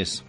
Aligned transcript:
Es 0.00 0.22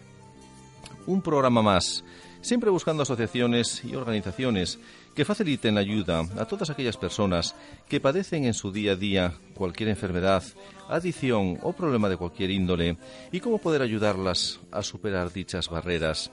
un 1.05 1.21
programa 1.21 1.61
más, 1.61 2.03
siempre 2.41 2.71
buscando 2.71 3.03
asociaciones 3.03 3.85
y 3.85 3.93
organizaciones 3.93 4.79
que 5.13 5.25
faciliten 5.25 5.77
ayuda 5.77 6.21
a 6.39 6.45
todas 6.45 6.71
aquellas 6.71 6.97
personas 6.97 7.53
que 7.87 7.99
padecen 7.99 8.45
en 8.45 8.55
su 8.55 8.71
día 8.71 8.93
a 8.93 8.95
día 8.95 9.33
cualquier 9.53 9.89
enfermedad, 9.89 10.41
adicción 10.87 11.59
o 11.61 11.73
problema 11.73 12.09
de 12.09 12.17
cualquier 12.17 12.49
índole 12.49 12.97
y 13.31 13.41
cómo 13.41 13.59
poder 13.59 13.83
ayudarlas 13.83 14.59
a 14.71 14.81
superar 14.81 15.31
dichas 15.31 15.69
barreras. 15.69 16.31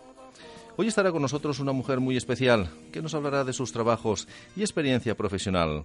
Hoy 0.79 0.87
estará 0.87 1.12
con 1.12 1.21
nosotros 1.21 1.61
una 1.61 1.73
mujer 1.73 2.00
muy 2.00 2.16
especial 2.16 2.71
que 2.91 3.03
nos 3.03 3.12
hablará 3.12 3.45
de 3.45 3.53
sus 3.53 3.71
trabajos 3.71 4.27
y 4.57 4.62
experiencia 4.62 5.14
profesional. 5.14 5.84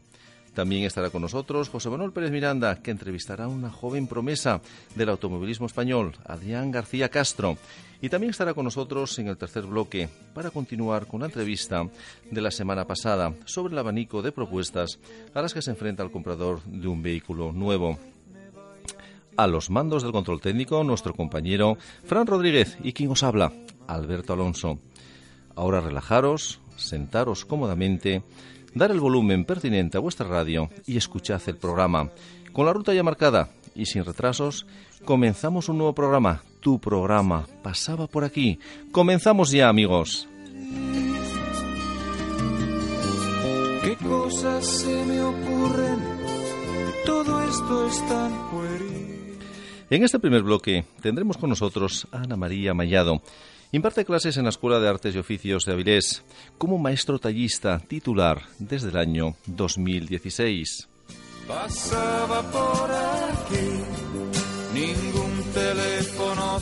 También 0.53 0.83
estará 0.83 1.09
con 1.09 1.21
nosotros 1.21 1.69
José 1.69 1.89
Manuel 1.89 2.11
Pérez 2.11 2.31
Miranda, 2.31 2.81
que 2.81 2.91
entrevistará 2.91 3.45
a 3.45 3.47
una 3.47 3.69
joven 3.69 4.07
promesa 4.07 4.61
del 4.95 5.09
automovilismo 5.09 5.65
español, 5.65 6.13
Adrián 6.25 6.71
García 6.71 7.09
Castro. 7.09 7.57
Y 8.01 8.09
también 8.09 8.31
estará 8.31 8.53
con 8.53 8.65
nosotros 8.65 9.17
en 9.19 9.27
el 9.27 9.37
tercer 9.37 9.63
bloque 9.63 10.09
para 10.33 10.49
continuar 10.49 11.07
con 11.07 11.21
la 11.21 11.27
entrevista 11.27 11.87
de 12.29 12.41
la 12.41 12.51
semana 12.51 12.85
pasada 12.85 13.33
sobre 13.45 13.73
el 13.73 13.79
abanico 13.79 14.21
de 14.21 14.31
propuestas 14.31 14.99
a 15.33 15.41
las 15.41 15.53
que 15.53 15.61
se 15.61 15.71
enfrenta 15.71 16.03
el 16.03 16.11
comprador 16.11 16.61
de 16.63 16.87
un 16.87 17.01
vehículo 17.01 17.53
nuevo. 17.53 17.97
A 19.37 19.47
los 19.47 19.69
mandos 19.69 20.03
del 20.03 20.11
control 20.11 20.41
técnico, 20.41 20.83
nuestro 20.83 21.13
compañero 21.13 21.77
Fran 22.03 22.27
Rodríguez 22.27 22.77
y 22.83 22.91
quien 22.91 23.11
os 23.11 23.23
habla, 23.23 23.53
Alberto 23.87 24.33
Alonso. 24.33 24.79
Ahora 25.55 25.79
relajaros, 25.79 26.59
sentaros 26.75 27.45
cómodamente 27.45 28.23
dar 28.73 28.91
el 28.91 28.99
volumen 28.99 29.45
pertinente 29.45 29.97
a 29.97 30.01
vuestra 30.01 30.27
radio 30.27 30.69
y 30.85 30.97
escuchad 30.97 31.41
el 31.47 31.57
programa. 31.57 32.09
Con 32.53 32.65
la 32.65 32.73
ruta 32.73 32.93
ya 32.93 33.03
marcada 33.03 33.49
y 33.75 33.85
sin 33.85 34.05
retrasos, 34.05 34.65
comenzamos 35.05 35.69
un 35.69 35.77
nuevo 35.77 35.93
programa. 35.93 36.43
Tu 36.59 36.79
programa 36.79 37.47
pasaba 37.63 38.07
por 38.07 38.23
aquí. 38.23 38.59
Comenzamos 38.91 39.51
ya, 39.51 39.69
amigos. 39.69 40.27
¿Qué 43.83 43.95
cosas 43.95 44.65
se 44.65 45.05
me 45.05 45.21
ocurren? 45.21 45.99
Todo 47.05 47.41
esto 47.41 47.87
es 47.87 48.07
tan 48.07 48.31
En 49.89 50.03
este 50.03 50.19
primer 50.19 50.43
bloque 50.43 50.85
tendremos 51.01 51.37
con 51.37 51.49
nosotros 51.49 52.07
a 52.11 52.19
Ana 52.19 52.37
María 52.37 52.73
Mayado 52.73 53.21
Imparte 53.73 54.03
clases 54.03 54.35
en 54.35 54.43
la 54.43 54.49
Escuela 54.49 54.81
de 54.81 54.89
Artes 54.89 55.15
y 55.15 55.17
Oficios 55.17 55.63
de 55.63 55.71
Avilés 55.71 56.25
como 56.57 56.77
maestro 56.77 57.19
tallista 57.19 57.79
titular 57.79 58.41
desde 58.59 58.89
el 58.89 58.97
año 58.97 59.35
2016. 59.45 60.89
Pasaba 61.47 62.41
por 62.51 62.91
aquí, 62.91 63.55
ningún 64.73 65.43
teléfono 65.53 66.59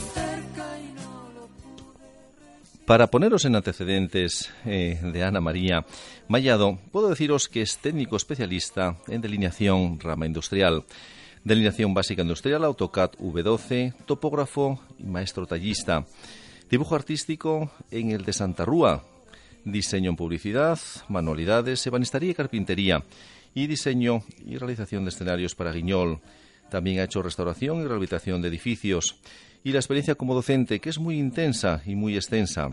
Para 2.84 3.08
poneros 3.08 3.44
en 3.44 3.56
antecedentes 3.56 4.52
eh, 4.64 5.00
de 5.00 5.24
Ana 5.24 5.40
María 5.40 5.84
Mayado, 6.28 6.78
puedo 6.92 7.08
deciros 7.08 7.48
que 7.48 7.62
es 7.62 7.78
técnico 7.78 8.16
especialista 8.16 8.96
en 9.08 9.20
delineación 9.20 9.98
rama 9.98 10.26
industrial. 10.26 10.84
Delineación 11.42 11.92
básica 11.92 12.22
industrial, 12.22 12.64
AutoCAD 12.64 13.12
V12, 13.12 13.94
topógrafo 14.06 14.80
y 14.98 15.04
maestro 15.04 15.46
tallista. 15.46 16.04
Dibujo 16.70 16.94
artístico 16.94 17.72
en 17.90 18.12
el 18.12 18.24
de 18.24 18.32
Santa 18.32 18.64
Rúa. 18.64 19.02
Diseño 19.64 20.10
en 20.10 20.16
publicidad, 20.16 20.78
manualidades, 21.08 21.84
ebanistería 21.84 22.30
y 22.30 22.34
carpintería. 22.34 23.02
Y 23.54 23.66
diseño 23.66 24.22
y 24.46 24.56
realización 24.56 25.04
de 25.04 25.10
escenarios 25.10 25.56
para 25.56 25.72
Guiñol. 25.72 26.20
También 26.70 27.00
ha 27.00 27.04
hecho 27.04 27.22
restauración 27.22 27.80
y 27.80 27.86
rehabilitación 27.86 28.40
de 28.40 28.48
edificios. 28.48 29.16
Y 29.64 29.72
la 29.72 29.80
experiencia 29.80 30.14
como 30.14 30.32
docente, 30.32 30.78
que 30.78 30.90
es 30.90 31.00
muy 31.00 31.18
intensa 31.18 31.82
y 31.84 31.96
muy 31.96 32.14
extensa. 32.14 32.72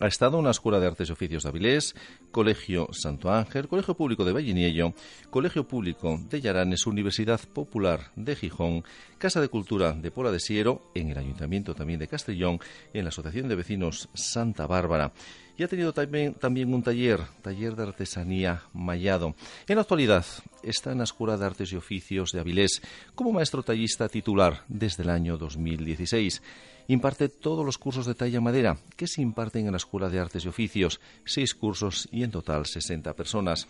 Ha 0.00 0.06
estado 0.06 0.38
en 0.38 0.44
la 0.44 0.50
Escuela 0.50 0.78
de 0.78 0.86
Artes 0.86 1.08
y 1.08 1.12
Oficios 1.12 1.42
de 1.42 1.48
Avilés, 1.48 1.94
Colegio 2.30 2.88
Santo 2.92 3.32
Ángel, 3.32 3.68
Colegio 3.68 3.94
Público 3.94 4.24
de 4.24 4.32
Valliniello, 4.32 4.92
Colegio 5.30 5.66
Público 5.66 6.20
de 6.28 6.40
Llaranes, 6.40 6.86
Universidad 6.86 7.40
Popular 7.40 8.12
de 8.14 8.36
Gijón, 8.36 8.84
Casa 9.16 9.40
de 9.40 9.48
Cultura 9.48 9.92
de 9.92 10.10
Pola 10.10 10.30
de 10.30 10.40
Siero, 10.40 10.90
en 10.94 11.10
el 11.10 11.18
Ayuntamiento 11.18 11.74
también 11.74 11.98
de 11.98 12.06
Castellón, 12.06 12.60
en 12.92 13.04
la 13.04 13.08
Asociación 13.08 13.48
de 13.48 13.56
Vecinos 13.56 14.08
Santa 14.14 14.66
Bárbara. 14.66 15.12
Y 15.56 15.64
ha 15.64 15.68
tenido 15.68 15.92
también, 15.92 16.34
también 16.34 16.72
un 16.72 16.82
taller, 16.82 17.20
taller 17.42 17.74
de 17.74 17.82
artesanía 17.82 18.62
Mallado. 18.72 19.34
En 19.66 19.76
la 19.76 19.82
actualidad 19.82 20.24
está 20.62 20.92
en 20.92 20.98
la 20.98 21.04
Escuela 21.04 21.36
de 21.36 21.46
Artes 21.46 21.72
y 21.72 21.76
Oficios 21.76 22.30
de 22.30 22.40
Avilés 22.40 22.80
como 23.16 23.32
maestro 23.32 23.64
tallista 23.64 24.08
titular 24.08 24.62
desde 24.68 25.02
el 25.02 25.10
año 25.10 25.36
2016 25.36 26.42
imparte 26.88 27.28
todos 27.28 27.64
los 27.64 27.78
cursos 27.78 28.06
de 28.06 28.14
talla 28.14 28.40
madera 28.40 28.78
que 28.96 29.06
se 29.06 29.22
imparten 29.22 29.66
en 29.66 29.72
la 29.72 29.76
Escuela 29.76 30.08
de 30.08 30.18
Artes 30.18 30.44
y 30.44 30.48
Oficios, 30.48 31.00
seis 31.24 31.54
cursos 31.54 32.08
y 32.10 32.24
en 32.24 32.30
total 32.30 32.66
60 32.66 33.14
personas. 33.14 33.68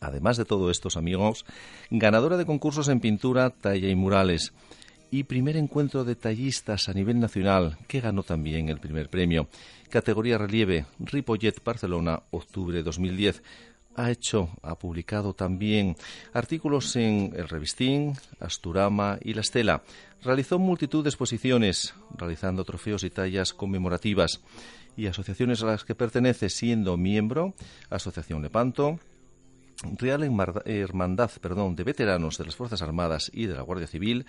Además 0.00 0.36
de 0.36 0.44
todo 0.44 0.70
estos 0.70 0.96
amigos, 0.96 1.46
ganadora 1.90 2.36
de 2.36 2.44
concursos 2.44 2.88
en 2.88 3.00
pintura, 3.00 3.50
talla 3.50 3.88
y 3.88 3.94
murales 3.94 4.52
y 5.10 5.24
primer 5.24 5.56
encuentro 5.56 6.04
de 6.04 6.14
tallistas 6.14 6.88
a 6.88 6.92
nivel 6.92 7.18
nacional, 7.18 7.78
que 7.88 8.00
ganó 8.00 8.22
también 8.22 8.68
el 8.68 8.78
primer 8.78 9.08
premio. 9.08 9.48
Categoría 9.88 10.38
relieve, 10.38 10.86
Ripollet, 11.00 11.64
Barcelona, 11.64 12.22
octubre 12.30 12.82
2010 12.82 13.42
ha 13.96 14.10
hecho, 14.10 14.50
ha 14.62 14.76
publicado 14.76 15.34
también 15.34 15.96
artículos 16.32 16.94
en 16.96 17.32
El 17.36 17.48
Revistín, 17.48 18.14
Asturama 18.38 19.18
y 19.20 19.34
La 19.34 19.40
Estela. 19.40 19.82
Realizó 20.22 20.58
multitud 20.58 21.02
de 21.02 21.08
exposiciones, 21.08 21.94
realizando 22.14 22.64
trofeos 22.64 23.04
y 23.04 23.10
tallas 23.10 23.54
conmemorativas 23.54 24.40
y 24.96 25.06
asociaciones 25.06 25.62
a 25.62 25.66
las 25.66 25.84
que 25.84 25.94
pertenece 25.94 26.50
siendo 26.50 26.98
miembro, 26.98 27.54
Asociación 27.88 28.42
Lepanto, 28.42 28.98
Real 29.98 30.22
Hermandad 30.66 31.30
de 31.30 31.84
Veteranos 31.84 32.36
de 32.36 32.44
las 32.44 32.54
Fuerzas 32.54 32.82
Armadas 32.82 33.30
y 33.32 33.46
de 33.46 33.54
la 33.54 33.62
Guardia 33.62 33.86
Civil, 33.86 34.26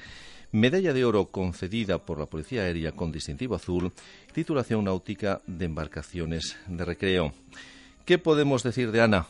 medalla 0.53 0.93
de 0.93 1.03
oro 1.03 1.25
concedida 1.25 1.97
por 2.05 2.19
la 2.19 2.25
Policía 2.25 2.61
Aérea 2.61 2.93
con 2.93 3.11
distintivo 3.11 3.55
azul, 3.55 3.91
titulación 4.33 4.85
náutica 4.85 5.41
de 5.45 5.65
embarcaciones 5.65 6.57
de 6.67 6.85
recreo. 6.85 7.33
¿Qué 8.05 8.17
podemos 8.17 8.63
decir 8.63 8.91
de 8.91 9.01
Ana? 9.01 9.27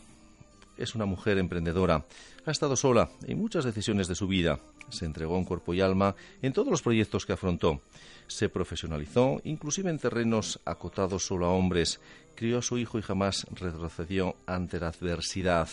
Es 0.77 0.93
una 0.93 1.05
mujer 1.05 1.39
emprendedora. 1.39 2.05
Ha 2.45 2.51
estado 2.51 2.75
sola 2.75 3.09
en 3.27 3.39
muchas 3.39 3.65
decisiones 3.65 4.07
de 4.07 4.15
su 4.15 4.27
vida. 4.27 4.59
Se 4.89 5.05
entregó 5.05 5.37
en 5.37 5.45
cuerpo 5.45 5.73
y 5.73 5.81
alma 5.81 6.15
en 6.41 6.53
todos 6.53 6.69
los 6.69 6.81
proyectos 6.81 7.25
que 7.25 7.33
afrontó. 7.33 7.81
Se 8.27 8.49
profesionalizó, 8.49 9.41
inclusive 9.43 9.89
en 9.89 9.99
terrenos 9.99 10.59
acotados 10.65 11.25
solo 11.25 11.45
a 11.45 11.51
hombres. 11.51 11.99
Crió 12.35 12.57
a 12.57 12.61
su 12.63 12.77
hijo 12.77 12.97
y 12.97 13.03
jamás 13.03 13.45
retrocedió 13.51 14.35
ante 14.47 14.79
la 14.79 14.87
adversidad. 14.87 15.69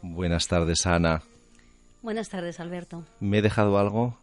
Buenas 0.00 0.46
tardes, 0.46 0.86
Ana. 0.86 1.22
Buenas 2.00 2.28
tardes, 2.28 2.60
Alberto. 2.60 3.04
¿Me 3.18 3.38
he 3.38 3.42
dejado 3.42 3.78
algo? 3.78 4.16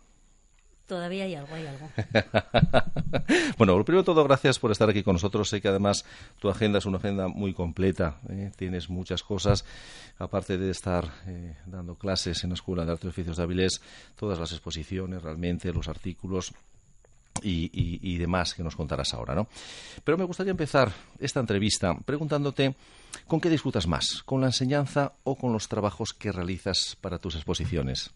Todavía 0.87 1.23
hay 1.23 1.33
algo, 1.33 1.55
hay 1.55 1.65
algo. 1.65 1.89
bueno, 3.57 3.83
primero 3.83 4.03
de 4.03 4.05
todo, 4.05 4.23
gracias 4.23 4.59
por 4.59 4.71
estar 4.71 4.87
aquí 4.87 5.01
con 5.01 5.13
nosotros. 5.13 5.49
Sé 5.49 5.59
que 5.59 5.67
además 5.67 6.05
tu 6.39 6.47
agenda 6.47 6.77
es 6.77 6.85
una 6.85 6.99
agenda 6.99 7.27
muy 7.27 7.55
completa. 7.55 8.19
¿eh? 8.29 8.51
Tienes 8.55 8.89
muchas 8.89 9.23
cosas. 9.23 9.65
Aparte 10.19 10.59
de 10.59 10.69
estar 10.69 11.09
eh, 11.25 11.55
dando 11.65 11.95
clases 11.95 12.43
en 12.43 12.51
la 12.51 12.53
Escuela 12.53 12.85
de 12.85 12.91
Arte 12.91 13.07
y 13.07 13.09
Oficios 13.09 13.37
de 13.37 13.43
Avilés, 13.43 13.81
todas 14.15 14.37
las 14.37 14.51
exposiciones, 14.51 15.23
realmente, 15.23 15.73
los 15.73 15.87
artículos. 15.87 16.53
Y, 17.43 17.69
y, 17.73 18.17
demás 18.17 18.53
que 18.53 18.63
nos 18.63 18.77
contarás 18.77 19.13
ahora, 19.13 19.35
¿no? 19.35 19.49
Pero 20.05 20.17
me 20.17 20.23
gustaría 20.23 20.51
empezar 20.51 20.93
esta 21.19 21.41
entrevista 21.41 21.93
preguntándote 21.93 22.75
con 23.27 23.41
qué 23.41 23.49
disfrutas 23.49 23.87
más, 23.87 24.23
con 24.23 24.39
la 24.39 24.47
enseñanza 24.47 25.11
o 25.25 25.35
con 25.35 25.51
los 25.51 25.67
trabajos 25.67 26.13
que 26.13 26.31
realizas 26.31 26.95
para 27.01 27.19
tus 27.19 27.35
exposiciones. 27.35 28.13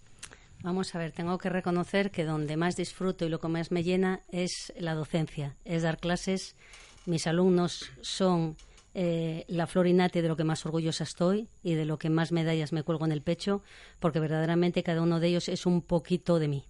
Vamos 0.61 0.93
a 0.93 0.99
ver, 0.99 1.13
tengo 1.13 1.37
que 1.37 1.49
reconocer 1.49 2.11
que 2.11 2.25
donde 2.25 2.57
más 2.57 2.75
disfruto 2.75 3.25
y 3.25 3.29
lo 3.29 3.39
que 3.39 3.47
más 3.47 3.71
me 3.71 3.81
llena 3.81 4.23
es 4.29 4.73
la 4.77 4.93
docencia, 4.93 5.55
es 5.63 5.83
dar 5.83 5.99
clases. 5.99 6.57
Mis 7.05 7.27
alumnos 7.27 7.89
son 8.01 8.57
eh, 8.93 9.45
la 9.47 9.67
florinate 9.67 10.21
de 10.21 10.27
lo 10.27 10.35
que 10.35 10.43
más 10.43 10.65
orgullosa 10.65 11.05
estoy 11.05 11.47
y 11.63 11.75
de 11.75 11.85
lo 11.85 11.97
que 11.97 12.09
más 12.09 12.33
medallas 12.33 12.73
me 12.73 12.83
cuelgo 12.83 13.05
en 13.05 13.13
el 13.13 13.21
pecho, 13.21 13.63
porque 13.99 14.19
verdaderamente 14.19 14.83
cada 14.83 15.01
uno 15.01 15.21
de 15.21 15.29
ellos 15.29 15.47
es 15.47 15.65
un 15.65 15.81
poquito 15.81 16.39
de 16.39 16.49
mí. 16.49 16.65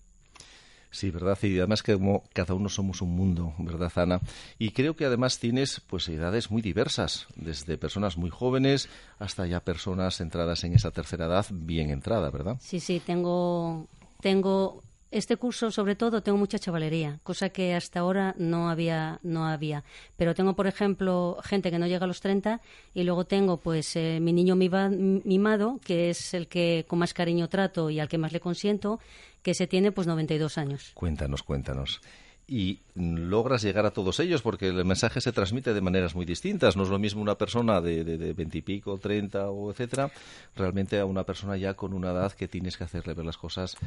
Sí, 0.91 1.12
¿verdad? 1.12 1.38
Y 1.44 1.57
además 1.57 1.83
que 1.83 1.94
como 1.94 2.24
cada 2.33 2.53
uno 2.53 2.69
somos 2.69 3.01
un 3.01 3.15
mundo, 3.15 3.53
¿verdad, 3.59 3.91
Ana? 3.95 4.19
Y 4.57 4.71
creo 4.71 4.95
que 4.95 5.06
además 5.06 5.39
tienes 5.39 5.81
pues 5.81 6.09
edades 6.09 6.50
muy 6.50 6.62
diversas, 6.62 7.27
desde 7.36 7.77
personas 7.77 8.18
muy 8.18 8.30
jóvenes 8.30 8.89
hasta 9.19 9.45
ya 9.45 9.59
personas 9.59 10.19
entradas 10.19 10.63
en 10.63 10.74
esa 10.74 10.91
tercera 10.91 11.25
edad 11.25 11.45
bien 11.51 11.91
entrada, 11.91 12.31
¿verdad? 12.31 12.57
Sí, 12.59 12.80
sí, 12.80 13.00
tengo 13.00 13.88
tengo 14.21 14.83
este 15.12 15.38
curso, 15.38 15.71
sobre 15.71 15.95
todo, 15.95 16.21
tengo 16.21 16.38
mucha 16.38 16.59
chavalería, 16.59 17.19
cosa 17.24 17.50
que 17.50 17.74
hasta 17.74 18.01
ahora 18.01 18.36
no 18.38 18.69
había, 18.69 19.19
no 19.24 19.47
había. 19.47 19.83
Pero 20.18 20.36
tengo, 20.36 20.56
por 20.56 20.68
ejemplo, 20.68 21.38
gente 21.44 21.71
que 21.71 21.80
no 21.80 21.88
llega 21.88 22.03
a 22.03 22.07
los 22.07 22.21
30 22.21 22.62
y 22.94 23.03
luego 23.03 23.25
tengo, 23.25 23.57
pues, 23.57 23.95
eh, 23.95 24.19
mi 24.21 24.33
niño 24.33 24.56
mimado, 24.56 25.80
que 25.83 26.12
es 26.12 26.33
el 26.36 26.47
que 26.47 26.86
con 26.88 27.00
más 27.00 27.15
cariño 27.15 27.50
trato 27.50 27.89
y 27.89 28.00
al 28.00 28.07
que 28.07 28.19
más 28.19 28.33
le 28.33 28.39
consiento, 28.39 29.00
que 29.41 29.53
se 29.53 29.68
tiene, 29.68 29.91
pues, 29.91 30.07
92 30.07 30.57
años. 30.57 30.91
Cuéntanos, 30.94 31.44
cuéntanos. 31.44 32.01
Y 32.47 32.80
logras 33.00 33.62
llegar 33.62 33.86
a 33.86 33.92
todos 33.92 34.19
ellos 34.19 34.42
porque 34.42 34.68
el 34.68 34.86
mensaje 34.86 35.22
se 35.22 35.31
transmite 35.31 35.74
de 35.74 35.81
maneras 35.81 36.16
muy 36.16 36.25
distintas. 36.25 36.75
No 36.75 36.84
es 36.84 36.90
lo 36.90 37.00
mismo 37.00 37.22
una 37.22 37.36
persona 37.36 37.81
de, 37.81 38.34
veintipico, 38.34 38.98
treinta 38.98 39.50
o 39.50 39.72
etcétera, 39.72 40.12
realmente 40.56 41.00
a 41.00 41.06
una 41.06 41.24
persona 41.24 41.57
ya 41.57 41.74
con 41.74 41.94
una 41.94 42.12
edad 42.12 42.34
que 42.34 42.48
tienes 42.48 42.78
que 42.78 42.84
hacerle 42.84 43.13
ver 43.13 43.25
las 43.25 43.38
cosas. 43.38 43.78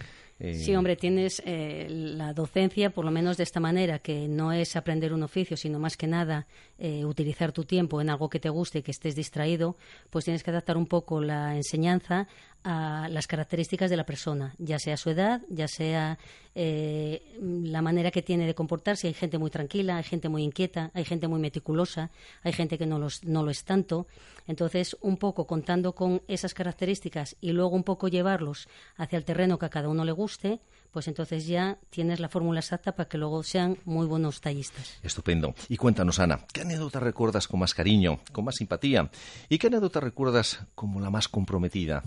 Eh, 0.40 0.54
sí, 0.54 0.74
hombre, 0.74 0.96
tienes 0.96 1.42
eh, 1.44 1.86
la 1.90 2.32
docencia, 2.32 2.90
por 2.90 3.04
lo 3.04 3.10
menos 3.10 3.36
de 3.36 3.44
esta 3.44 3.60
manera, 3.60 3.98
que 3.98 4.28
no 4.28 4.52
es 4.52 4.76
aprender 4.76 5.12
un 5.12 5.22
oficio, 5.22 5.56
sino 5.56 5.78
más 5.78 5.96
que 5.96 6.06
nada 6.06 6.46
eh, 6.78 7.04
utilizar 7.04 7.52
tu 7.52 7.64
tiempo 7.64 8.00
en 8.00 8.10
algo 8.10 8.28
que 8.28 8.40
te 8.40 8.48
guste 8.48 8.78
y 8.78 8.82
que 8.82 8.90
estés 8.90 9.14
distraído, 9.14 9.76
pues 10.10 10.24
tienes 10.24 10.42
que 10.42 10.50
adaptar 10.50 10.76
un 10.76 10.86
poco 10.86 11.20
la 11.20 11.54
enseñanza 11.56 12.26
a 12.64 13.08
las 13.10 13.26
características 13.26 13.90
de 13.90 13.96
la 13.96 14.06
persona, 14.06 14.54
ya 14.58 14.78
sea 14.78 14.96
su 14.96 15.10
edad, 15.10 15.42
ya 15.48 15.66
sea 15.66 16.18
eh, 16.54 17.22
la 17.40 17.82
manera 17.82 18.10
que 18.10 18.22
tiene 18.22 18.46
de 18.46 18.54
comportarse. 18.54 19.01
Hay 19.08 19.14
gente 19.14 19.38
muy 19.38 19.50
tranquila, 19.50 19.96
hay 19.96 20.04
gente 20.04 20.28
muy 20.28 20.42
inquieta, 20.42 20.90
hay 20.94 21.04
gente 21.04 21.28
muy 21.28 21.40
meticulosa, 21.40 22.10
hay 22.42 22.52
gente 22.52 22.78
que 22.78 22.86
no, 22.86 22.98
no 22.98 23.42
lo 23.42 23.50
es 23.50 23.64
tanto. 23.64 24.06
Entonces, 24.46 24.96
un 25.00 25.16
poco 25.16 25.46
contando 25.46 25.94
con 25.94 26.22
esas 26.28 26.54
características 26.54 27.36
y 27.40 27.52
luego 27.52 27.76
un 27.76 27.84
poco 27.84 28.08
llevarlos 28.08 28.68
hacia 28.96 29.16
el 29.16 29.24
terreno 29.24 29.58
que 29.58 29.66
a 29.66 29.70
cada 29.70 29.88
uno 29.88 30.04
le 30.04 30.12
guste, 30.12 30.60
pues 30.92 31.08
entonces 31.08 31.46
ya 31.46 31.78
tienes 31.90 32.20
la 32.20 32.28
fórmula 32.28 32.60
exacta 32.60 32.92
para 32.92 33.08
que 33.08 33.18
luego 33.18 33.42
sean 33.42 33.78
muy 33.84 34.06
buenos 34.06 34.40
tallistas. 34.40 34.98
Estupendo. 35.02 35.54
Y 35.68 35.76
cuéntanos, 35.76 36.18
Ana, 36.18 36.40
¿qué 36.52 36.60
anécdota 36.60 37.00
recuerdas 37.00 37.48
con 37.48 37.60
más 37.60 37.74
cariño, 37.74 38.20
con 38.32 38.44
más 38.44 38.56
simpatía? 38.56 39.10
¿Y 39.48 39.58
qué 39.58 39.68
anécdota 39.68 40.00
recuerdas 40.00 40.60
como 40.74 41.00
la 41.00 41.10
más 41.10 41.28
comprometida? 41.28 42.02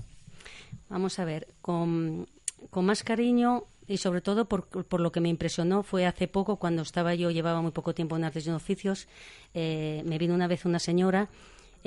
Vamos 0.89 1.19
a 1.19 1.25
ver, 1.25 1.47
con, 1.61 2.27
más 2.71 3.03
cariño 3.03 3.63
y 3.87 3.97
sobre 3.97 4.21
todo 4.21 4.45
por, 4.45 4.67
por, 4.67 4.99
lo 4.99 5.11
que 5.11 5.21
me 5.21 5.29
impresionó 5.29 5.83
fue 5.83 6.05
hace 6.05 6.27
poco 6.27 6.57
cuando 6.57 6.81
estaba 6.81 7.15
yo, 7.15 7.31
llevaba 7.31 7.61
muy 7.61 7.71
poco 7.71 7.93
tiempo 7.93 8.15
en 8.15 8.23
artes 8.23 8.47
y 8.47 8.49
oficios, 8.49 9.07
eh, 9.53 10.03
me 10.05 10.17
vino 10.17 10.33
una 10.33 10.47
vez 10.47 10.65
una 10.65 10.79
señora 10.79 11.29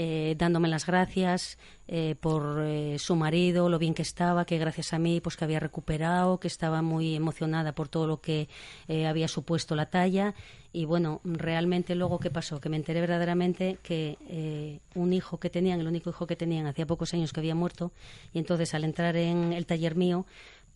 eh, 0.00 0.36
dándome 0.38 0.68
las 0.68 0.86
gracias 0.86 1.58
eh, 1.88 2.14
por 2.20 2.64
su 2.98 3.16
marido, 3.16 3.68
lo 3.68 3.80
bien 3.80 3.94
que 3.94 4.02
estaba, 4.02 4.44
que 4.44 4.56
gracias 4.56 4.92
a 4.92 4.98
mí 5.00 5.20
pues 5.20 5.36
que 5.36 5.44
había 5.44 5.58
recuperado, 5.58 6.38
que 6.38 6.46
estaba 6.46 6.82
muy 6.82 7.16
emocionada 7.16 7.74
por 7.74 7.88
todo 7.88 8.06
lo 8.06 8.20
que 8.20 8.48
había 8.88 9.26
supuesto 9.26 9.74
la 9.74 9.86
talla. 9.86 10.34
Y 10.70 10.84
bueno, 10.84 11.22
realmente 11.24 11.94
luego 11.94 12.18
qué 12.18 12.30
pasó, 12.30 12.60
que 12.60 12.68
me 12.68 12.76
enteré 12.76 13.00
verdaderamente 13.00 13.78
que 13.82 14.18
eh, 14.28 14.80
un 14.94 15.14
hijo 15.14 15.40
que 15.40 15.48
tenían, 15.48 15.80
el 15.80 15.88
único 15.88 16.10
hijo 16.10 16.26
que 16.26 16.36
tenían, 16.36 16.66
hacía 16.66 16.86
pocos 16.86 17.14
años 17.14 17.32
que 17.32 17.40
había 17.40 17.54
muerto, 17.54 17.90
y 18.34 18.38
entonces 18.38 18.74
al 18.74 18.84
entrar 18.84 19.16
en 19.16 19.54
el 19.54 19.64
taller 19.64 19.96
mío, 19.96 20.26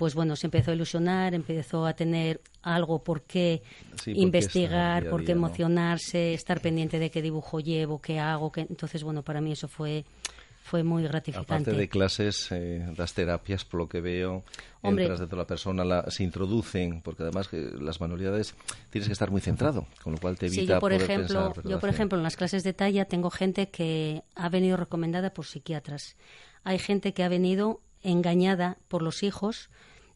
pues 0.03 0.17
bueno, 0.17 0.35
se 0.35 0.49
empezó 0.49 0.73
a 0.73 0.75
ilusionar, 0.75 1.33
empezó 1.33 1.87
a 1.87 1.93
tener 1.93 2.41
algo 2.61 3.05
por 3.05 3.23
qué 3.23 3.63
investigar, 4.07 5.09
por 5.09 5.25
qué 5.25 5.31
emocionarse, 5.31 6.35
estar 6.35 6.61
pendiente 6.61 6.99
de 6.99 7.09
qué 7.09 7.23
dibujo 7.23 7.61
llevo, 7.61 8.01
qué 8.01 8.19
hago, 8.19 8.51
qué... 8.51 8.63
entonces 8.63 9.05
bueno, 9.05 9.23
para 9.23 9.41
mí 9.41 9.53
eso 9.53 9.69
fue 9.69 10.05
fue 10.65 10.83
muy 10.83 11.05
gratificante. 11.05 11.53
Aparte 11.53 11.73
de 11.73 11.89
clases, 11.89 12.49
eh, 12.51 12.85
las 12.97 13.15
terapias, 13.15 13.65
por 13.65 13.79
lo 13.79 13.89
que 13.89 14.01
veo, 14.01 14.43
entras 14.83 15.21
dentro 15.21 15.37
de 15.37 15.43
la 15.43 15.47
persona, 15.47 15.85
la, 15.85 16.11
se 16.11 16.25
introducen, 16.25 17.01
porque 17.01 17.23
además 17.23 17.49
las 17.53 18.01
manualidades 18.01 18.57
tienes 18.91 19.07
que 19.07 19.13
estar 19.13 19.31
muy 19.31 19.41
centrado, 19.41 19.87
con 20.03 20.15
lo 20.15 20.19
cual 20.19 20.37
te 20.37 20.47
evita 20.47 20.63
sí, 20.63 20.67
yo 20.67 20.81
por 20.81 20.91
poder 20.91 21.03
ejemplo, 21.03 21.55
Yo, 21.63 21.79
por 21.79 21.91
ejemplo, 21.91 22.19
en 22.19 22.25
las 22.25 22.35
clases 22.35 22.65
de 22.65 22.73
talla 22.73 23.05
tengo 23.05 23.31
gente 23.31 23.69
que 23.69 24.25
ha 24.35 24.49
venido 24.49 24.77
recomendada 24.77 25.33
por 25.33 25.47
psiquiatras. 25.47 26.17
Hay 26.65 26.81
gente 26.81 27.15
que 27.15 27.23
ha 27.23 27.29
venido 27.29 27.81
engañada 28.03 28.79
por 28.89 29.03
los 29.03 29.23
hijos, 29.23 29.71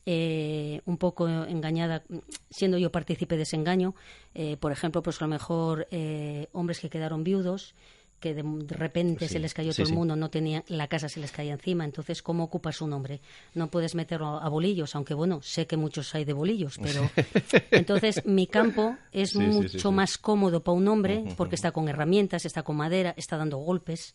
eh, 0.07 0.83
un 0.85 0.99
poco 0.99 1.29
engañada, 1.29 2.05
siendo 2.49 2.79
yo 2.79 2.93
partícipe 2.93 3.37
de 3.37 3.43
ese 3.43 3.57
engaño. 3.57 3.95
Eh, 4.35 4.57
por 4.57 4.71
ejemplo, 4.71 5.03
pues 5.03 5.21
a 5.21 5.25
lo 5.25 5.29
mejor 5.29 5.89
eh, 5.91 6.47
hombres 6.53 6.79
que 6.79 6.89
quedaron 6.89 7.25
viudos 7.25 7.75
que 8.21 8.35
de, 8.35 8.43
repente 8.69 9.29
se 9.29 9.39
les 9.39 9.53
cayó 9.53 9.75
todo 9.75 9.87
el 9.87 9.93
mundo, 9.93 10.17
no 10.17 10.31
tenía, 10.31 10.65
la 10.69 10.89
casa 10.89 11.09
se 11.09 11.21
les 11.21 11.33
caía 11.33 11.53
encima. 11.53 11.85
Entonces, 11.85 12.23
¿cómo 12.23 12.45
ocupas 12.45 12.81
un 12.81 12.93
hombre? 12.93 13.21
No 13.55 13.69
puedes 13.69 13.95
meterlo 13.95 14.41
a, 14.41 14.49
bolillos, 14.49 14.95
aunque 14.95 15.13
bueno, 15.13 15.43
sé 15.43 15.67
que 15.67 15.77
muchos 15.77 16.15
hay 16.15 16.25
de 16.25 16.33
bolillos, 16.33 16.79
pero 16.81 17.11
entonces 17.73 18.25
mi 18.25 18.47
campo 18.47 18.97
es 19.13 19.35
mucho 19.35 19.93
más 19.93 20.19
cómodo 20.19 20.63
para 20.63 20.77
un 20.77 20.89
hombre 20.89 21.25
porque 21.37 21.57
está 21.57 21.73
con 21.73 21.89
herramientas, 21.89 22.47
está 22.47 22.63
con 22.63 22.77
madera, 22.77 23.13
está 23.17 23.37
dando 23.37 23.59
golpes. 23.59 24.15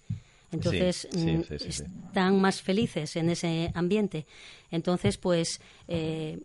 Entonces 0.52 1.08
mm, 1.14 1.54
están 1.54 2.42
más 2.42 2.62
felices 2.62 3.16
en 3.16 3.30
ese 3.30 3.72
ambiente. 3.74 4.26
Entonces, 4.70 5.18
pues 5.18 5.62
eh, 5.88 6.40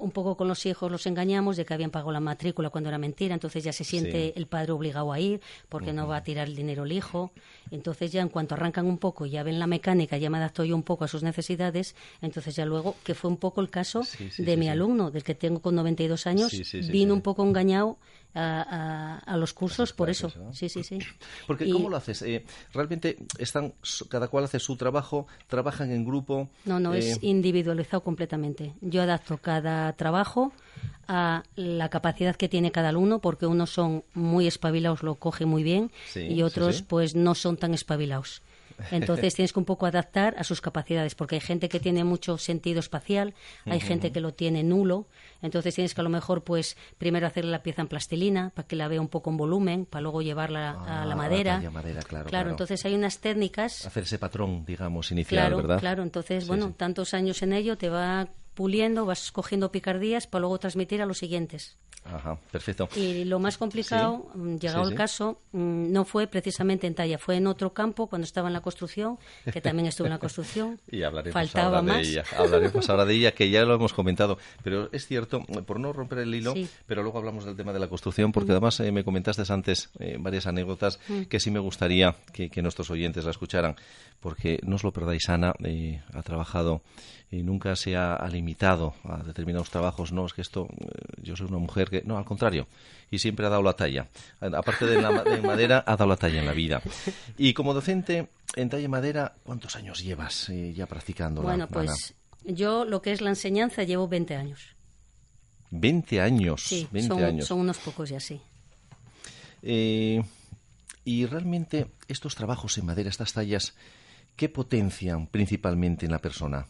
un 0.00 0.10
poco 0.10 0.36
con 0.36 0.48
los 0.48 0.64
hijos 0.66 0.90
los 0.90 1.06
engañamos 1.06 1.56
de 1.56 1.64
que 1.64 1.74
habían 1.74 1.90
pagado 1.90 2.12
la 2.12 2.20
matrícula 2.20 2.70
cuando 2.70 2.88
era 2.88 2.98
mentira, 2.98 3.34
entonces 3.34 3.62
ya 3.62 3.72
se 3.72 3.84
siente 3.84 4.32
el 4.36 4.46
padre 4.46 4.72
obligado 4.72 5.12
a 5.12 5.20
ir 5.20 5.40
porque 5.68 5.92
no 5.92 6.08
va 6.08 6.16
a 6.16 6.24
tirar 6.24 6.48
el 6.48 6.56
dinero 6.56 6.84
el 6.84 6.92
hijo. 6.92 7.32
Entonces 7.70 8.10
ya 8.10 8.22
en 8.22 8.28
cuanto 8.28 8.54
arrancan 8.54 8.86
un 8.86 8.98
poco 8.98 9.26
y 9.26 9.30
ya 9.30 9.42
ven 9.42 9.58
la 9.58 9.66
mecánica, 9.66 10.16
ya 10.16 10.30
me 10.30 10.38
adapto 10.38 10.64
yo 10.64 10.74
un 10.74 10.82
poco 10.82 11.04
a 11.04 11.08
sus 11.08 11.22
necesidades, 11.22 11.94
entonces 12.22 12.56
ya 12.56 12.64
luego, 12.64 12.96
que 13.04 13.14
fue 13.14 13.30
un 13.30 13.36
poco 13.36 13.60
el 13.60 13.70
caso 13.70 14.02
de 14.38 14.56
mi 14.56 14.68
alumno, 14.68 15.10
del 15.10 15.22
que 15.22 15.34
tengo 15.34 15.60
con 15.60 15.74
92 15.74 16.26
años, 16.26 16.52
vino 16.90 17.14
un 17.14 17.20
poco 17.20 17.44
engañado 17.44 17.98
a, 18.34 19.36
los 19.36 19.52
cursos 19.52 19.92
por 19.92 20.10
eso. 20.10 20.32
Sí, 20.52 20.68
sí, 20.68 20.82
sí. 20.82 20.98
Porque 21.46 21.70
¿cómo 21.70 21.88
lo 21.88 21.96
haces? 21.96 22.22
Eh, 22.22 22.44
realmente 22.72 23.16
están, 23.38 23.74
cada 24.08 24.28
cual 24.28 24.44
hace 24.44 24.58
su 24.58 24.76
trabajo, 24.76 25.26
trabajan 25.48 25.90
en 25.90 26.04
grupo. 26.04 26.48
No, 26.64 26.80
no, 26.80 26.94
es 26.94 27.16
eh, 27.16 27.18
individualizado 27.22 28.02
completamente. 28.02 28.74
Yo 28.80 29.02
adapto 29.02 29.38
cada 29.38 29.92
trabajo 29.94 30.52
a 31.08 31.42
la 31.56 31.88
capacidad 31.88 32.36
que 32.36 32.48
tiene 32.48 32.70
cada 32.70 32.96
uno, 32.96 33.20
porque 33.20 33.46
unos 33.46 33.70
son 33.70 34.04
muy 34.14 34.46
espabilados, 34.46 35.02
lo 35.02 35.16
coge 35.16 35.44
muy 35.44 35.62
bien, 35.62 35.90
y 36.14 36.42
otros 36.42 36.82
pues 36.82 37.14
no 37.14 37.34
son 37.34 37.56
tan 37.56 37.74
espabilados. 37.74 38.42
Entonces 38.90 39.34
tienes 39.34 39.52
que 39.52 39.58
un 39.58 39.64
poco 39.64 39.86
adaptar 39.86 40.34
a 40.38 40.44
sus 40.44 40.60
capacidades, 40.60 41.14
porque 41.14 41.36
hay 41.36 41.40
gente 41.40 41.68
que 41.68 41.80
tiene 41.80 42.04
mucho 42.04 42.38
sentido 42.38 42.80
espacial, 42.80 43.34
hay 43.66 43.80
gente 43.80 44.12
que 44.12 44.20
lo 44.20 44.34
tiene 44.34 44.62
nulo, 44.62 45.06
entonces 45.42 45.74
tienes 45.74 45.94
que 45.94 46.00
a 46.00 46.04
lo 46.04 46.10
mejor 46.10 46.44
pues 46.44 46.76
primero 46.98 47.26
hacerle 47.26 47.50
la 47.50 47.62
pieza 47.62 47.82
en 47.82 47.88
plastilina 47.88 48.50
para 48.54 48.66
que 48.66 48.76
la 48.76 48.88
vea 48.88 49.00
un 49.00 49.08
poco 49.08 49.30
en 49.30 49.36
volumen, 49.36 49.86
para 49.86 50.02
luego 50.02 50.22
llevarla 50.22 50.70
a 50.70 51.04
la 51.04 51.14
ah, 51.14 51.16
madera. 51.16 51.62
claro, 52.26 52.50
entonces 52.50 52.84
hay 52.84 52.94
unas 52.94 53.18
técnicas. 53.18 53.86
Hacer 53.86 54.04
ese 54.04 54.18
patrón, 54.18 54.64
digamos, 54.64 55.10
inicial, 55.10 55.46
claro, 55.46 55.56
¿verdad? 55.56 55.80
Claro, 55.80 56.02
entonces, 56.02 56.46
bueno, 56.46 56.72
tantos 56.76 57.14
años 57.14 57.42
en 57.42 57.52
ello 57.52 57.76
te 57.76 57.88
va 57.88 58.28
puliendo, 58.60 59.06
vas 59.06 59.32
cogiendo 59.32 59.72
picardías 59.72 60.26
para 60.26 60.40
luego 60.40 60.58
transmitir 60.58 61.00
a 61.00 61.06
los 61.06 61.16
siguientes. 61.16 61.78
Ajá, 62.04 62.38
perfecto. 62.50 62.90
Y 62.94 63.24
lo 63.24 63.38
más 63.38 63.56
complicado, 63.56 64.30
mm, 64.34 64.56
llegado 64.56 64.86
el 64.86 64.94
caso, 64.94 65.40
mm, 65.52 65.92
no 65.92 66.04
fue 66.04 66.26
precisamente 66.26 66.86
en 66.86 66.94
talla, 66.94 67.16
fue 67.16 67.36
en 67.36 67.46
otro 67.46 67.72
campo 67.72 68.06
cuando 68.06 68.24
estaba 68.24 68.48
en 68.48 68.52
la 68.52 68.60
construcción, 68.60 69.18
que 69.50 69.62
también 69.62 69.86
estuve 69.86 70.08
en 70.08 70.12
la 70.12 70.18
construcción. 70.18 70.78
y 70.90 71.02
hablaremos 71.02 71.32
Faltaba 71.32 71.78
ahora 71.78 71.94
de 71.94 72.00
ella. 72.00 72.24
Hablaremos 72.36 72.90
ahora 72.90 73.04
de 73.06 73.14
ella, 73.14 73.32
que 73.32 73.48
ya 73.48 73.64
lo 73.64 73.74
hemos 73.74 73.94
comentado. 73.94 74.38
Pero 74.62 74.90
es 74.92 75.06
cierto, 75.06 75.40
por 75.66 75.80
no 75.80 75.92
romper 75.94 76.18
el 76.18 76.34
hilo, 76.34 76.52
pero 76.86 77.02
luego 77.02 77.18
hablamos 77.18 77.46
del 77.46 77.56
tema 77.56 77.72
de 77.72 77.78
la 77.78 77.88
construcción, 77.88 78.30
porque 78.30 78.52
además 78.52 78.78
eh, 78.80 78.92
me 78.92 79.04
comentaste 79.04 79.42
antes 79.50 79.88
eh, 80.00 80.16
varias 80.18 80.46
anécdotas 80.46 81.00
mm. 81.08 81.22
que 81.22 81.40
sí 81.40 81.50
me 81.50 81.60
gustaría 81.60 82.14
que, 82.32 82.50
que, 82.50 82.60
nuestros 82.60 82.90
oyentes 82.90 83.24
la 83.24 83.30
escucharan, 83.30 83.76
porque 84.20 84.60
no 84.62 84.76
os 84.76 84.84
lo 84.84 84.92
perdáis, 84.92 85.28
Ana, 85.28 85.54
eh, 85.64 86.00
ha 86.12 86.22
trabajado 86.22 86.82
y 87.30 87.42
nunca 87.42 87.76
se 87.76 87.96
ha, 87.96 88.26
limitado 88.28 88.94
a 89.04 89.22
determinados 89.22 89.70
trabajos. 89.70 90.12
No, 90.12 90.26
es 90.26 90.32
que 90.32 90.42
esto, 90.42 90.68
yo 91.22 91.36
soy 91.36 91.46
una 91.46 91.58
mujer 91.58 91.88
que, 91.88 92.02
no, 92.04 92.18
al 92.18 92.24
contrario, 92.24 92.66
y 93.10 93.18
siempre 93.18 93.46
ha 93.46 93.48
dado 93.48 93.62
la 93.62 93.74
talla. 93.74 94.08
Aparte 94.40 94.86
de, 94.86 95.00
la, 95.00 95.10
madera, 95.42 95.84
ha 95.86 95.96
dado 95.96 96.08
la 96.08 96.16
talla 96.16 96.40
en 96.40 96.46
la 96.46 96.52
vida. 96.52 96.82
Y 97.38 97.54
como 97.54 97.72
docente 97.72 98.28
en 98.56 98.68
talla 98.68 98.88
madera, 98.88 99.34
¿cuántos 99.44 99.76
años 99.76 100.02
llevas 100.02 100.48
eh, 100.48 100.72
ya 100.74 100.86
practicando? 100.86 101.42
Bueno, 101.42 101.68
pues 101.68 102.14
yo 102.44 102.84
lo 102.84 103.00
que 103.00 103.12
es 103.12 103.20
la 103.20 103.30
enseñanza 103.30 103.84
llevo 103.84 104.08
20 104.08 104.34
años. 104.34 104.74
20 105.70 106.20
años. 106.20 106.62
Sí, 106.64 106.88
20 106.90 107.14
son, 107.14 107.24
años. 107.24 107.46
son 107.46 107.60
unos 107.60 107.78
pocos 107.78 108.08
ya, 108.10 108.18
sí. 108.18 108.40
Eh, 109.62 110.22
y 111.04 111.26
realmente 111.26 111.86
estos 112.08 112.34
trabajos 112.34 112.76
en 112.78 112.86
madera, 112.86 113.08
estas 113.08 113.32
tallas, 113.32 113.74
¿qué 114.40 114.48
potencian 114.48 115.26
principalmente 115.26 116.06
en 116.06 116.12
la 116.12 116.18
persona? 116.18 116.66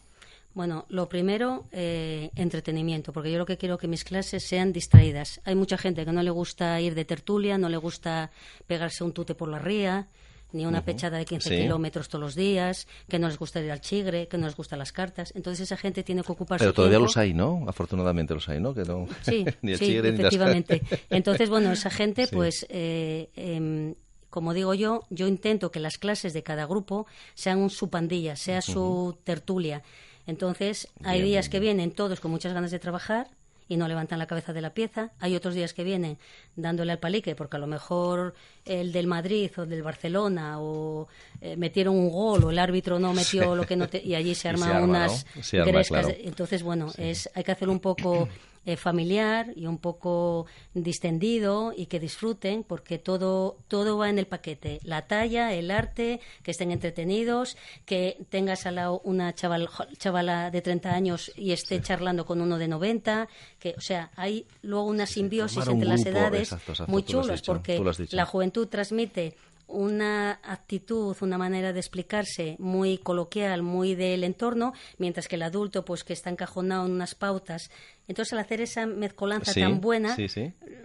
Bueno, 0.55 0.87
lo 0.89 1.09
primero, 1.09 1.67
eh, 1.71 2.33
entretenimiento, 2.35 3.13
porque 3.13 3.31
yo 3.31 3.39
lo 3.39 3.47
que 3.47 3.57
quiero 3.57 3.79
que 3.79 3.87
mis 3.87 4.03
clases 4.03 4.43
sean 4.43 4.73
distraídas. 4.73 5.41
Hay 5.45 5.55
mucha 5.55 5.79
gente 5.79 6.05
que 6.05 6.11
no 6.11 6.25
le 6.25 6.31
gusta 6.31 6.81
ir 6.81 6.97
de 6.97 7.05
tertulia, 7.05 7.59
no 7.59 7.69
le 7.69 7.77
gusta 7.77 8.33
pegarse 8.67 9.05
un 9.05 9.13
tute 9.13 9.37
por 9.37 9.49
la 9.49 9.61
ría, 9.61 10.09
ni 10.51 10.67
una 10.67 10.85
pechada 10.85 11.19
de 11.19 11.25
15 11.25 11.61
kilómetros 11.61 12.09
todos 12.09 12.25
los 12.25 12.35
días, 12.35 12.89
que 13.09 13.21
no 13.21 13.29
les 13.29 13.39
gusta 13.39 13.61
ir 13.61 13.71
al 13.71 13.81
chigre, 13.81 14.27
que 14.27 14.37
no 14.37 14.47
les 14.47 14.57
gustan 14.57 14.81
las 14.81 14.91
cartas. 14.91 15.33
Entonces 15.37 15.61
esa 15.61 15.77
gente 15.77 16.03
tiene 16.03 16.25
que 16.25 16.33
ocuparse. 16.33 16.65
Pero 16.65 16.75
todavía 16.75 16.99
los 16.99 17.17
hay, 17.17 17.35
¿no? 17.35 17.67
Afortunadamente 17.69 18.35
los 18.35 18.49
hay, 18.49 18.59
¿no? 18.59 18.75
Que 18.75 18.83
no... 18.83 19.07
Sí, 19.23 19.45
ni 19.63 19.75
el 19.75 19.79
sí, 19.79 19.97
efectivamente. 19.97 20.83
Entonces, 21.09 21.49
bueno, 21.49 21.71
esa 21.71 21.91
gente, 21.91 22.27
pues. 22.33 22.67
Eh, 22.69 23.31
em, 23.37 23.95
como 24.31 24.55
digo 24.55 24.75
yo, 24.75 25.05
yo 25.11 25.27
intento 25.27 25.71
que 25.71 25.81
las 25.81 25.99
clases 25.99 26.33
de 26.33 26.43
cada 26.43 26.67
grupo 26.67 27.07
sean 27.35 27.69
su 27.71 27.91
pandilla, 27.91 28.37
sea 28.37 28.63
su 28.63 29.19
tertulia. 29.25 29.83
Entonces, 30.27 30.89
hay 31.03 31.23
días 31.23 31.49
que 31.49 31.61
vienen 31.61 31.91
todos 31.91 32.21
con 32.21 32.31
muchas 32.31 32.53
ganas 32.53 32.71
de 32.71 32.79
trabajar 32.79 33.29
y 33.71 33.77
no 33.77 33.87
levantan 33.87 34.19
la 34.19 34.27
cabeza 34.27 34.53
de 34.53 34.61
la 34.61 34.75
pieza. 34.75 35.13
Hay 35.21 35.37
otros 35.37 35.55
días 35.55 35.73
que 35.73 35.85
vienen 35.85 36.19
dándole 36.57 36.91
al 36.91 36.99
palique 36.99 37.37
porque 37.37 37.57
a 37.57 37.61
lo 37.61 37.69
mejor 37.69 38.35
el 38.65 38.91
del 38.91 39.07
Madrid 39.07 39.51
o 39.57 39.65
del 39.65 39.83
Barcelona 39.83 40.61
o 40.61 41.07
eh, 41.41 41.57
metieron 41.57 41.97
un 41.97 42.11
gol 42.11 42.45
o 42.45 42.51
el 42.51 42.59
árbitro 42.59 42.99
no 42.99 43.15
metió 43.15 43.55
lo 43.55 43.65
que 43.65 43.77
no 43.77 43.89
y 43.93 44.17
allí 44.17 44.35
se 44.35 44.49
arman 44.51 44.83
unas 44.83 45.25
grescas. 45.53 46.09
Entonces, 46.19 46.65
bueno, 46.65 46.93
es 46.99 47.31
hay 47.33 47.45
que 47.45 47.53
hacer 47.53 47.69
un 47.69 47.79
poco 47.79 48.29
eh, 48.67 48.77
familiar 48.77 49.53
y 49.57 49.67
un 49.67 49.79
poco 49.79 50.47
distendido 50.75 51.73
y 51.75 51.87
que 51.87 51.99
disfruten 51.99 52.63
porque 52.63 52.99
todo, 52.99 53.57
todo 53.69 53.97
va 53.97 54.11
en 54.11 54.19
el 54.19 54.27
paquete. 54.27 54.81
La 54.85 55.07
talla, 55.07 55.55
el 55.55 55.71
arte, 55.71 56.21
que 56.43 56.51
estén 56.51 56.71
entretenidos, 56.71 57.57
que 57.87 58.19
tengas 58.29 58.67
al 58.67 58.75
lado 58.75 59.01
una 59.05 59.35
chaval, 59.35 59.69
chavala 59.97 60.51
de 60.51 60.61
30 60.61 60.91
años 60.91 61.33
y 61.37 61.53
esté 61.53 61.81
charlando 61.81 62.27
con 62.27 62.41
uno 62.41 62.59
de 62.59 62.69
90, 62.69 63.29
que, 63.59 63.75
o 63.79 63.81
sea, 63.81 64.11
hay 64.15 64.47
luego 64.63 64.85
una 64.85 65.07
simbiosis 65.07 65.67
entre 65.67 65.89
las 65.89 66.05
edades 66.05 66.55
muy 66.87 67.03
chulas 67.03 67.43
porque 67.43 67.83
la 68.11 68.27
juventud 68.27 68.69
transmite 68.69 69.37
una 69.71 70.41
actitud, 70.43 71.17
una 71.21 71.39
manera 71.39 71.73
de 71.73 71.81
explicarse 71.81 72.57
muy 72.59 72.99
coloquial, 72.99 73.63
muy 73.63 73.95
del 73.95 74.25
entorno, 74.25 74.73
mientras 74.99 75.29
que 75.29 75.37
el 75.37 75.43
adulto, 75.43 75.85
pues 75.85 76.05
que 76.05 76.13
está 76.13 76.31
encajonado 76.31 76.87
en 76.87 76.93
unas 76.93 77.15
pautas. 77.15 77.71
Entonces, 78.09 78.33
al 78.33 78.41
hacer 78.41 78.61
esa 78.61 78.87
mezcolanza 78.87 79.55
tan 79.55 79.81
buena, 79.81 80.17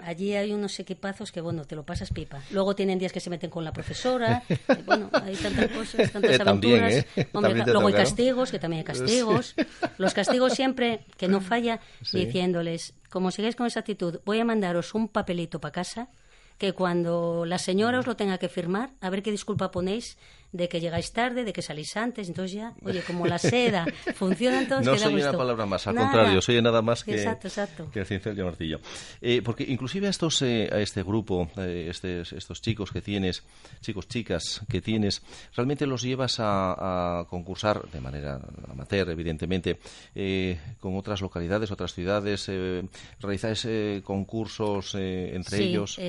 allí 0.03 0.33
hay 0.35 0.53
unos 0.53 0.79
equipazos 0.79 1.31
que, 1.31 1.41
bueno, 1.41 1.65
te 1.65 1.75
lo 1.75 1.83
pasas 1.83 2.11
pipa. 2.11 2.41
Luego 2.51 2.75
tienen 2.75 2.99
días 2.99 3.11
que 3.11 3.19
se 3.19 3.31
meten 3.31 3.49
con 3.49 3.63
la 3.63 3.73
profesora, 3.73 4.43
bueno, 4.85 5.09
hay 5.11 5.35
tantas 5.35 5.71
cosas, 5.71 6.11
tantas 6.11 6.39
aventuras. 6.39 6.93
¿eh? 6.93 7.27
luego 7.33 7.87
hay 7.87 7.93
castigos, 7.93 8.51
que 8.51 8.59
también 8.59 8.79
hay 8.79 8.85
castigos. 8.85 9.55
Los 9.97 10.13
castigos 10.13 10.53
siempre, 10.53 11.05
que 11.17 11.27
no 11.27 11.41
falla, 11.41 11.79
diciéndoles, 12.13 12.93
como 13.09 13.31
sigáis 13.31 13.55
con 13.55 13.65
esa 13.65 13.79
actitud, 13.79 14.19
voy 14.25 14.39
a 14.39 14.45
mandaros 14.45 14.93
un 14.93 15.07
papelito 15.07 15.59
para 15.59 15.71
casa 15.71 16.09
que 16.57 16.73
cuando 16.73 17.45
la 17.45 17.57
señora 17.57 17.99
os 17.99 18.07
lo 18.07 18.15
tenga 18.15 18.37
que 18.37 18.49
firmar, 18.49 18.93
a 19.01 19.09
ver 19.09 19.23
qué 19.23 19.31
disculpa 19.31 19.71
ponéis 19.71 20.17
de 20.51 20.69
que 20.69 20.79
llegáis 20.79 21.11
tarde, 21.11 21.43
de 21.43 21.53
que 21.53 21.61
salís 21.61 21.95
antes, 21.97 22.27
entonces 22.27 22.53
ya, 22.53 22.73
oye, 22.83 23.01
como 23.01 23.25
la 23.27 23.37
seda 23.37 23.85
funciona 24.15 24.67
todos, 24.67 24.85
No 24.85 24.97
soy 24.97 25.15
una 25.15 25.33
palabra 25.33 25.65
más, 25.65 25.85
al 25.87 25.95
contrario, 25.95 26.41
soy 26.41 26.61
nada 26.61 26.81
más 26.81 27.03
que, 27.03 27.15
exacto, 27.15 27.47
exacto. 27.47 27.89
que 27.91 27.99
el 27.99 28.05
cincel 28.05 28.35
de 28.35 28.43
martillo. 28.43 28.79
Eh, 29.21 29.41
porque 29.43 29.63
inclusive 29.63 30.07
a 30.07 30.09
estos, 30.09 30.41
eh, 30.41 30.69
a 30.71 30.79
este 30.79 31.03
grupo, 31.03 31.49
eh, 31.57 31.87
este, 31.89 32.21
estos 32.21 32.61
chicos 32.61 32.91
que 32.91 33.01
tienes, 33.01 33.43
chicos, 33.81 34.07
chicas 34.07 34.61
que 34.69 34.81
tienes, 34.81 35.21
realmente 35.55 35.85
los 35.85 36.01
llevas 36.01 36.37
a, 36.39 37.25
concursar 37.29 37.89
de 37.91 37.99
manera 37.99 38.39
amateur, 38.69 39.09
evidentemente, 39.09 39.79
con 40.79 40.95
otras 40.97 41.21
localidades, 41.21 41.71
otras 41.71 41.93
ciudades, 41.93 42.49
realizáis 43.19 43.67
concursos 44.03 44.95
entre 44.95 45.57
sí, 45.57 45.63
ellos. 45.63 45.99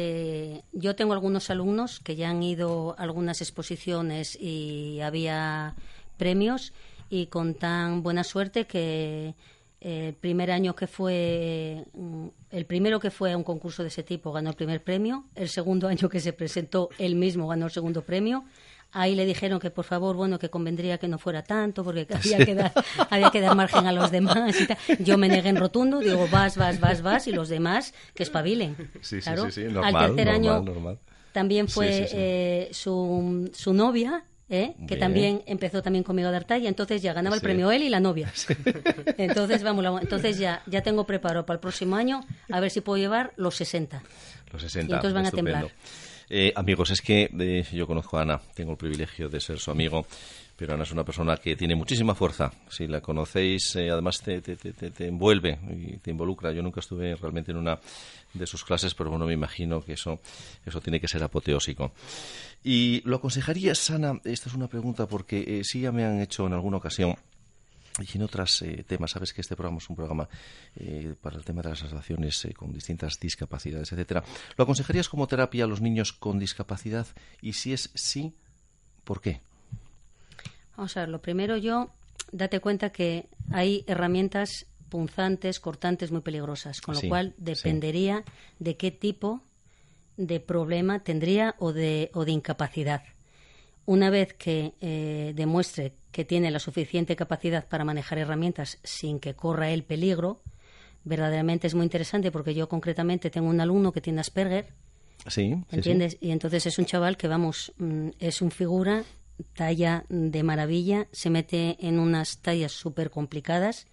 yo 0.73 0.97
tengo 0.97 1.13
algunos 1.13 1.51
alumnos 1.51 2.01
que 2.01 2.17
ya 2.17 2.31
han 2.31 2.43
ido 2.43 2.95
a 2.99 3.03
algunas 3.03 3.41
exposiciones 3.41 4.26
y 4.35 5.01
había 5.03 5.77
premios 6.17 6.73
y 7.09 7.27
con 7.27 7.55
tan 7.55 8.03
buena 8.03 8.25
suerte 8.25 8.67
que 8.67 9.35
el 9.81 10.15
primer 10.15 10.51
año 10.51 10.75
que 10.75 10.87
fue 10.87 11.85
el 12.51 12.67
primero 12.67 12.99
que 12.99 13.11
fue 13.11 13.33
a 13.33 13.37
un 13.37 13.45
concurso 13.45 13.83
de 13.83 13.89
ese 13.89 14.03
tipo 14.03 14.33
ganó 14.33 14.51
el 14.51 14.57
primer 14.57 14.83
premio 14.83 15.27
el 15.35 15.49
segundo 15.49 15.87
año 15.93 16.09
que 16.09 16.21
se 16.21 16.33
presentó 16.33 16.89
él 16.99 17.15
mismo 17.15 17.47
ganó 17.49 17.67
el 17.67 17.73
segundo 17.73 18.03
premio. 18.03 18.45
Ahí 18.93 19.17
le 19.17 19.27
dijeron 19.27 19.59
que 19.59 19.71
por 19.71 19.85
favor 19.85 20.17
bueno 20.17 20.39
que 20.39 20.49
convendría 20.49 20.97
que 20.97 21.09
no 21.09 21.19
fuera 21.19 21.43
tanto 21.43 21.85
porque 21.85 22.07
había 22.15 22.39
que 22.45 22.55
dar 22.55 22.73
había 23.11 23.31
que 23.31 23.41
dar 23.41 23.55
margen 23.55 23.87
a 23.87 23.93
los 23.93 24.11
demás 24.11 24.57
yo 25.01 25.19
me 25.19 25.29
negué 25.29 25.51
en 25.51 25.57
rotundo 25.57 25.99
digo 25.99 26.27
vas 26.31 26.57
vas 26.57 26.81
vas 26.81 27.03
vas 27.03 27.27
y 27.27 27.33
los 27.33 27.49
demás 27.49 27.95
que 28.15 28.23
espabilen. 28.23 28.77
Claro. 29.23 29.49
al 29.83 29.99
tercer 29.99 30.29
año 30.29 30.65
también 31.37 31.69
fue 31.69 32.09
eh, 32.13 32.71
su, 32.73 33.51
su 33.53 33.75
novia, 33.75 34.25
¿eh? 34.49 34.75
que 34.89 34.97
también 34.97 35.43
empezó 35.45 35.83
también 35.83 36.03
conmigo 36.03 36.31
a 36.31 36.33
dar 36.33 36.45
talla, 36.45 36.67
entonces 36.67 37.03
ya 37.03 37.13
ganaba 37.13 37.37
el 37.37 37.43
premio 37.43 37.71
él 37.71 37.83
y 37.83 37.91
la 37.91 38.01
novia. 38.01 38.33
Entonces, 39.19 39.63
vamos, 39.63 39.85
entonces 40.01 40.39
ya, 40.39 40.63
ya 40.65 40.81
tengo 40.81 41.05
preparado 41.05 41.45
para 41.45 41.57
el 41.57 41.61
próximo 41.61 41.95
año 41.95 42.25
a 42.51 42.59
ver 42.59 42.71
si 42.71 42.81
puedo 42.81 42.97
llevar 42.97 43.35
los 43.37 43.55
60. 43.57 44.03
Los 44.51 44.63
60. 44.63 44.91
Y 44.91 44.95
entonces 44.95 45.13
van 45.13 45.27
a 45.27 45.31
temblar. 45.31 45.69
Eh, 46.29 46.53
amigos, 46.57 46.91
es 46.91 47.01
que 47.01 47.65
yo 47.73 47.87
conozco 47.87 48.19
a 48.19 48.23
Ana, 48.23 48.41
tengo 48.55 48.73
el 48.73 48.79
privilegio 48.79 49.29
de 49.29 49.41
ser 49.41 49.59
su 49.59 49.71
amigo 49.71 50.07
pero 50.57 50.73
Ana 50.73 50.85
es 50.85 50.93
una 50.93 51.05
persona 51.05 51.37
que 51.37 51.55
tiene 51.55 51.77
muchísima 51.77 52.15
fuerza. 52.15 52.51
Si 52.71 52.87
la 52.87 53.03
conocéis, 53.03 53.77
eh, 53.77 53.91
además 53.91 54.23
te, 54.23 54.41
te, 54.41 54.57
te, 54.57 54.73
te, 54.73 55.07
envuelve 55.07 55.59
y 55.71 55.99
te 55.99 56.11
involucra. 56.11 56.51
Yo 56.53 56.63
nunca 56.63 56.81
estuve 56.81 57.15
realmente 57.15 57.53
en 57.53 57.59
una 57.59 57.79
de 58.33 58.47
sus 58.47 58.65
clases, 58.65 58.95
pero 58.95 59.11
bueno, 59.11 59.27
me 59.27 59.35
imagino 59.35 59.85
que 59.85 59.93
eso, 59.93 60.19
eso 60.65 60.81
tiene 60.81 60.99
que 60.99 61.09
ser 61.09 61.23
apoteósico. 61.23 61.93
¿Y 62.65 63.03
lo 63.05 63.17
aconsejarías, 63.17 63.91
Ana? 63.91 64.19
Esta 64.25 64.49
es 64.49 64.55
una 64.55 64.67
pregunta 64.67 65.07
porque 65.07 65.45
eh, 65.47 65.61
sí 65.63 65.83
ya 65.83 65.93
me 65.93 66.05
han 66.05 66.23
hecho 66.23 66.47
en 66.47 66.55
alguna 66.55 66.79
ocasión 66.79 67.17
y 67.99 68.17
en 68.17 68.23
otros 68.23 68.63
eh, 68.63 68.85
temas, 68.87 69.11
sabes 69.11 69.33
que 69.33 69.41
este 69.41 69.57
programa 69.57 69.79
es 69.79 69.89
un 69.89 69.97
programa 69.97 70.29
para 71.21 71.37
el 71.37 71.45
tema 71.45 71.63
de 71.63 71.71
las 71.71 71.83
asociaciones 71.83 72.49
con 72.57 72.73
distintas 72.73 73.19
discapacidades, 73.19 73.93
etcétera. 73.93 74.23
¿Lo 74.57 74.65
aconsejarías 74.65 75.09
como 75.09 75.27
terapia 75.27 75.65
a 75.65 75.67
los 75.67 75.81
niños 75.81 76.13
con 76.13 76.39
discapacidad? 76.39 77.07
Y 77.41 77.55
si 77.55 77.73
es 77.73 77.91
sí, 77.95 78.35
¿por 79.05 79.21
qué? 79.21 79.41
Vamos 80.77 80.97
a 80.97 81.01
ver, 81.01 81.09
lo 81.09 81.23
primero 81.23 81.57
yo, 81.57 81.91
date 82.33 82.61
cuenta 82.61 82.91
que 82.91 83.29
hay 83.51 83.85
herramientas 83.87 84.67
punzantes, 84.89 85.61
cortantes 85.61 86.13
muy 86.13 86.21
peligrosas, 86.21 86.81
con 86.81 86.95
lo 86.95 87.01
cual 87.09 87.35
dependería 87.39 88.25
de 88.59 88.77
qué 88.77 88.91
tipo 88.91 89.43
de 90.17 90.41
problema 90.41 91.01
tendría 91.01 91.55
o 91.59 91.73
de, 91.73 92.11
o 92.15 92.25
de 92.25 92.33
incapacidad. 92.33 93.03
Una 93.85 94.11
vez 94.11 94.33
que 94.35 94.75
eh, 94.81 95.33
demuestre 95.37 95.93
que 96.17 96.25
tiene 96.25 96.51
la 96.51 96.61
suficiente 96.61 97.15
capacidad 97.15 97.69
para 97.69 97.85
manejar 97.85 98.17
herramientas 98.17 98.79
sin 98.83 99.21
que 99.21 99.35
corra 99.35 99.69
el 99.69 99.85
peligro, 99.85 100.41
verdaderamente 101.05 101.67
es 101.67 101.75
muy 101.75 101.85
interesante 101.85 102.33
porque 102.33 102.55
yo 102.55 102.71
concretamente 102.71 103.29
tengo 103.29 103.51
un 103.51 103.61
alumno 103.61 103.93
que 103.93 104.01
tiene 104.01 104.23
Asperger. 104.23 104.73
Sí, 105.27 105.63
¿Entiendes? 105.71 106.17
Y 106.23 106.31
entonces 106.31 106.65
es 106.65 106.79
un 106.79 106.87
chaval 106.87 107.19
que, 107.19 107.29
vamos, 107.29 107.75
mm, 107.77 108.09
es 108.19 108.41
un 108.41 108.51
figura 108.51 109.05
talla 109.53 110.07
de 110.09 110.43
maravilla, 110.43 111.07
se 111.13 111.29
mete 111.29 111.77
en 111.87 111.99
unas 111.99 112.39
tallas 112.39 112.73
súper 112.73 113.11
complicadas 113.11 113.87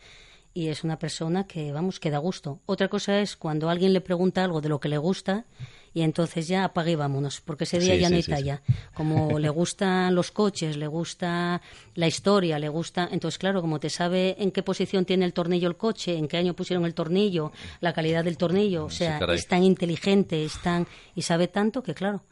y 0.53 0.69
es 0.69 0.85
una 0.85 0.99
persona 0.99 1.45
que, 1.45 1.73
vamos, 1.73 1.99
que 1.99 2.09
da 2.09 2.19
gusto. 2.19 2.61
Otra 2.65 2.87
cosa 2.87 3.19
es 3.19 3.35
cuando 3.35 3.69
alguien 3.69 3.91
le 3.91 3.99
pregunta 3.99 4.45
algo 4.45 4.61
de 4.61 4.69
lo 4.69 4.79
que 4.79 4.87
le 4.87 4.97
gusta 4.97 5.45
y 5.93 6.01
entonces 6.01 6.47
ya 6.47 6.65
apague 6.65 6.91
y 6.91 6.95
vámonos, 6.95 7.41
porque 7.41 7.65
ese 7.65 7.79
día 7.79 7.95
ya 7.95 8.09
no 8.09 8.15
hay 8.15 8.23
talla. 8.23 8.61
Como 8.93 9.37
le 9.39 9.49
gustan 9.49 10.15
los 10.15 10.31
coches, 10.31 10.77
le 10.77 10.87
gusta 10.87 11.61
la 11.95 12.07
historia, 12.07 12.59
le 12.59 12.69
gusta. 12.69 13.07
Entonces, 13.11 13.37
claro, 13.37 13.61
como 13.61 13.79
te 13.79 13.89
sabe 13.89 14.35
en 14.39 14.51
qué 14.51 14.63
posición 14.63 15.05
tiene 15.05 15.25
el 15.25 15.33
tornillo 15.33 15.67
el 15.67 15.77
coche, 15.77 16.17
en 16.17 16.27
qué 16.27 16.37
año 16.37 16.55
pusieron 16.55 16.85
el 16.85 16.93
tornillo, 16.93 17.51
la 17.79 17.93
calidad 17.93 18.23
del 18.23 18.37
tornillo, 18.37 18.85
o 18.85 18.89
sea, 18.89 19.19
es 19.33 19.47
tan 19.47 19.63
inteligente, 19.63 20.43
es 20.43 20.61
tan. 20.61 20.87
y 21.15 21.21
sabe 21.21 21.47
tanto 21.47 21.83
que, 21.83 21.93
claro 21.93 22.23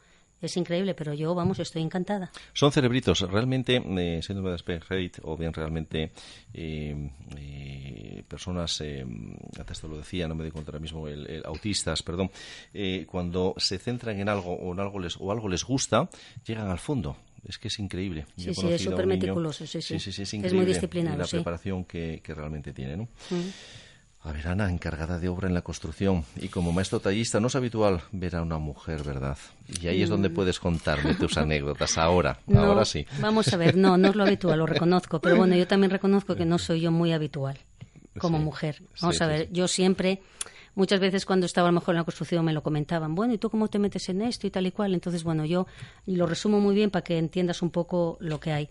es 0.42 0.56
increíble, 0.56 0.94
pero 0.94 1.14
yo, 1.14 1.34
vamos, 1.34 1.58
estoy 1.58 1.82
encantada. 1.82 2.30
Son 2.52 2.72
cerebritos, 2.72 3.20
realmente, 3.20 3.76
eh, 3.76 4.20
síndrome 4.22 4.50
de 4.50 4.56
Asperger 4.56 5.10
o 5.22 5.36
bien 5.36 5.52
realmente 5.52 6.12
eh, 6.52 7.10
eh, 7.36 8.24
personas, 8.28 8.80
eh, 8.80 9.04
antes 9.58 9.80
te 9.80 9.88
lo 9.88 9.96
decía, 9.96 10.28
no 10.28 10.34
me 10.34 10.42
doy 10.42 10.50
cuenta 10.50 10.70
ahora 10.70 10.80
mismo, 10.80 11.08
el, 11.08 11.42
autistas, 11.44 12.02
perdón, 12.02 12.30
cuando 13.06 13.54
se 13.56 13.78
centran 13.78 14.18
en 14.18 14.28
algo 14.28 14.52
o 14.52 14.72
en 14.72 14.80
algo 14.80 14.98
les, 14.98 15.16
o 15.18 15.30
algo 15.30 15.48
les 15.48 15.64
gusta, 15.64 16.08
llegan 16.44 16.68
al 16.68 16.78
fondo. 16.78 17.16
Es 17.46 17.58
que 17.58 17.68
es 17.68 17.78
increíble. 17.80 18.26
Sí, 18.36 18.54
sí, 18.54 18.68
es 18.68 18.82
súper 18.82 19.06
meticuloso, 19.06 19.66
sí, 19.66 19.82
sí. 19.82 19.98
sí, 19.98 20.22
es, 20.22 20.34
es 20.34 20.52
muy 20.52 20.64
disciplinado. 20.64 21.18
La 21.18 21.26
preparación 21.26 21.84
que, 21.84 22.20
que 22.22 22.34
realmente 22.34 22.72
tiene, 22.72 22.96
¿no? 22.96 23.04
Mm. 23.30 23.48
Ver, 24.30 24.46
Ana, 24.46 24.70
encargada 24.70 25.18
de 25.18 25.28
obra 25.28 25.48
en 25.48 25.54
la 25.54 25.62
construcción 25.62 26.24
y 26.36 26.48
como 26.48 26.70
maestro 26.70 27.00
tallista 27.00 27.40
no 27.40 27.48
es 27.48 27.56
habitual 27.56 28.02
ver 28.12 28.36
a 28.36 28.42
una 28.42 28.58
mujer, 28.58 29.02
¿verdad? 29.02 29.36
Y 29.80 29.88
ahí 29.88 30.00
es 30.00 30.08
donde 30.08 30.28
mm. 30.28 30.34
puedes 30.34 30.60
contarme 30.60 31.14
tus 31.14 31.36
anécdotas 31.38 31.98
ahora, 31.98 32.38
ahora 32.54 32.84
sí. 32.84 33.04
Vamos 33.20 33.52
a 33.52 33.56
ver, 33.56 33.76
no, 33.76 33.98
no 33.98 34.10
es 34.10 34.14
lo 34.14 34.22
habitual, 34.22 34.60
lo 34.60 34.66
reconozco, 34.66 35.20
pero 35.20 35.36
bueno, 35.36 35.56
yo 35.56 35.66
también 35.66 35.90
reconozco 35.90 36.36
que 36.36 36.44
no 36.44 36.58
soy 36.58 36.82
yo 36.82 36.92
muy 36.92 37.12
habitual 37.12 37.58
como 38.18 38.38
mujer. 38.38 38.82
Vamos 39.00 39.20
a 39.22 39.26
ver, 39.26 39.50
yo 39.50 39.66
siempre, 39.66 40.22
muchas 40.76 41.00
veces 41.00 41.26
cuando 41.26 41.46
estaba 41.46 41.68
a 41.68 41.72
lo 41.72 41.80
mejor 41.80 41.94
en 41.94 41.98
la 41.98 42.04
construcción 42.04 42.44
me 42.44 42.52
lo 42.52 42.62
comentaban, 42.62 43.16
bueno, 43.16 43.34
¿y 43.34 43.38
tú 43.38 43.50
cómo 43.50 43.66
te 43.68 43.80
metes 43.80 44.08
en 44.08 44.22
esto 44.22 44.46
y 44.46 44.50
tal 44.50 44.66
y 44.68 44.70
cual? 44.70 44.94
Entonces, 44.94 45.24
bueno, 45.24 45.44
yo 45.44 45.66
lo 46.06 46.26
resumo 46.26 46.60
muy 46.60 46.76
bien 46.76 46.90
para 46.90 47.02
que 47.02 47.18
entiendas 47.18 47.60
un 47.60 47.70
poco 47.70 48.18
lo 48.20 48.38
que 48.38 48.52
hay. 48.52 48.68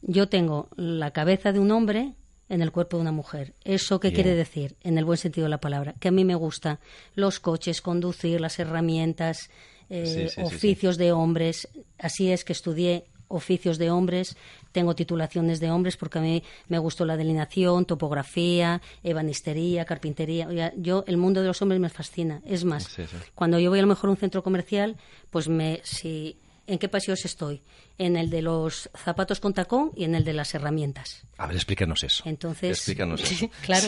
Yo 0.00 0.28
tengo 0.28 0.68
la 0.76 1.10
cabeza 1.10 1.52
de 1.52 1.58
un 1.58 1.70
hombre 1.70 2.14
en 2.48 2.62
el 2.62 2.72
cuerpo 2.72 2.96
de 2.96 3.02
una 3.02 3.12
mujer. 3.12 3.54
¿Eso 3.64 4.00
qué 4.00 4.12
quiere 4.12 4.34
decir? 4.34 4.76
En 4.82 4.98
el 4.98 5.04
buen 5.04 5.18
sentido 5.18 5.46
de 5.46 5.50
la 5.50 5.60
palabra. 5.60 5.94
Que 5.98 6.08
a 6.08 6.12
mí 6.12 6.24
me 6.24 6.34
gusta 6.34 6.80
los 7.14 7.40
coches, 7.40 7.82
conducir, 7.82 8.40
las 8.40 8.58
herramientas, 8.58 9.50
eh, 9.90 10.30
oficios 10.38 10.96
de 10.96 11.12
hombres. 11.12 11.68
Así 11.98 12.30
es 12.30 12.44
que 12.44 12.52
estudié 12.52 13.06
oficios 13.28 13.78
de 13.78 13.90
hombres, 13.90 14.36
tengo 14.72 14.94
titulaciones 14.94 15.58
de 15.58 15.70
hombres 15.70 15.96
porque 15.96 16.18
a 16.18 16.22
mí 16.22 16.42
me 16.68 16.78
gustó 16.78 17.04
la 17.04 17.16
delineación, 17.16 17.84
topografía, 17.84 18.80
ebanistería, 19.02 19.84
carpintería. 19.84 20.72
Yo, 20.76 21.04
el 21.06 21.16
mundo 21.16 21.40
de 21.40 21.48
los 21.48 21.60
hombres 21.62 21.80
me 21.80 21.88
fascina. 21.88 22.40
Es 22.44 22.64
más, 22.64 22.96
cuando 23.34 23.58
yo 23.58 23.70
voy 23.70 23.80
a 23.80 23.82
lo 23.82 23.88
mejor 23.88 24.08
a 24.08 24.12
un 24.12 24.16
centro 24.16 24.42
comercial, 24.42 24.96
pues 25.30 25.48
me, 25.48 25.80
si, 25.82 26.36
¿en 26.66 26.78
qué 26.78 26.88
pasillos 26.88 27.24
estoy? 27.24 27.62
En 27.98 28.16
el 28.16 28.30
de 28.30 28.42
los 28.42 28.90
zapatos 28.94 29.40
con 29.40 29.54
tacón 29.54 29.92
y 29.96 30.04
en 30.04 30.14
el 30.14 30.24
de 30.24 30.32
las 30.32 30.54
herramientas. 30.54 31.22
A 31.38 31.46
ver, 31.46 31.56
explícanos 31.56 32.02
eso. 32.02 32.22
Entonces, 32.26 32.70
Explícanos 32.78 33.20
eso. 33.30 33.48
claro, 33.62 33.86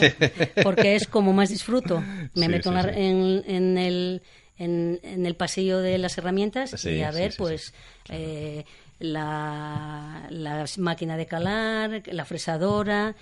porque 0.63 0.95
es 0.95 1.07
como 1.07 1.33
más 1.33 1.49
disfruto. 1.49 2.01
Me 2.01 2.29
Sí, 2.45 2.47
meto 2.49 2.71
sí, 2.71 2.77
en, 2.77 2.85
la- 2.85 2.93
en- 2.93 3.43
en 3.47 3.77
el, 3.77 4.21
en, 4.57 4.99
en 5.03 5.25
el 5.25 5.35
pasillo 5.35 5.79
de 5.79 5.97
las 5.97 6.17
herramientas 6.17 6.85
y 6.85 7.01
a 7.03 7.11
ver, 7.11 7.33
pues, 7.37 7.73
eh, 8.09 8.65
la, 8.99 10.27
la 10.29 10.65
máquina 10.77 11.15
de 11.17 11.25
calar, 11.25 12.03
la 12.07 12.25
fresadora, 12.25 13.15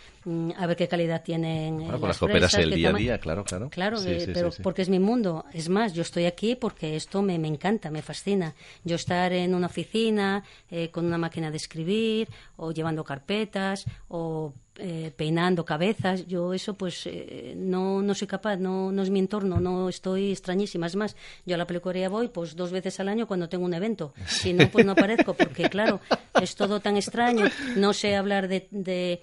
a 0.57 0.65
ver 0.67 0.75
qué 0.75 0.87
calidad 0.87 1.23
tienen. 1.23 1.81
eh, 1.81 1.83
Bueno, 1.85 1.99
con 1.99 2.07
las 2.09 2.19
que 2.19 2.25
operas 2.25 2.53
el 2.55 2.71
día 2.71 2.89
a 2.89 2.93
día, 2.93 3.17
claro, 3.19 3.43
claro. 3.43 3.69
Claro, 3.69 3.97
Sí, 3.97 4.09
eh, 4.09 4.19
sí, 4.21 4.31
pero 4.33 4.51
sí. 4.51 4.61
porque 4.61 4.81
es 4.81 4.89
mi 4.89 4.99
mundo. 4.99 5.45
Es 5.53 5.69
más, 5.69 5.93
yo 5.93 6.01
estoy 6.01 6.25
aquí 6.25 6.55
porque 6.55 6.95
esto 6.95 7.21
me, 7.21 7.37
me 7.39 7.47
encanta, 7.47 7.89
me 7.91 8.01
fascina. 8.01 8.53
Yo 8.83 8.95
estar 8.95 9.31
en 9.33 9.55
una 9.55 9.67
oficina 9.67 10.43
eh, 10.69 10.89
con 10.89 11.05
una 11.05 11.17
máquina 11.17 11.49
de 11.51 11.57
escribir 11.57 12.27
o 12.57 12.71
llevando 12.71 13.03
carpetas 13.03 13.85
o 14.09 14.53
eh, 14.79 15.11
peinando 15.15 15.65
cabezas, 15.65 16.27
yo 16.27 16.53
eso 16.53 16.75
pues 16.75 17.07
eh, 17.07 17.55
no, 17.57 18.01
no 18.03 18.13
soy 18.13 18.27
capaz, 18.27 18.57
no, 18.57 18.91
no 18.91 19.01
es 19.01 19.09
mi 19.09 19.17
entorno, 19.17 19.59
no 19.59 19.89
estoy 19.89 20.31
extrañísima. 20.31 20.85
Es 20.85 20.95
más, 20.95 21.15
yo 21.47 21.55
a 21.55 21.57
la 21.57 21.65
peluquería 21.65 22.09
voy 22.09 22.27
pues 22.27 22.55
dos 22.55 22.71
veces 22.71 22.99
al 22.99 23.09
año 23.09 23.25
cuando 23.27 23.49
tengo 23.49 23.65
un 23.65 23.73
evento. 23.73 24.13
Si 24.27 24.53
no, 24.53 24.69
pues 24.69 24.85
no 24.85 24.91
aparezco 24.91 25.33
porque 25.33 25.67
claro, 25.69 25.99
es 26.41 26.55
todo 26.55 26.79
tan 26.79 26.95
extraño. 26.97 27.45
No 27.75 27.93
sé 27.93 28.15
hablar 28.15 28.47
de- 28.47 28.67
de 28.69 29.21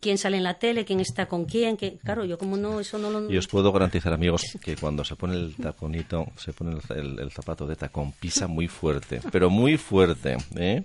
quién 0.00 0.18
sale 0.18 0.36
en 0.36 0.42
la 0.44 0.54
tele, 0.58 0.84
quién 0.84 1.00
está 1.00 1.26
con 1.26 1.44
quién, 1.44 1.76
que 1.76 1.98
claro, 1.98 2.24
yo 2.24 2.38
como 2.38 2.56
no, 2.56 2.80
eso 2.80 2.98
no 2.98 3.10
lo... 3.10 3.30
Y 3.30 3.36
os 3.36 3.46
puedo 3.48 3.72
garantizar, 3.72 4.12
amigos, 4.12 4.42
que 4.62 4.76
cuando 4.76 5.04
se 5.04 5.16
pone 5.16 5.34
el 5.34 5.54
taconito, 5.56 6.26
se 6.36 6.52
pone 6.52 6.72
el, 6.90 6.96
el- 6.96 7.18
el 7.20 7.30
zapato 7.30 7.66
de 7.66 7.76
tacón, 7.76 8.12
pisa 8.12 8.46
muy 8.46 8.68
fuerte, 8.68 9.20
pero 9.32 9.50
muy 9.50 9.76
fuerte, 9.76 10.36
¿eh? 10.56 10.82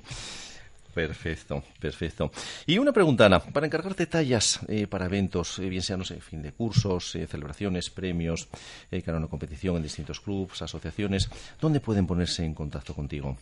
Perfecto, 0.93 1.63
perfecto. 1.79 2.31
Y 2.67 2.77
una 2.77 2.91
pregunta, 2.91 3.25
Ana, 3.25 3.39
para 3.39 3.65
encargarte 3.65 4.05
tallas 4.05 4.59
eh, 4.67 4.85
para 4.85 5.05
eventos, 5.07 5.57
eh, 5.57 5.67
bien 5.67 5.81
sean, 5.81 5.97
no 6.00 6.05
sé, 6.05 6.21
fin 6.21 6.43
de 6.43 6.51
cursos, 6.51 7.15
eh, 7.15 7.25
celebraciones, 7.25 7.89
premios, 7.89 8.47
eh, 8.91 9.01
cara 9.01 9.17
a 9.17 9.19
una 9.21 9.27
competición 9.27 9.75
en 9.77 9.81
distintos 9.83 10.19
clubes, 10.19 10.62
asociaciones, 10.62 11.29
¿dónde 11.59 11.79
pueden 11.79 12.05
ponerse 12.05 12.45
en 12.45 12.53
contacto 12.53 12.93
contigo? 12.93 13.35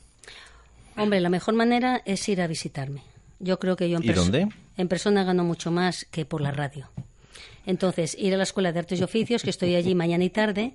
Hombre, 0.96 1.20
la 1.20 1.30
mejor 1.30 1.54
manera 1.54 2.02
es 2.06 2.28
ir 2.30 2.42
a 2.42 2.48
visitarme. 2.48 3.02
Yo 3.42 3.60
creo 3.60 3.76
que 3.76 3.90
yo 3.90 3.98
en, 3.98 4.04
¿Y 4.04 4.14
dónde? 4.14 4.48
en 4.78 4.88
persona 4.88 5.24
gano 5.24 5.44
mucho 5.44 5.72
más 5.72 6.06
que 6.12 6.26
por 6.26 6.42
la 6.42 6.52
radio. 6.52 6.90
Entonces, 7.66 8.16
ir 8.18 8.34
a 8.34 8.38
la 8.38 8.44
Escuela 8.44 8.72
de 8.72 8.80
Artes 8.80 9.00
y 9.00 9.04
Oficios, 9.04 9.44
que 9.44 9.50
estoy 9.52 9.76
allí 9.76 9.94
mañana 9.94 10.24
y 10.24 10.30
tarde, 10.30 10.74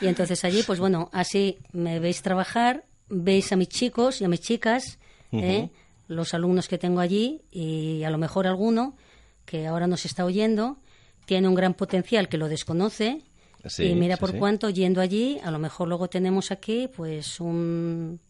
y 0.00 0.06
entonces 0.06 0.44
allí, 0.44 0.62
pues 0.64 0.80
bueno, 0.80 1.08
así 1.12 1.58
me 1.72 2.00
veis 2.00 2.22
trabajar, 2.22 2.84
veis 3.08 3.52
a 3.52 3.56
mis 3.56 3.68
chicos 3.68 4.20
y 4.20 4.24
a 4.24 4.28
mis 4.28 4.40
chicas, 4.40 4.98
¿eh? 5.32 5.68
los 6.08 6.34
alumnos 6.34 6.66
que 6.68 6.76
tengo 6.78 7.00
allí, 7.00 7.42
y 7.52 8.02
a 8.02 8.10
lo 8.10 8.18
mejor 8.18 8.46
alguno 8.46 8.96
que 9.44 9.66
ahora 9.66 9.86
nos 9.86 10.04
está 10.04 10.24
oyendo 10.24 10.78
tiene 11.26 11.48
un 11.48 11.54
gran 11.54 11.74
potencial 11.74 12.28
que 12.28 12.36
lo 12.38 12.48
desconoce, 12.48 13.22
Sí, 13.66 13.84
y 13.84 13.94
mira 13.94 14.16
sí, 14.16 14.20
por 14.20 14.32
sí. 14.32 14.38
cuánto, 14.38 14.68
yendo 14.68 15.00
allí, 15.00 15.40
a 15.42 15.50
lo 15.50 15.58
mejor 15.58 15.88
luego 15.88 16.08
tenemos 16.08 16.50
aquí, 16.50 16.86
pues 16.94 17.40
un, 17.40 18.20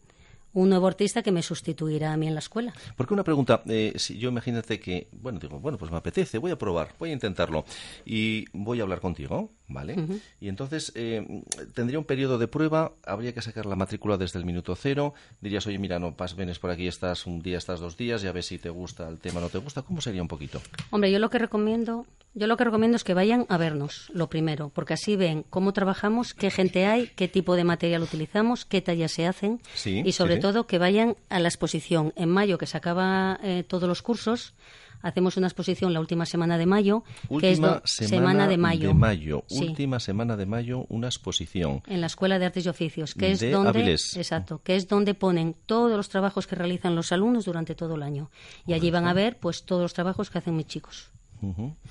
un 0.55 0.69
nuevo 0.69 0.87
artista 0.87 1.21
que 1.21 1.31
me 1.31 1.43
sustituirá 1.43 2.13
a 2.13 2.17
mí 2.17 2.27
en 2.27 2.33
la 2.33 2.39
escuela. 2.39 2.73
Porque 2.95 3.13
una 3.13 3.23
pregunta, 3.23 3.61
eh, 3.67 3.93
si 3.97 4.17
yo 4.17 4.29
imagínate 4.29 4.79
que, 4.79 5.09
bueno, 5.11 5.37
digo, 5.37 5.59
bueno, 5.59 5.77
pues 5.77 5.91
me 5.91 5.97
apetece, 5.97 6.37
voy 6.39 6.51
a 6.51 6.57
probar, 6.57 6.95
voy 6.97 7.11
a 7.11 7.13
intentarlo 7.13 7.65
y 8.05 8.45
voy 8.53 8.79
a 8.79 8.83
hablar 8.83 9.01
contigo, 9.01 9.51
¿vale? 9.67 9.95
Y 10.39 10.47
entonces 10.49 10.91
eh, 10.95 11.25
tendría 11.73 11.97
un 11.99 12.05
periodo 12.05 12.37
de 12.37 12.47
prueba, 12.47 12.93
habría 13.05 13.33
que 13.33 13.41
sacar 13.41 13.65
la 13.65 13.75
matrícula 13.75 14.17
desde 14.17 14.39
el 14.39 14.45
minuto 14.45 14.75
cero, 14.75 15.13
dirías, 15.41 15.65
oye, 15.67 15.79
mira, 15.79 15.99
no, 15.99 16.15
pas, 16.15 16.35
venes 16.35 16.59
por 16.59 16.69
aquí, 16.71 16.87
estás 16.87 17.25
un 17.25 17.41
día, 17.41 17.57
estás 17.57 17.79
dos 17.79 17.97
días, 17.97 18.21
ya 18.21 18.31
ves 18.31 18.45
si 18.47 18.57
te 18.59 18.69
gusta 18.69 19.07
el 19.07 19.19
tema 19.19 19.39
o 19.39 19.43
no 19.43 19.49
te 19.49 19.57
gusta, 19.57 19.81
¿cómo 19.81 20.01
sería 20.01 20.21
un 20.21 20.27
poquito? 20.27 20.61
Hombre, 20.91 21.11
yo 21.11 21.19
lo 21.19 21.29
que 21.29 21.39
recomiendo, 21.39 22.05
yo 22.33 22.47
lo 22.47 22.57
que 22.57 22.63
recomiendo 22.63 22.95
es 22.95 23.03
que 23.03 23.13
vayan 23.13 23.45
a 23.49 23.57
vernos, 23.57 24.11
lo 24.13 24.29
primero, 24.29 24.69
porque 24.69 24.93
así 24.93 25.15
ven 25.15 25.43
cómo 25.49 25.73
trabajamos, 25.73 26.33
qué 26.33 26.51
gente 26.51 26.85
hay, 26.85 27.07
qué 27.15 27.27
tipo 27.27 27.55
de 27.55 27.63
material 27.63 28.03
utilizamos, 28.03 28.65
qué 28.65 28.81
tallas 28.81 29.11
se 29.11 29.25
hacen 29.25 29.61
Sí, 29.73 30.03
y 30.05 30.11
sobre 30.11 30.35
sí. 30.35 30.41
todo 30.41 30.67
que 30.67 30.77
vayan 30.77 31.15
a 31.29 31.39
la 31.39 31.47
exposición 31.47 32.13
en 32.15 32.29
mayo 32.29 32.57
que 32.57 32.67
se 32.67 32.77
acaba 32.77 33.39
eh, 33.43 33.63
todos 33.67 33.87
los 33.89 34.01
cursos. 34.01 34.53
Hacemos 35.01 35.37
una 35.37 35.47
exposición 35.47 35.93
la 35.93 35.99
última 35.99 36.25
semana 36.25 36.57
de 36.57 36.65
mayo, 36.65 37.03
que 37.39 37.51
es 37.51 37.59
Última 37.59 37.67
do- 37.75 37.81
semana, 37.85 38.47
de 38.47 38.57
mayo. 38.57 39.43
Sí. 39.47 39.67
última 39.67 39.99
semana 39.99 40.35
de 40.37 40.45
mayo, 40.45 40.85
una 40.89 41.07
exposición. 41.07 41.81
en 41.87 42.01
la 42.01 42.07
Escuela 42.07 42.39
de 42.39 42.45
Artes 42.45 42.65
y 42.65 42.69
Oficios, 42.69 43.13
que 43.15 43.31
es 43.31 43.39
De 43.39 43.51
donde 43.51 43.69
Avilés. 43.69 44.15
exacto, 44.17 44.61
que 44.63 44.75
es 44.75 44.87
donde 44.87 45.13
ponen 45.13 45.55
todos 45.65 45.95
los 45.95 46.09
trabajos 46.09 46.47
que 46.47 46.55
realizan 46.55 46.95
los 46.95 47.11
alumnos 47.11 47.45
durante 47.45 47.75
todo 47.75 47.95
el 47.95 48.03
año. 48.03 48.29
Y 48.65 48.73
allí 48.73 48.89
van 48.91 49.07
a 49.07 49.13
ver 49.13 49.37
pues 49.39 49.63
todos 49.63 49.81
los 49.81 49.93
trabajos 49.93 50.29
que 50.29 50.37
hacen 50.39 50.55
mis 50.55 50.67
chicos. 50.67 51.11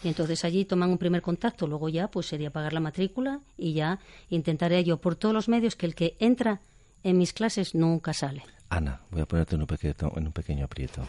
Y 0.03 0.09
entonces 0.09 0.45
allí 0.45 0.65
toman 0.65 0.91
un 0.91 0.99
primer 0.99 1.23
contacto, 1.23 1.69
luego 1.69 1.89
ya 1.89 2.09
pues 2.09 2.27
sería 2.27 2.51
pagar 2.51 2.73
la 2.73 2.81
matrícula 2.81 3.41
y 3.57 3.73
ya 3.75 4.01
intentaré 4.29 4.83
yo 4.83 4.97
por 4.97 5.15
todos 5.15 5.33
los 5.33 5.49
medios 5.49 5.77
que 5.77 5.87
el 5.87 5.95
que 5.95 6.17
entra 6.19 6.61
en 7.05 7.19
mis 7.19 7.33
clases 7.33 7.73
nunca 7.75 8.13
sale. 8.15 8.43
Ana, 8.71 9.03
voy 9.13 9.21
a 9.21 9.27
ponerte 9.27 9.55
en 9.55 9.61
un, 9.61 9.67
pequeño, 9.69 9.95
en 10.17 10.27
un 10.27 10.33
pequeño 10.33 10.65
aprieto. 10.65 11.07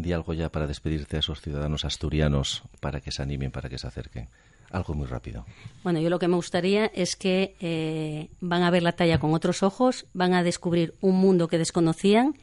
Di 0.00 0.12
algo 0.12 0.32
ya 0.32 0.48
para 0.48 0.68
despedirte 0.68 1.16
a 1.16 1.18
esos 1.18 1.40
ciudadanos 1.40 1.84
asturianos 1.84 2.62
para 2.80 3.00
que 3.00 3.10
se 3.10 3.20
animen, 3.20 3.50
para 3.50 3.68
que 3.68 3.78
se 3.78 3.86
acerquen. 3.86 4.28
Algo 4.70 4.94
muy 4.94 5.06
rápido. 5.06 5.44
Bueno, 5.82 5.98
yo 5.98 6.08
lo 6.08 6.18
que 6.18 6.28
me 6.28 6.36
gustaría 6.36 6.86
es 6.86 7.16
que 7.16 7.56
eh, 7.60 8.28
van 8.40 8.62
a 8.62 8.70
ver 8.70 8.82
la 8.82 8.92
talla 8.92 9.18
con 9.18 9.34
otros 9.34 9.62
ojos, 9.62 10.06
van 10.12 10.34
a 10.34 10.42
descubrir 10.42 10.94
un 11.00 11.16
mundo 11.16 11.48
que 11.48 11.58
desconocían 11.58 12.36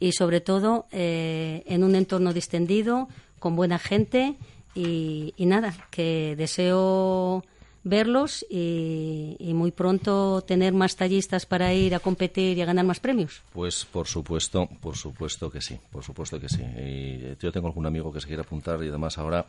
y 0.00 0.12
sobre 0.12 0.40
todo 0.40 0.86
eh, 0.92 1.62
en 1.66 1.84
un 1.84 1.94
entorno 1.94 2.32
distendido, 2.32 3.08
con 3.38 3.54
buena 3.54 3.78
gente 3.78 4.36
y, 4.74 5.34
y 5.36 5.46
nada, 5.46 5.74
que 5.90 6.36
deseo 6.36 7.44
verlos 7.84 8.44
y, 8.50 9.36
y 9.38 9.54
muy 9.54 9.70
pronto 9.70 10.42
tener 10.42 10.72
más 10.72 10.96
tallistas 10.96 11.46
para 11.46 11.72
ir 11.74 11.94
a 11.94 12.00
competir 12.00 12.56
y 12.56 12.62
a 12.62 12.64
ganar 12.64 12.84
más 12.84 12.98
premios. 12.98 13.42
Pues 13.52 13.84
por 13.84 14.06
supuesto, 14.06 14.68
por 14.80 14.96
supuesto 14.96 15.50
que 15.50 15.60
sí, 15.60 15.78
por 15.92 16.02
supuesto 16.02 16.40
que 16.40 16.48
sí. 16.48 16.62
Y 16.62 16.64
eh, 16.64 17.36
yo 17.40 17.52
tengo 17.52 17.68
algún 17.68 17.86
amigo 17.86 18.12
que 18.12 18.20
se 18.20 18.26
quiere 18.26 18.42
apuntar 18.42 18.82
y 18.82 18.88
además 18.88 19.18
ahora, 19.18 19.44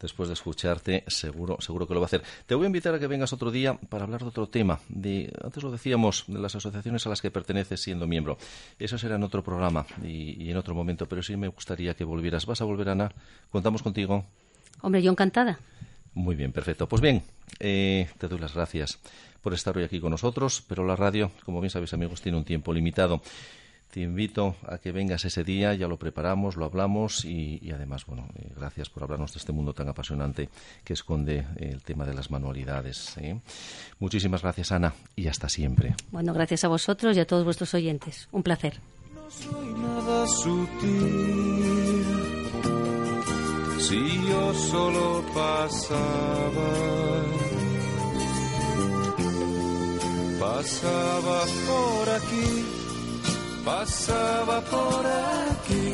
después 0.00 0.28
de 0.28 0.34
escucharte, 0.34 1.04
seguro, 1.06 1.58
seguro 1.60 1.86
que 1.86 1.94
lo 1.94 2.00
va 2.00 2.06
a 2.06 2.08
hacer. 2.08 2.22
Te 2.46 2.54
voy 2.54 2.64
a 2.64 2.66
invitar 2.66 2.94
a 2.94 2.98
que 2.98 3.06
vengas 3.06 3.32
otro 3.32 3.50
día 3.50 3.74
para 3.74 4.04
hablar 4.04 4.22
de 4.22 4.28
otro 4.28 4.48
tema. 4.48 4.80
De, 4.88 5.32
antes 5.42 5.62
lo 5.62 5.70
decíamos, 5.70 6.24
de 6.26 6.40
las 6.40 6.56
asociaciones 6.56 7.06
a 7.06 7.08
las 7.08 7.22
que 7.22 7.30
perteneces 7.30 7.80
siendo 7.80 8.06
miembro. 8.06 8.36
Eso 8.78 8.98
será 8.98 9.14
en 9.14 9.22
otro 9.22 9.44
programa 9.44 9.86
y, 10.02 10.42
y 10.42 10.50
en 10.50 10.56
otro 10.56 10.74
momento, 10.74 11.06
pero 11.06 11.22
sí 11.22 11.36
me 11.36 11.48
gustaría 11.48 11.94
que 11.94 12.04
volvieras. 12.04 12.46
¿Vas 12.46 12.60
a 12.60 12.64
volver, 12.64 12.88
Ana? 12.88 13.12
¿Contamos 13.50 13.82
contigo? 13.82 14.24
Hombre, 14.82 15.02
yo 15.02 15.10
encantada. 15.10 15.58
Muy 16.16 16.34
bien, 16.34 16.50
perfecto. 16.50 16.88
Pues 16.88 17.02
bien, 17.02 17.22
eh, 17.60 18.08
te 18.16 18.26
doy 18.26 18.38
las 18.38 18.54
gracias 18.54 18.98
por 19.42 19.52
estar 19.52 19.76
hoy 19.76 19.84
aquí 19.84 20.00
con 20.00 20.10
nosotros, 20.10 20.64
pero 20.66 20.84
la 20.84 20.96
radio, 20.96 21.30
como 21.44 21.60
bien 21.60 21.70
sabéis 21.70 21.92
amigos, 21.92 22.22
tiene 22.22 22.38
un 22.38 22.44
tiempo 22.44 22.72
limitado. 22.72 23.20
Te 23.90 24.00
invito 24.00 24.56
a 24.66 24.78
que 24.78 24.92
vengas 24.92 25.26
ese 25.26 25.44
día, 25.44 25.74
ya 25.74 25.86
lo 25.88 25.98
preparamos, 25.98 26.56
lo 26.56 26.64
hablamos 26.64 27.26
y, 27.26 27.58
y 27.62 27.70
además, 27.70 28.06
bueno, 28.06 28.28
eh, 28.34 28.50
gracias 28.56 28.88
por 28.88 29.02
hablarnos 29.02 29.34
de 29.34 29.40
este 29.40 29.52
mundo 29.52 29.74
tan 29.74 29.88
apasionante 29.90 30.48
que 30.82 30.94
esconde 30.94 31.40
eh, 31.56 31.70
el 31.70 31.82
tema 31.82 32.06
de 32.06 32.14
las 32.14 32.30
manualidades. 32.30 33.14
¿eh? 33.18 33.38
Muchísimas 33.98 34.40
gracias, 34.40 34.72
Ana, 34.72 34.94
y 35.16 35.28
hasta 35.28 35.50
siempre. 35.50 35.94
Bueno, 36.10 36.32
gracias 36.32 36.64
a 36.64 36.68
vosotros 36.68 37.14
y 37.14 37.20
a 37.20 37.26
todos 37.26 37.44
vuestros 37.44 37.74
oyentes. 37.74 38.26
Un 38.32 38.42
placer. 38.42 38.80
No 39.14 39.30
soy 39.30 39.68
nada 39.74 40.26
sutil. 40.26 41.56
Si 43.88 44.04
yo 44.28 44.52
solo 44.52 45.22
pasaba, 45.32 46.70
pasaba 50.40 51.38
por 51.68 52.08
aquí, 52.18 52.50
pasaba 53.64 54.60
por 54.62 55.06
aquí. 55.52 55.88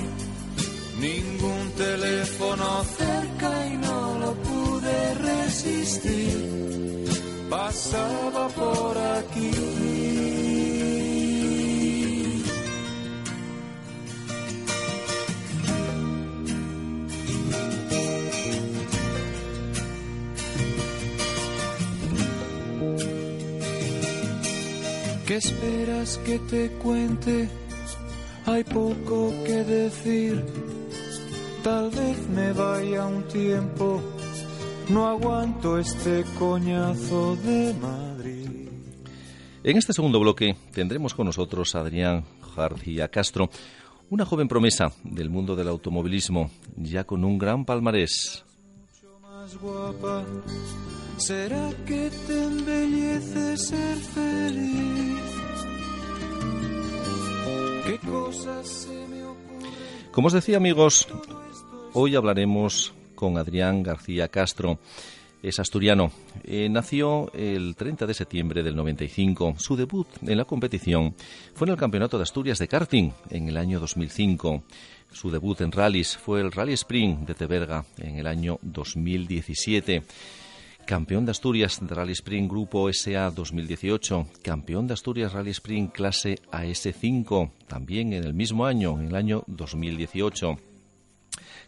Ningún 1.00 1.70
teléfono 1.76 2.83
cerca 2.96 3.66
y 3.66 3.76
no 3.76 4.18
lo 4.20 4.33
pude 4.48 5.14
resistir. 5.28 6.37
Pasaba 7.50 8.48
por 8.48 8.96
aquí. 8.96 10.02
¿Qué 25.33 25.38
esperas 25.38 26.18
que 26.18 26.38
te 26.40 26.68
cuente? 26.73 27.49
Hay 28.45 28.62
poco 28.64 29.33
que 29.47 29.64
decir. 29.64 30.45
Tal 31.64 31.88
vez 31.88 32.29
me 32.29 32.53
vaya 32.53 33.07
un 33.07 33.27
tiempo, 33.29 34.03
no 34.90 35.07
aguanto 35.07 35.79
este 35.79 36.23
coñazo 36.38 37.37
de 37.37 37.73
Madrid. 37.81 38.68
En 39.64 39.79
este 39.79 39.95
segundo 39.95 40.21
bloque 40.21 40.55
tendremos 40.71 41.14
con 41.14 41.25
nosotros 41.25 41.75
a 41.77 41.81
Adrián 41.81 42.27
García 42.55 43.09
Castro, 43.09 43.49
una 44.11 44.27
joven 44.27 44.49
promesa 44.49 44.92
del 45.03 45.31
mundo 45.31 45.57
del 45.57 45.68
automovilismo, 45.68 46.51
ya 46.77 47.05
con 47.05 47.25
un 47.25 47.38
gran 47.38 47.64
palmarés. 47.64 48.45
Más 49.23 49.57
guapa, 49.57 50.27
¿será 51.16 51.70
que 51.87 52.11
te 52.27 52.44
embellece 52.44 53.57
ser 53.57 53.96
feliz? 53.98 55.20
¿Qué 57.87 57.98
cosas 57.98 58.68
se 58.68 59.07
me 59.09 59.25
ocurren? 59.25 60.11
Como 60.11 60.27
os 60.29 60.33
decía 60.33 60.57
amigos, 60.57 61.09
hoy 61.92 62.14
hablaremos 62.16 62.92
con 63.14 63.38
Adrián 63.38 63.83
García 63.83 64.29
Castro. 64.29 64.79
Es 65.42 65.59
asturiano. 65.59 66.12
Eh, 66.44 66.68
nació 66.68 67.33
el 67.35 67.75
30 67.75 68.07
de 68.07 68.14
septiembre 68.14 68.62
del 68.62 68.77
95. 68.77 69.57
Su 69.59 69.75
debut 69.75 70.07
en 70.25 70.38
la 70.38 70.44
competición 70.44 71.16
fue 71.55 71.66
en 71.66 71.72
el 71.72 71.79
Campeonato 71.79 72.16
de 72.16 72.22
Asturias 72.22 72.61
de 72.61 72.68
karting 72.68 73.11
en 73.31 73.48
el 73.48 73.57
año 73.57 73.81
2005. 73.81 74.62
Su 75.11 75.31
debut 75.31 75.61
en 75.61 75.72
rallies 75.72 76.16
fue 76.16 76.40
el 76.40 76.53
Rally 76.53 76.75
Spring 76.75 77.27
de 77.27 77.35
Teberga 77.35 77.85
en 77.98 78.18
el 78.18 78.29
año 78.29 78.59
2017. 78.62 80.05
Campeón 80.87 81.25
de 81.25 81.31
Asturias 81.31 81.79
de 81.81 81.95
Rally 81.95 82.12
Spring 82.12 82.49
Grupo 82.49 82.90
SA 82.92 83.31
2018. 83.31 84.27
Campeón 84.42 84.87
de 84.87 84.95
Asturias 84.95 85.33
Rally 85.33 85.51
Spring 85.51 85.88
clase 85.88 86.38
AS5 86.51 87.51
también 87.66 88.12
en 88.12 88.25
el 88.25 88.35
mismo 88.35 88.66
año, 88.66 88.99
en 89.01 89.09
el 89.09 89.14
año 89.14 89.45
2018 89.47 90.59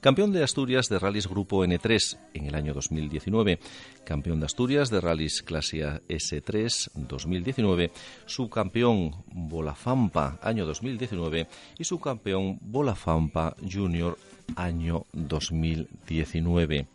campeón 0.04 0.32
de 0.32 0.44
Asturias 0.44 0.90
de 0.90 0.98
Rallys 0.98 1.26
Grupo 1.26 1.64
N3 1.64 2.18
en 2.34 2.44
el 2.44 2.54
año 2.54 2.74
2019, 2.74 3.58
campeón 4.04 4.38
de 4.38 4.44
Asturias 4.44 4.90
de 4.90 5.00
Rallys 5.00 5.40
Clase 5.40 5.78
S3 5.78 6.90
2019, 6.94 7.90
subcampeón 8.26 9.12
Bolafampa 9.32 10.38
año 10.42 10.66
2019 10.66 11.48
y 11.78 11.84
subcampeón 11.84 12.58
Bolafampa 12.60 13.56
Junior 13.62 14.18
año 14.56 15.06
2019. 15.14 16.86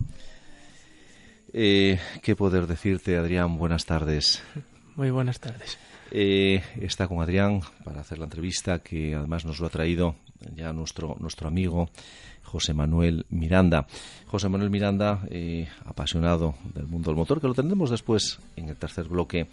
Eh, 1.53 1.99
¿Qué 2.21 2.35
poder 2.35 2.67
decirte, 2.67 3.17
Adrián? 3.17 3.57
Buenas 3.57 3.85
tardes. 3.85 4.43
Muy 4.95 5.09
buenas 5.11 5.39
tardes. 5.39 5.77
Eh, 6.11 6.61
está 6.81 7.07
con 7.07 7.21
Adrián 7.21 7.61
para 7.83 8.01
hacer 8.01 8.17
la 8.17 8.25
entrevista 8.25 8.79
que 8.79 9.15
además 9.15 9.45
nos 9.45 9.59
lo 9.59 9.67
ha 9.67 9.69
traído 9.69 10.15
ya 10.55 10.73
nuestro, 10.73 11.15
nuestro 11.19 11.47
amigo 11.47 11.89
José 12.43 12.73
Manuel 12.73 13.25
Miranda. 13.29 13.85
José 14.27 14.49
Manuel 14.49 14.71
Miranda, 14.71 15.21
eh, 15.29 15.67
apasionado 15.85 16.55
del 16.73 16.87
mundo 16.87 17.11
del 17.11 17.17
motor, 17.17 17.39
que 17.39 17.47
lo 17.47 17.53
tendremos 17.53 17.89
después 17.89 18.39
en 18.55 18.69
el 18.69 18.75
tercer 18.75 19.07
bloque. 19.07 19.47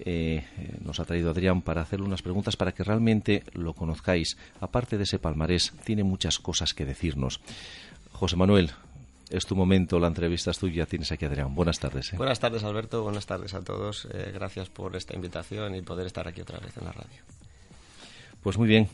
Eh, 0.00 0.44
nos 0.84 0.98
ha 0.98 1.04
traído 1.04 1.30
Adrián 1.30 1.62
para 1.62 1.82
hacerle 1.82 2.06
unas 2.06 2.22
preguntas 2.22 2.56
para 2.56 2.72
que 2.72 2.82
realmente 2.82 3.44
lo 3.52 3.74
conozcáis. 3.74 4.36
Aparte 4.60 4.96
de 4.96 5.04
ese 5.04 5.18
palmarés, 5.18 5.72
tiene 5.84 6.02
muchas 6.02 6.38
cosas 6.38 6.74
que 6.74 6.86
decirnos. 6.86 7.40
José 8.12 8.36
Manuel, 8.36 8.70
es 9.30 9.46
tu 9.46 9.56
momento, 9.56 9.98
la 9.98 10.08
entrevista 10.08 10.50
es 10.50 10.58
tuya, 10.58 10.86
tienes 10.86 11.10
aquí 11.12 11.24
Adrián. 11.24 11.54
Buenas 11.54 11.78
tardes. 11.78 12.12
¿eh? 12.12 12.16
Buenas 12.16 12.40
tardes, 12.40 12.62
Alberto, 12.64 13.02
buenas 13.02 13.26
tardes 13.26 13.54
a 13.54 13.62
todos. 13.62 14.08
gracias 14.34 14.68
por 14.68 14.96
esta 14.96 15.14
invitación 15.14 15.74
y 15.74 15.82
poder 15.82 16.06
estar 16.06 16.26
aquí 16.28 16.40
otra 16.40 16.58
vez 16.58 16.76
en 16.76 16.84
la 16.84 16.92
radio. 16.92 17.22
Pues 18.42 18.58
muy 18.58 18.68
bien, 18.68 18.88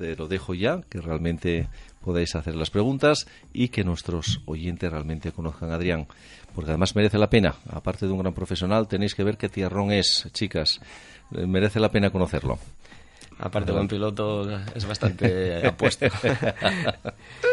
te 0.00 0.16
lo 0.16 0.28
dejo 0.28 0.54
ya, 0.54 0.80
que 0.88 1.00
realmente 1.00 1.68
podáis 2.02 2.34
hacer 2.34 2.54
las 2.54 2.70
preguntas 2.70 3.26
y 3.52 3.68
que 3.68 3.84
nuestros 3.84 4.40
oyentes 4.46 4.90
realmente 4.90 5.32
conozcan 5.32 5.70
a 5.70 5.74
Adrián, 5.74 6.06
porque 6.54 6.70
además 6.70 6.96
merece 6.96 7.18
la 7.18 7.28
pena. 7.28 7.54
Aparte 7.68 8.06
de 8.06 8.12
un 8.12 8.18
gran 8.18 8.32
profesional, 8.32 8.88
tenéis 8.88 9.14
que 9.14 9.24
ver 9.24 9.36
qué 9.36 9.48
tierrón 9.48 9.92
es, 9.92 10.28
chicas. 10.32 10.80
Eh, 11.34 11.46
merece 11.46 11.80
la 11.80 11.90
pena 11.90 12.10
conocerlo. 12.10 12.58
Aparte, 13.38 13.72
buen 13.72 13.88
piloto 13.88 14.50
es 14.74 14.86
bastante 14.86 15.66
apuesto. 15.66 16.06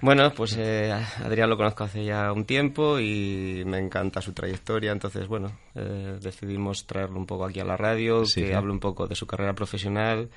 bueno, 0.00 0.32
pues 0.32 0.56
eh, 0.58 0.92
Adrián 1.24 1.50
lo 1.50 1.56
conozco 1.56 1.84
hace 1.84 2.04
ya 2.04 2.32
un 2.32 2.44
tiempo 2.44 2.98
y 2.98 3.62
me 3.66 3.78
encanta 3.78 4.20
su 4.20 4.32
trayectoria. 4.32 4.92
Entonces, 4.92 5.26
bueno, 5.26 5.52
eh, 5.74 6.18
decidimos 6.20 6.86
traerlo 6.86 7.18
un 7.18 7.26
poco 7.26 7.44
aquí 7.44 7.60
a 7.60 7.64
la 7.64 7.76
radio, 7.76 8.24
que 8.32 8.54
hable 8.54 8.72
un 8.72 8.80
poco 8.80 9.06
de 9.06 9.14
su 9.14 9.26
carrera 9.26 9.54
profesional, 9.54 10.28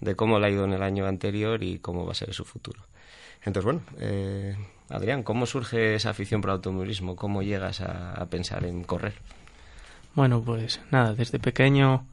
de 0.00 0.14
cómo 0.14 0.38
le 0.38 0.46
ha 0.46 0.50
ido 0.50 0.64
en 0.64 0.72
el 0.72 0.82
año 0.82 1.06
anterior 1.06 1.62
y 1.62 1.78
cómo 1.78 2.04
va 2.04 2.12
a 2.12 2.14
ser 2.14 2.32
su 2.32 2.44
futuro. 2.44 2.82
Entonces, 3.44 3.64
bueno, 3.64 3.80
eh, 3.98 4.56
Adrián, 4.88 5.22
¿cómo 5.22 5.46
surge 5.46 5.94
esa 5.94 6.10
afición 6.10 6.40
por 6.40 6.50
el 6.50 6.56
automovilismo? 6.56 7.16
¿Cómo 7.16 7.42
llegas 7.42 7.80
a, 7.80 8.24
pensar 8.30 8.64
en 8.64 8.84
correr? 8.84 9.14
Bueno, 10.14 10.42
pues 10.42 10.80
nada, 10.90 11.14
desde 11.14 11.38
pequeño 11.38 12.06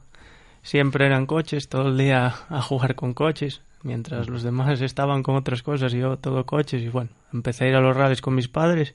siempre 0.62 1.06
eran 1.06 1.26
coches, 1.26 1.68
todo 1.68 1.88
el 1.88 1.98
día 1.98 2.34
a 2.48 2.62
jugar 2.62 2.94
con 2.94 3.14
coches, 3.14 3.62
mientras 3.86 4.28
los 4.28 4.42
demás 4.42 4.80
estaban 4.80 5.22
con 5.22 5.36
otras 5.36 5.62
cosas 5.62 5.94
y 5.94 5.98
yo 5.98 6.18
todo 6.18 6.44
coches 6.44 6.82
y 6.82 6.88
bueno, 6.88 7.10
empecé 7.32 7.64
a 7.64 7.68
ir 7.68 7.74
a 7.76 7.80
los 7.80 7.96
rallies 7.96 8.20
con 8.20 8.34
mis 8.34 8.48
padres 8.48 8.94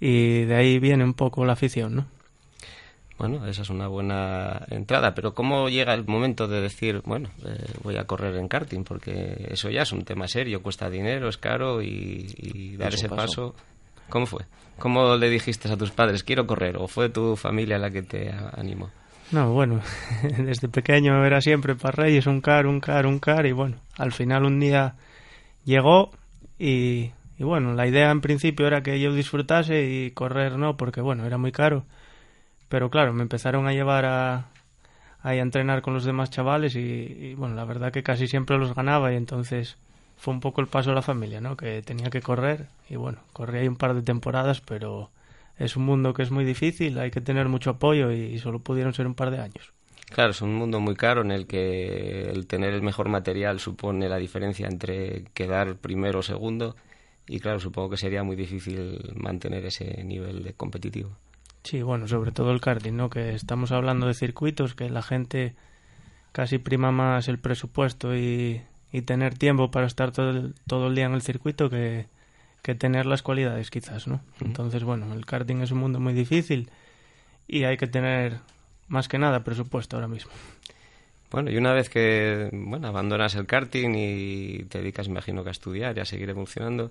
y 0.00 0.42
de 0.44 0.54
ahí 0.56 0.78
viene 0.80 1.04
un 1.04 1.14
poco 1.14 1.44
la 1.44 1.52
afición, 1.52 1.94
¿no? 1.94 2.06
Bueno, 3.18 3.46
esa 3.46 3.62
es 3.62 3.70
una 3.70 3.86
buena 3.86 4.66
entrada, 4.68 5.14
pero 5.14 5.32
¿cómo 5.32 5.68
llega 5.68 5.94
el 5.94 6.04
momento 6.04 6.48
de 6.48 6.60
decir, 6.60 7.02
bueno, 7.04 7.30
eh, 7.46 7.72
voy 7.84 7.96
a 7.96 8.04
correr 8.04 8.34
en 8.34 8.48
karting? 8.48 8.82
Porque 8.82 9.46
eso 9.48 9.70
ya 9.70 9.82
es 9.82 9.92
un 9.92 10.04
tema 10.04 10.26
serio, 10.26 10.60
cuesta 10.60 10.90
dinero, 10.90 11.28
es 11.28 11.36
caro 11.36 11.80
y, 11.82 12.76
dar 12.76 12.92
ese 12.92 13.08
paso. 13.08 13.54
¿Cómo 14.08 14.26
fue? 14.26 14.44
¿Cómo 14.78 15.14
le 15.16 15.30
dijiste 15.30 15.70
a 15.70 15.76
tus 15.76 15.92
padres, 15.92 16.24
quiero 16.24 16.48
correr? 16.48 16.76
¿O 16.78 16.88
fue 16.88 17.10
tu 17.10 17.36
familia 17.36 17.78
la 17.78 17.92
que 17.92 18.02
te 18.02 18.34
animó? 18.56 18.90
No, 19.32 19.52
bueno, 19.52 19.80
desde 20.38 20.68
pequeño 20.68 21.24
era 21.24 21.40
siempre 21.40 21.74
para 21.74 21.92
Reyes 21.92 22.26
un 22.26 22.40
car, 22.40 22.66
un 22.66 22.80
car, 22.80 23.06
un 23.06 23.18
car 23.18 23.46
y 23.46 23.52
bueno, 23.52 23.76
al 23.96 24.12
final 24.12 24.44
un 24.44 24.60
día 24.60 24.94
llegó 25.64 26.10
y, 26.58 27.12
y 27.38 27.44
bueno, 27.44 27.72
la 27.74 27.86
idea 27.86 28.10
en 28.10 28.20
principio 28.20 28.66
era 28.66 28.82
que 28.82 29.00
yo 29.00 29.12
disfrutase 29.14 29.84
y 29.84 30.10
correr 30.10 30.58
no, 30.58 30.76
porque 30.76 31.00
bueno, 31.00 31.24
era 31.26 31.38
muy 31.38 31.52
caro 31.52 31.84
pero 32.72 32.88
claro, 32.88 33.12
me 33.12 33.20
empezaron 33.20 33.66
a 33.66 33.74
llevar 33.74 34.06
a, 34.06 34.46
a, 35.22 35.34
entrenar 35.34 35.82
con 35.82 35.92
los 35.92 36.06
demás 36.06 36.30
chavales 36.30 36.74
y, 36.74 37.34
bueno, 37.34 37.54
la 37.54 37.66
verdad 37.66 37.92
que 37.92 38.02
casi 38.02 38.26
siempre 38.26 38.56
los 38.56 38.74
ganaba 38.74 39.12
y 39.12 39.16
entonces 39.16 39.76
fue 40.16 40.32
un 40.32 40.40
poco 40.40 40.62
el 40.62 40.68
paso 40.68 40.88
de 40.88 40.96
la 40.96 41.02
familia, 41.02 41.42
¿no? 41.42 41.54
Que 41.54 41.82
tenía 41.82 42.08
que 42.08 42.22
correr 42.22 42.68
y 42.88 42.96
bueno, 42.96 43.18
corrí 43.34 43.58
ahí 43.58 43.68
un 43.68 43.76
par 43.76 43.92
de 43.92 44.00
temporadas, 44.00 44.62
pero 44.62 45.10
es 45.58 45.76
un 45.76 45.84
mundo 45.84 46.14
que 46.14 46.22
es 46.22 46.30
muy 46.30 46.44
difícil, 46.44 46.98
hay 46.98 47.10
que 47.10 47.20
tener 47.20 47.48
mucho 47.48 47.70
apoyo 47.70 48.10
y, 48.10 48.38
solo 48.38 48.60
pudieron 48.60 48.94
ser 48.94 49.06
un 49.06 49.14
par 49.14 49.30
de 49.30 49.38
años. 49.38 49.72
Claro, 50.10 50.32
es 50.32 50.42
un 50.42 50.54
mundo 50.54 50.80
muy 50.80 50.94
caro 50.94 51.22
en 51.22 51.30
el 51.30 51.46
que 51.46 52.30
el 52.30 52.46
tener 52.46 52.74
el 52.74 52.82
mejor 52.82 53.08
material 53.08 53.60
supone 53.60 54.08
la 54.08 54.18
diferencia 54.18 54.66
entre 54.66 55.24
quedar 55.32 55.76
primero 55.76 56.18
o 56.18 56.22
segundo 56.22 56.76
y 57.26 57.40
claro, 57.40 57.60
supongo 57.60 57.90
que 57.90 57.96
sería 57.96 58.22
muy 58.22 58.36
difícil 58.36 59.14
mantener 59.14 59.64
ese 59.64 60.04
nivel 60.04 60.42
de 60.42 60.52
competitivo. 60.54 61.10
Sí, 61.62 61.80
bueno, 61.80 62.08
sobre 62.08 62.32
todo 62.32 62.50
el 62.50 62.60
karting, 62.60 62.96
¿no? 62.96 63.08
Que 63.08 63.34
estamos 63.34 63.70
hablando 63.70 64.06
de 64.06 64.14
circuitos, 64.14 64.74
que 64.74 64.90
la 64.90 65.02
gente 65.02 65.54
casi 66.32 66.58
prima 66.58 66.90
más 66.90 67.28
el 67.28 67.38
presupuesto 67.38 68.16
y, 68.16 68.62
y 68.90 69.02
tener 69.02 69.38
tiempo 69.38 69.70
para 69.70 69.86
estar 69.86 70.10
todo 70.10 70.30
el, 70.30 70.54
todo 70.66 70.88
el 70.88 70.94
día 70.94 71.06
en 71.06 71.14
el 71.14 71.22
circuito 71.22 71.70
que, 71.70 72.06
que 72.62 72.74
tener 72.74 73.06
las 73.06 73.22
cualidades 73.22 73.70
quizás, 73.70 74.06
¿no? 74.06 74.20
Entonces, 74.40 74.84
bueno, 74.84 75.12
el 75.12 75.26
karting 75.26 75.62
es 75.62 75.72
un 75.72 75.78
mundo 75.78 75.98
muy 76.00 76.14
difícil 76.14 76.70
y 77.48 77.64
hay 77.64 77.76
que 77.76 77.88
tener 77.88 78.38
más 78.88 79.08
que 79.08 79.18
nada 79.18 79.42
presupuesto 79.42 79.96
ahora 79.96 80.08
mismo. 80.08 80.30
Bueno, 81.30 81.50
y 81.50 81.56
una 81.56 81.72
vez 81.72 81.88
que 81.88 82.50
bueno, 82.52 82.88
abandonas 82.88 83.34
el 83.34 83.46
karting 83.46 83.94
y 83.94 84.64
te 84.64 84.78
dedicas, 84.78 85.08
imagino, 85.08 85.42
que 85.42 85.48
a 85.48 85.52
estudiar 85.52 85.96
y 85.96 86.00
a 86.00 86.04
seguir 86.04 86.28
evolucionando, 86.28 86.90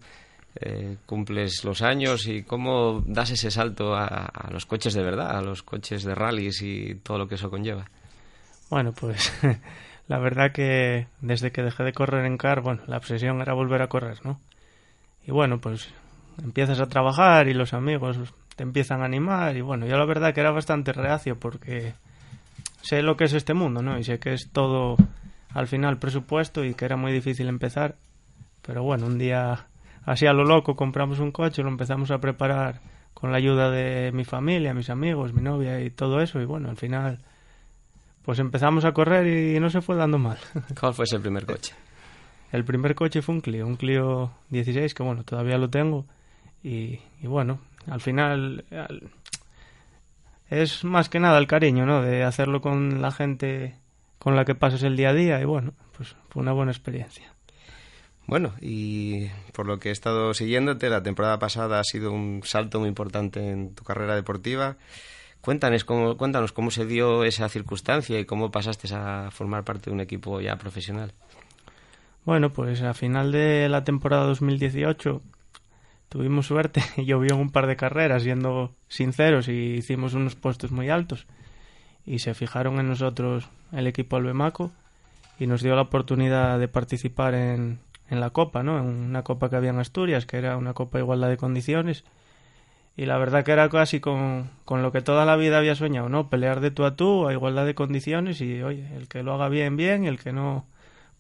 eh, 0.60 0.98
cumples 1.06 1.64
los 1.64 1.82
años 1.82 2.28
y 2.28 2.44
cómo 2.44 3.04
das 3.06 3.32
ese 3.32 3.52
salto 3.52 3.96
a, 3.96 4.50
los 4.52 4.66
coches 4.66 4.94
de 4.94 5.04
verdad, 5.04 5.38
a 5.38 5.42
los 5.42 5.64
coches 5.64 6.04
de 6.04 6.16
rallies 6.16 6.62
y 6.62 6.96
todo 6.96 7.20
lo 7.20 7.28
que 7.28 7.36
eso 7.36 7.50
conlleva. 7.50 7.86
Bueno, 8.70 8.92
pues 8.92 9.32
la 10.08 10.20
verdad 10.20 10.52
que 10.52 11.08
desde 11.22 11.52
que 11.52 11.62
dejé 11.62 11.84
de 11.84 11.94
correr 11.94 12.26
en 12.26 12.38
car, 12.38 12.62
bueno, 12.62 12.82
la 12.88 12.98
obsesión 12.98 13.42
era 13.42 13.54
volver 13.54 13.82
a 13.82 13.88
correr, 13.88 14.26
¿no? 14.26 14.42
Y 15.26 15.32
bueno, 15.32 15.60
pues 15.60 15.94
empiezas 16.44 16.80
a 16.80 16.88
trabajar 16.88 17.48
y 17.48 17.54
los 17.54 17.74
amigos 17.74 18.18
te 18.56 18.64
empiezan 18.64 19.02
a 19.02 19.06
animar 19.06 19.56
y 19.56 19.62
bueno, 19.62 19.86
yo 19.86 19.98
la 19.98 20.06
verdad 20.06 20.34
que 20.34 20.42
era 20.42 20.52
bastante 20.52 20.94
reacio 20.94 21.40
porque 21.40 21.94
sé 22.82 23.02
lo 23.02 23.16
que 23.16 23.26
es 23.26 23.34
este 23.34 23.54
mundo, 23.54 23.82
¿no? 23.82 23.98
Y 23.98 24.04
sé 24.04 24.20
que 24.20 24.34
es 24.34 24.50
todo 24.52 24.98
al 25.54 25.68
final 25.68 26.00
presupuesto 26.00 26.64
y 26.64 26.74
que 26.74 26.86
era 26.86 26.98
muy 26.98 27.12
difícil 27.12 27.48
empezar, 27.48 27.96
pero 28.62 28.84
bueno, 28.84 29.06
un 29.06 29.18
día 29.18 29.68
así 30.06 30.26
a 30.26 30.34
lo 30.34 30.44
loco 30.44 30.76
compramos 30.76 31.20
un 31.20 31.32
coche, 31.32 31.64
lo 31.64 31.70
empezamos 31.70 32.12
a 32.12 32.20
preparar 32.20 32.82
con 33.14 33.32
la 33.32 33.38
ayuda 33.38 33.70
de 33.70 34.12
mi 34.12 34.24
familia, 34.24 34.74
mis 34.74 34.90
amigos, 34.90 35.34
mi 35.34 35.42
novia 35.42 35.80
y 35.82 35.90
todo 35.90 36.22
eso 36.22 36.42
y 36.42 36.46
bueno, 36.46 36.70
al 36.70 36.78
final 36.78 37.20
pues 38.24 38.40
empezamos 38.40 38.86
a 38.86 38.92
correr 38.92 39.28
y 39.28 39.60
no 39.60 39.70
se 39.70 39.82
fue 39.82 39.96
dando 39.96 40.18
mal. 40.18 40.38
¿Cuál 40.80 40.94
fue 40.94 41.06
ese 41.06 41.20
primer 41.20 41.46
coche? 41.46 41.74
El 42.52 42.66
primer 42.66 42.96
coche 42.96 43.22
fue 43.22 43.36
un 43.36 43.42
Clio, 43.42 43.66
un 43.66 43.78
Clio 43.78 44.32
16, 44.50 44.94
que 44.94 45.04
bueno, 45.04 45.24
todavía 45.24 45.58
lo 45.58 45.70
tengo. 45.70 46.06
Y, 46.64 47.00
bueno, 47.24 47.60
al 47.88 48.02
final 48.02 48.66
es 50.50 50.84
más 50.84 51.10
que 51.10 51.20
nada 51.20 51.40
el 51.40 51.48
cariño, 51.48 51.86
¿no? 51.86 52.02
De 52.02 52.24
hacerlo 52.24 52.62
con 52.62 53.02
la 53.02 53.12
gente 53.12 53.76
con 54.20 54.36
la 54.36 54.46
que 54.46 54.54
pasas 54.54 54.84
el 54.84 54.96
día 54.96 55.10
a 55.10 55.14
día 55.14 55.42
y 55.42 55.46
bueno, 55.46 55.74
pues 55.98 56.16
fue 56.30 56.44
una 56.44 56.52
buena 56.52 56.72
experiencia. 56.72 57.34
Bueno, 58.28 58.54
y 58.62 59.28
por 59.54 59.66
lo 59.66 59.80
que 59.80 59.90
he 59.90 59.92
estado 59.92 60.34
siguiéndote, 60.36 60.90
la 60.90 61.02
temporada 61.02 61.40
pasada 61.40 61.80
ha 61.80 61.84
sido 61.84 62.12
un 62.12 62.42
salto 62.44 62.80
muy 62.80 62.90
importante 62.90 63.50
en 63.50 63.74
tu 63.74 63.84
carrera 63.84 64.14
deportiva. 64.14 64.78
Cuéntanos 65.42 65.84
cómo, 65.84 66.18
cuéntanos 66.18 66.52
cómo 66.52 66.70
se 66.70 66.86
dio 66.86 67.24
esa 67.24 67.50
circunstancia 67.50 68.20
y 68.20 68.26
cómo 68.26 68.52
pasaste 68.52 68.94
a 68.94 69.30
formar 69.32 69.64
parte 69.64 69.90
de 69.90 69.96
un 69.96 70.02
equipo 70.02 70.40
ya 70.40 70.56
profesional. 70.58 71.14
Bueno, 72.24 72.54
pues 72.54 72.84
a 72.84 72.94
final 72.94 73.32
de 73.32 73.68
la 73.68 73.84
temporada 73.84 74.26
2018 74.26 75.22
tuvimos 76.08 76.46
suerte 76.46 76.84
y 76.98 77.06
llovió 77.06 77.36
un 77.36 77.52
par 77.52 77.66
de 77.66 77.76
carreras, 77.76 78.24
siendo 78.24 78.76
sinceros, 78.88 79.48
y 79.48 79.76
hicimos 79.76 80.14
unos 80.14 80.36
puestos 80.36 80.72
muy 80.72 80.90
altos. 80.90 81.26
Y 82.06 82.20
se 82.20 82.34
fijaron 82.34 82.80
en 82.80 82.90
nosotros 82.90 83.50
el 83.72 83.88
equipo 83.88 84.18
Albemaco 84.18 84.72
y 85.40 85.48
nos 85.48 85.64
dio 85.64 85.76
la 85.76 85.84
oportunidad 85.84 86.60
de 86.60 86.68
participar 86.68 87.34
en, 87.34 87.80
en 88.10 88.20
la 88.20 88.30
Copa, 88.30 88.62
¿no? 88.62 88.78
En 88.78 88.86
una 88.86 89.24
Copa 89.24 89.50
que 89.50 89.56
había 89.56 89.72
en 89.72 89.80
Asturias, 89.80 90.26
que 90.26 90.38
era 90.38 90.58
una 90.58 90.74
Copa 90.74 91.00
igualdad 91.00 91.30
de 91.30 91.38
condiciones. 91.38 92.04
Y 92.98 93.06
la 93.06 93.18
verdad 93.18 93.44
que 93.44 93.52
era 93.52 93.70
casi 93.70 94.00
con, 94.00 94.52
con 94.66 94.84
lo 94.84 94.92
que 94.92 95.02
toda 95.02 95.26
la 95.26 95.36
vida 95.38 95.58
había 95.58 95.76
soñado, 95.76 96.10
¿no? 96.10 96.30
Pelear 96.30 96.60
de 96.60 96.70
tú 96.70 96.86
a 96.86 96.96
tú 96.96 97.28
a 97.28 97.34
igualdad 97.34 97.66
de 97.66 97.74
condiciones 97.74 98.42
y, 98.42 98.62
oye, 98.62 98.86
el 98.96 99.08
que 99.08 99.24
lo 99.24 99.34
haga 99.34 99.50
bien, 99.50 99.78
bien, 99.78 100.06
el 100.06 100.20
que 100.20 100.34
no, 100.34 100.66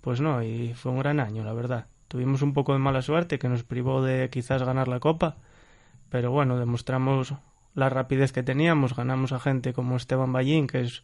pues 0.01 0.21
no. 0.21 0.43
Y 0.43 0.73
fue 0.73 0.91
un 0.91 0.99
gran 0.99 1.19
año, 1.19 1.43
la 1.43 1.53
verdad. 1.53 1.87
Tuvimos 2.07 2.41
un 2.41 2.53
poco 2.53 2.73
de 2.73 2.79
mala 2.79 3.01
suerte 3.01 3.39
que 3.39 3.47
nos 3.47 3.63
privó 3.63 4.03
de 4.03 4.29
quizás 4.29 4.63
ganar 4.63 4.87
la 4.87 4.99
Copa, 4.99 5.37
pero 6.09 6.31
bueno, 6.31 6.59
demostramos 6.59 7.35
la 7.73 7.89
rapidez 7.89 8.33
que 8.33 8.43
teníamos, 8.43 8.95
ganamos 8.95 9.31
a 9.31 9.39
gente 9.39 9.71
como 9.71 9.95
Esteban 9.95 10.33
Ballín, 10.33 10.67
que 10.67 10.81
es 10.81 11.03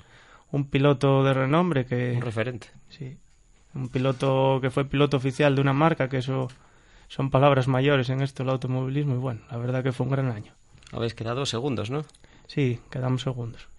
un 0.52 0.66
piloto 0.66 1.24
de 1.24 1.34
renombre 1.34 1.86
que... 1.86 2.14
Un 2.16 2.22
referente. 2.22 2.68
Sí, 2.90 3.18
un 3.74 3.88
piloto 3.88 4.60
que 4.62 4.70
fue 4.70 4.86
piloto 4.86 5.18
oficial 5.18 5.56
de 5.56 5.62
una 5.62 5.74
marca, 5.74 6.10
que 6.10 6.18
eso 6.18 6.50
son 7.08 7.30
palabras 7.30 7.68
mayores 7.70 8.10
en 8.10 8.22
esto 8.22 8.44
el 8.44 8.50
automovilismo, 8.50 9.16
y 9.16 9.20
bueno, 9.20 9.42
la 9.50 9.58
verdad 9.58 9.84
que 9.84 9.94
fue 9.94 10.06
un 10.06 10.12
gran 10.12 10.30
año. 10.30 10.52
Habéis 10.92 11.14
quedado 11.14 11.46
segundos, 11.46 11.90
¿no? 11.90 12.04
Sí, 12.48 12.82
quedamos 12.90 13.22
segundos. 13.22 13.70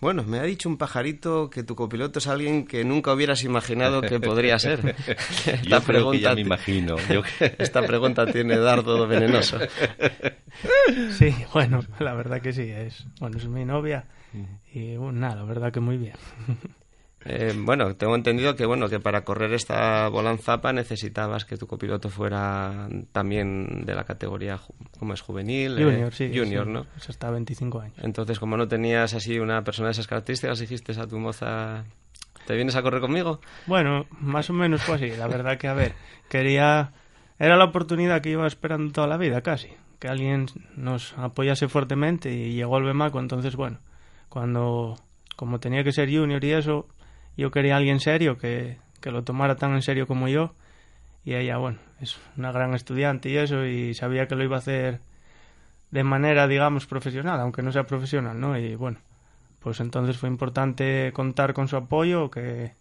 Bueno, 0.00 0.24
me 0.24 0.38
ha 0.38 0.42
dicho 0.42 0.68
un 0.68 0.76
pajarito 0.76 1.48
que 1.48 1.62
tu 1.62 1.74
copiloto 1.74 2.18
es 2.18 2.26
alguien 2.26 2.66
que 2.66 2.84
nunca 2.84 3.12
hubieras 3.14 3.44
imaginado 3.44 4.02
que 4.02 4.20
podría 4.20 4.58
ser. 4.58 4.94
Esta 5.46 5.80
pregunta, 5.80 6.34
me 6.34 6.42
imagino. 6.42 6.96
Esta 7.58 7.82
pregunta 7.82 8.26
tiene 8.26 8.56
dardo 8.58 9.06
venenoso. 9.06 9.58
Sí, 11.10 11.34
bueno, 11.52 11.80
la 11.98 12.14
verdad 12.14 12.40
que 12.40 12.50
sí 12.54 12.62
es. 12.62 13.06
Bueno, 13.20 13.36
es 13.36 13.46
mi 13.46 13.66
novia 13.66 14.06
y 14.72 14.96
bueno, 14.96 15.20
nada, 15.20 15.36
la 15.36 15.42
verdad 15.44 15.70
que 15.70 15.80
muy 15.80 15.98
bien. 15.98 16.14
Eh, 17.28 17.52
bueno, 17.56 17.96
tengo 17.96 18.14
entendido 18.14 18.54
que 18.54 18.66
bueno 18.66 18.88
que 18.88 19.00
para 19.00 19.24
correr 19.24 19.52
esta 19.52 20.08
Volanzapa 20.08 20.72
necesitabas 20.72 21.44
que 21.44 21.56
tu 21.56 21.66
copiloto 21.66 22.08
fuera 22.08 22.88
también 23.12 23.84
de 23.84 23.94
la 23.94 24.04
categoría 24.04 24.60
como 24.98 25.12
es 25.12 25.20
juvenil, 25.20 25.78
eh, 25.78 25.84
junior, 25.84 26.14
sí, 26.14 26.30
junior, 26.32 26.66
¿no? 26.66 26.84
Pues 26.84 27.10
hasta 27.10 27.30
25 27.30 27.80
años. 27.80 27.96
Entonces, 28.00 28.38
como 28.38 28.56
no 28.56 28.68
tenías 28.68 29.14
así 29.14 29.38
una 29.38 29.62
persona 29.64 29.88
de 29.88 29.92
esas 29.92 30.06
características, 30.06 30.60
dijiste 30.60 30.98
a 31.00 31.06
tu 31.06 31.18
moza, 31.18 31.84
¿te 32.46 32.54
vienes 32.54 32.76
a 32.76 32.82
correr 32.82 33.00
conmigo? 33.00 33.40
Bueno, 33.66 34.06
más 34.20 34.48
o 34.50 34.52
menos 34.52 34.82
fue 34.82 34.94
así. 34.94 35.10
La 35.10 35.26
verdad 35.26 35.58
que 35.58 35.68
a 35.68 35.74
ver, 35.74 35.94
quería 36.28 36.92
era 37.38 37.56
la 37.56 37.64
oportunidad 37.64 38.22
que 38.22 38.30
iba 38.30 38.46
esperando 38.46 38.92
toda 38.92 39.06
la 39.06 39.16
vida, 39.16 39.42
casi, 39.42 39.68
que 39.98 40.08
alguien 40.08 40.46
nos 40.74 41.16
apoyase 41.18 41.68
fuertemente 41.68 42.32
y 42.32 42.54
llegó 42.54 42.78
el 42.78 42.84
Bemaco, 42.84 43.20
entonces 43.20 43.56
bueno, 43.56 43.78
cuando 44.28 44.96
como 45.36 45.60
tenía 45.60 45.84
que 45.84 45.92
ser 45.92 46.10
junior 46.10 46.42
y 46.42 46.52
eso 46.52 46.86
yo 47.36 47.50
quería 47.50 47.74
a 47.74 47.76
alguien 47.78 48.00
serio 48.00 48.38
que, 48.38 48.78
que 49.00 49.10
lo 49.10 49.24
tomara 49.24 49.56
tan 49.56 49.74
en 49.74 49.82
serio 49.82 50.06
como 50.06 50.28
yo 50.28 50.52
y 51.24 51.34
ella, 51.34 51.56
bueno, 51.58 51.78
es 52.00 52.16
una 52.36 52.52
gran 52.52 52.74
estudiante 52.74 53.28
y 53.28 53.36
eso 53.36 53.66
y 53.66 53.94
sabía 53.94 54.28
que 54.28 54.36
lo 54.36 54.44
iba 54.44 54.56
a 54.56 54.60
hacer 54.60 55.00
de 55.90 56.04
manera, 56.04 56.46
digamos, 56.46 56.86
profesional, 56.86 57.40
aunque 57.40 57.62
no 57.62 57.72
sea 57.72 57.84
profesional, 57.84 58.38
¿no? 58.38 58.58
Y 58.58 58.74
bueno, 58.74 58.98
pues 59.60 59.80
entonces 59.80 60.16
fue 60.16 60.28
importante 60.28 61.12
contar 61.12 61.52
con 61.52 61.68
su 61.68 61.76
apoyo, 61.76 62.30
que, 62.30 62.72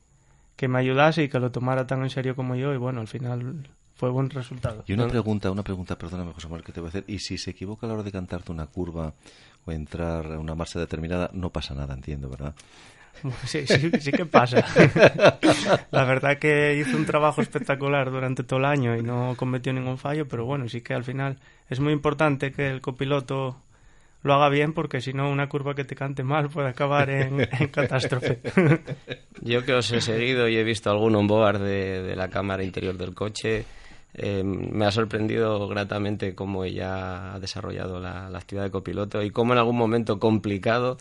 que 0.56 0.68
me 0.68 0.80
ayudase 0.80 1.24
y 1.24 1.30
que 1.30 1.40
lo 1.40 1.52
tomara 1.52 1.88
tan 1.88 2.04
en 2.04 2.10
serio 2.10 2.36
como 2.36 2.56
yo 2.56 2.74
y 2.74 2.78
bueno, 2.78 3.02
al 3.02 3.08
final 3.08 3.68
fue 3.96 4.10
buen 4.10 4.30
resultado. 4.30 4.84
Y 4.86 4.94
una 4.94 5.08
pregunta, 5.08 5.50
una 5.50 5.64
pregunta, 5.64 5.98
perdóname 5.98 6.34
José 6.34 6.48
Manuel, 6.48 6.64
que 6.64 6.72
te 6.72 6.82
voy 6.82 6.88
a 6.88 6.90
hacer. 6.90 7.06
Y 7.08 7.20
si 7.20 7.38
se 7.38 7.52
equivoca 7.52 7.86
a 7.86 7.90
la 7.90 7.96
hora 7.96 8.04
de 8.04 8.12
cantarte 8.12 8.52
una 8.52 8.68
curva 8.68 9.14
o 9.66 9.72
entrar 9.72 10.34
a 10.34 10.40
una 10.40 10.54
marcha 10.54 10.80
determinada, 10.80 11.30
no 11.34 11.50
pasa 11.50 11.74
nada, 11.74 11.94
entiendo, 11.94 12.30
¿verdad? 12.30 12.54
Sí, 13.46 13.66
sí, 13.68 13.92
sí 14.00 14.12
que 14.12 14.26
pasa. 14.26 14.66
La 15.92 16.06
verdad 16.06 16.38
que 16.38 16.78
hizo 16.80 16.98
un 16.98 17.06
trabajo 17.06 17.42
espectacular 17.42 18.12
durante 18.12 18.44
todo 18.44 18.60
el 18.60 18.66
año 18.66 18.96
y 18.96 19.02
no 19.02 19.36
cometió 19.38 19.74
ningún 19.74 19.98
fallo, 19.98 20.28
pero 20.28 20.46
bueno, 20.46 20.68
sí 20.70 20.82
que 20.82 20.94
al 20.94 21.04
final 21.04 21.38
es 21.70 21.80
muy 21.80 21.94
importante 21.94 22.52
que 22.52 22.70
el 22.70 22.82
copiloto 22.82 23.58
lo 24.24 24.34
haga 24.34 24.50
bien 24.50 24.74
porque 24.74 25.02
si 25.02 25.14
no 25.14 25.30
una 25.30 25.48
curva 25.48 25.76
que 25.76 25.84
te 25.84 25.96
cante 25.96 26.24
mal 26.24 26.50
puede 26.50 26.70
acabar 26.70 27.10
en, 27.10 27.46
catástrofe. 27.72 28.40
Yo 29.42 29.64
que 29.64 29.74
os 29.74 29.92
he 29.92 30.02
seguido 30.02 30.48
y 30.48 30.58
he 30.58 30.64
visto 30.64 30.90
algún 30.90 31.16
onboard 31.16 31.60
de, 31.60 32.02
de 32.02 32.16
la 32.16 32.30
cámara 32.30 32.64
interior 32.64 32.98
del 32.98 33.14
coche, 33.14 33.66
eh, 34.18 34.44
me 34.44 34.86
ha 34.86 34.92
sorprendido 34.92 35.68
gratamente 35.68 36.34
cómo 36.34 36.64
ella 36.64 37.34
ha 37.34 37.40
desarrollado 37.40 38.00
la, 38.00 38.30
la, 38.30 38.38
actividad 38.38 38.64
de 38.64 38.72
copiloto 38.72 39.22
y 39.22 39.30
cómo 39.30 39.52
en 39.52 39.60
algún 39.60 39.76
momento 39.76 40.20
complicado 40.20 40.98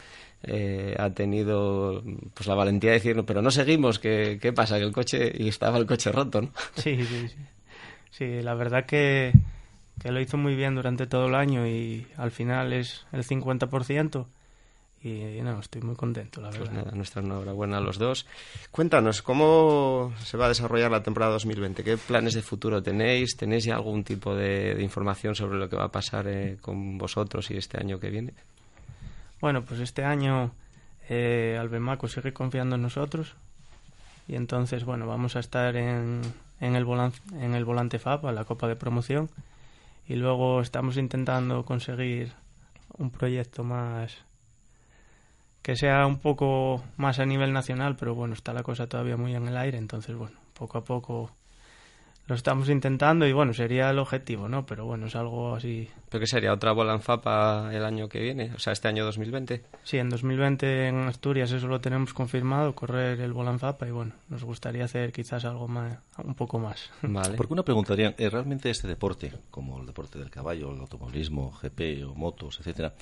eh, 0.46 0.94
ha 0.98 1.10
tenido 1.10 2.02
pues 2.34 2.46
la 2.46 2.54
valentía 2.54 2.90
de 2.90 2.96
decir, 2.98 3.24
pero 3.26 3.42
no 3.42 3.50
seguimos, 3.50 3.98
¿qué, 3.98 4.38
qué 4.40 4.52
pasa? 4.52 4.78
Que 4.78 4.84
el 4.84 4.92
coche, 4.92 5.32
y 5.36 5.48
estaba 5.48 5.78
el 5.78 5.86
coche 5.86 6.12
roto, 6.12 6.42
¿no? 6.42 6.50
Sí, 6.76 6.96
sí, 7.04 7.28
sí. 7.28 7.36
Sí, 8.10 8.42
la 8.42 8.54
verdad 8.54 8.86
que, 8.86 9.32
que 10.00 10.12
lo 10.12 10.20
hizo 10.20 10.36
muy 10.36 10.54
bien 10.54 10.74
durante 10.76 11.06
todo 11.06 11.26
el 11.26 11.34
año 11.34 11.66
y 11.66 12.06
al 12.16 12.30
final 12.30 12.72
es 12.72 13.06
el 13.12 13.24
50% 13.24 14.26
y 15.04 15.42
no, 15.42 15.60
estoy 15.60 15.82
muy 15.82 15.96
contento, 15.96 16.40
la 16.40 16.48
pues 16.48 16.60
verdad. 16.60 16.72
Pues 16.72 16.84
nada, 16.84 16.96
nuestra 16.96 17.20
enhorabuena 17.20 17.76
a 17.76 17.80
los 17.80 17.98
dos. 17.98 18.24
Cuéntanos, 18.70 19.20
¿cómo 19.20 20.14
se 20.22 20.38
va 20.38 20.46
a 20.46 20.48
desarrollar 20.48 20.90
la 20.90 21.02
temporada 21.02 21.32
2020? 21.32 21.84
¿Qué 21.84 21.98
planes 21.98 22.32
de 22.32 22.40
futuro 22.40 22.82
tenéis? 22.82 23.36
¿Tenéis 23.36 23.64
ya 23.64 23.74
algún 23.74 24.02
tipo 24.02 24.34
de, 24.34 24.74
de 24.74 24.82
información 24.82 25.34
sobre 25.34 25.58
lo 25.58 25.68
que 25.68 25.76
va 25.76 25.84
a 25.84 25.92
pasar 25.92 26.26
eh, 26.26 26.56
con 26.58 26.96
vosotros 26.96 27.50
y 27.50 27.58
este 27.58 27.78
año 27.78 28.00
que 28.00 28.08
viene? 28.08 28.32
Bueno, 29.44 29.62
pues 29.62 29.78
este 29.80 30.06
año 30.06 30.52
eh, 31.10 31.58
Albemaco 31.60 32.08
sigue 32.08 32.32
confiando 32.32 32.76
en 32.76 32.80
nosotros. 32.80 33.34
Y 34.26 34.36
entonces, 34.36 34.84
bueno, 34.86 35.06
vamos 35.06 35.36
a 35.36 35.40
estar 35.40 35.76
en, 35.76 36.22
en, 36.62 36.76
el, 36.76 36.86
volante, 36.86 37.18
en 37.38 37.54
el 37.54 37.66
volante 37.66 38.00
la 38.06 38.44
Copa 38.46 38.68
de 38.68 38.76
Promoción, 38.76 39.28
y 40.08 40.14
luego 40.14 40.62
estamos 40.62 40.96
intentando 40.96 41.66
conseguir 41.66 42.32
un 42.96 43.10
proyecto 43.10 43.64
más 43.64 44.16
que 45.60 45.76
sea 45.76 46.06
un 46.06 46.20
poco 46.20 46.82
más 46.96 47.18
a 47.18 47.26
nivel 47.26 47.52
nacional, 47.52 47.96
pero 47.96 48.14
bueno, 48.14 48.32
está 48.32 48.54
la 48.54 48.62
cosa 48.62 48.86
todavía 48.86 49.18
muy 49.18 49.34
en 49.34 49.46
el 49.46 49.58
aire, 49.58 49.76
entonces 49.76 50.16
bueno, 50.16 50.38
poco 50.54 50.78
a 50.78 50.84
poco 50.84 51.30
lo 52.26 52.34
estamos 52.34 52.70
intentando 52.70 53.26
y 53.26 53.32
bueno, 53.32 53.52
sería 53.52 53.90
el 53.90 53.98
objetivo, 53.98 54.48
¿no? 54.48 54.64
Pero 54.64 54.86
bueno, 54.86 55.06
es 55.06 55.16
algo 55.16 55.54
así. 55.54 55.88
¿Pero 56.08 56.20
qué 56.20 56.26
sería? 56.26 56.52
¿Otra 56.52 56.72
Volanzapa 56.72 57.70
el 57.72 57.84
año 57.84 58.08
que 58.08 58.20
viene? 58.20 58.50
O 58.54 58.58
sea, 58.58 58.72
este 58.72 58.88
año 58.88 59.04
2020. 59.04 59.62
Sí, 59.82 59.98
en 59.98 60.08
2020 60.08 60.88
en 60.88 61.00
Asturias 61.00 61.52
eso 61.52 61.66
lo 61.66 61.80
tenemos 61.82 62.14
confirmado, 62.14 62.74
correr 62.74 63.20
el 63.20 63.34
Volanzapa 63.34 63.86
y 63.86 63.90
bueno, 63.90 64.12
nos 64.28 64.42
gustaría 64.42 64.84
hacer 64.84 65.12
quizás 65.12 65.44
algo 65.44 65.68
más, 65.68 65.98
un 66.22 66.34
poco 66.34 66.58
más. 66.58 66.90
Vale. 67.02 67.36
Porque 67.36 67.52
una 67.52 67.62
pregunta, 67.62 67.92
Adrián, 67.92 68.14
¿eh, 68.16 68.30
¿realmente 68.30 68.70
este 68.70 68.88
deporte, 68.88 69.32
como 69.50 69.80
el 69.80 69.86
deporte 69.86 70.18
del 70.18 70.30
caballo, 70.30 70.72
el 70.72 70.80
automovilismo, 70.80 71.52
GP 71.62 72.04
o 72.08 72.14
motos, 72.14 72.58
etcétera, 72.58 72.94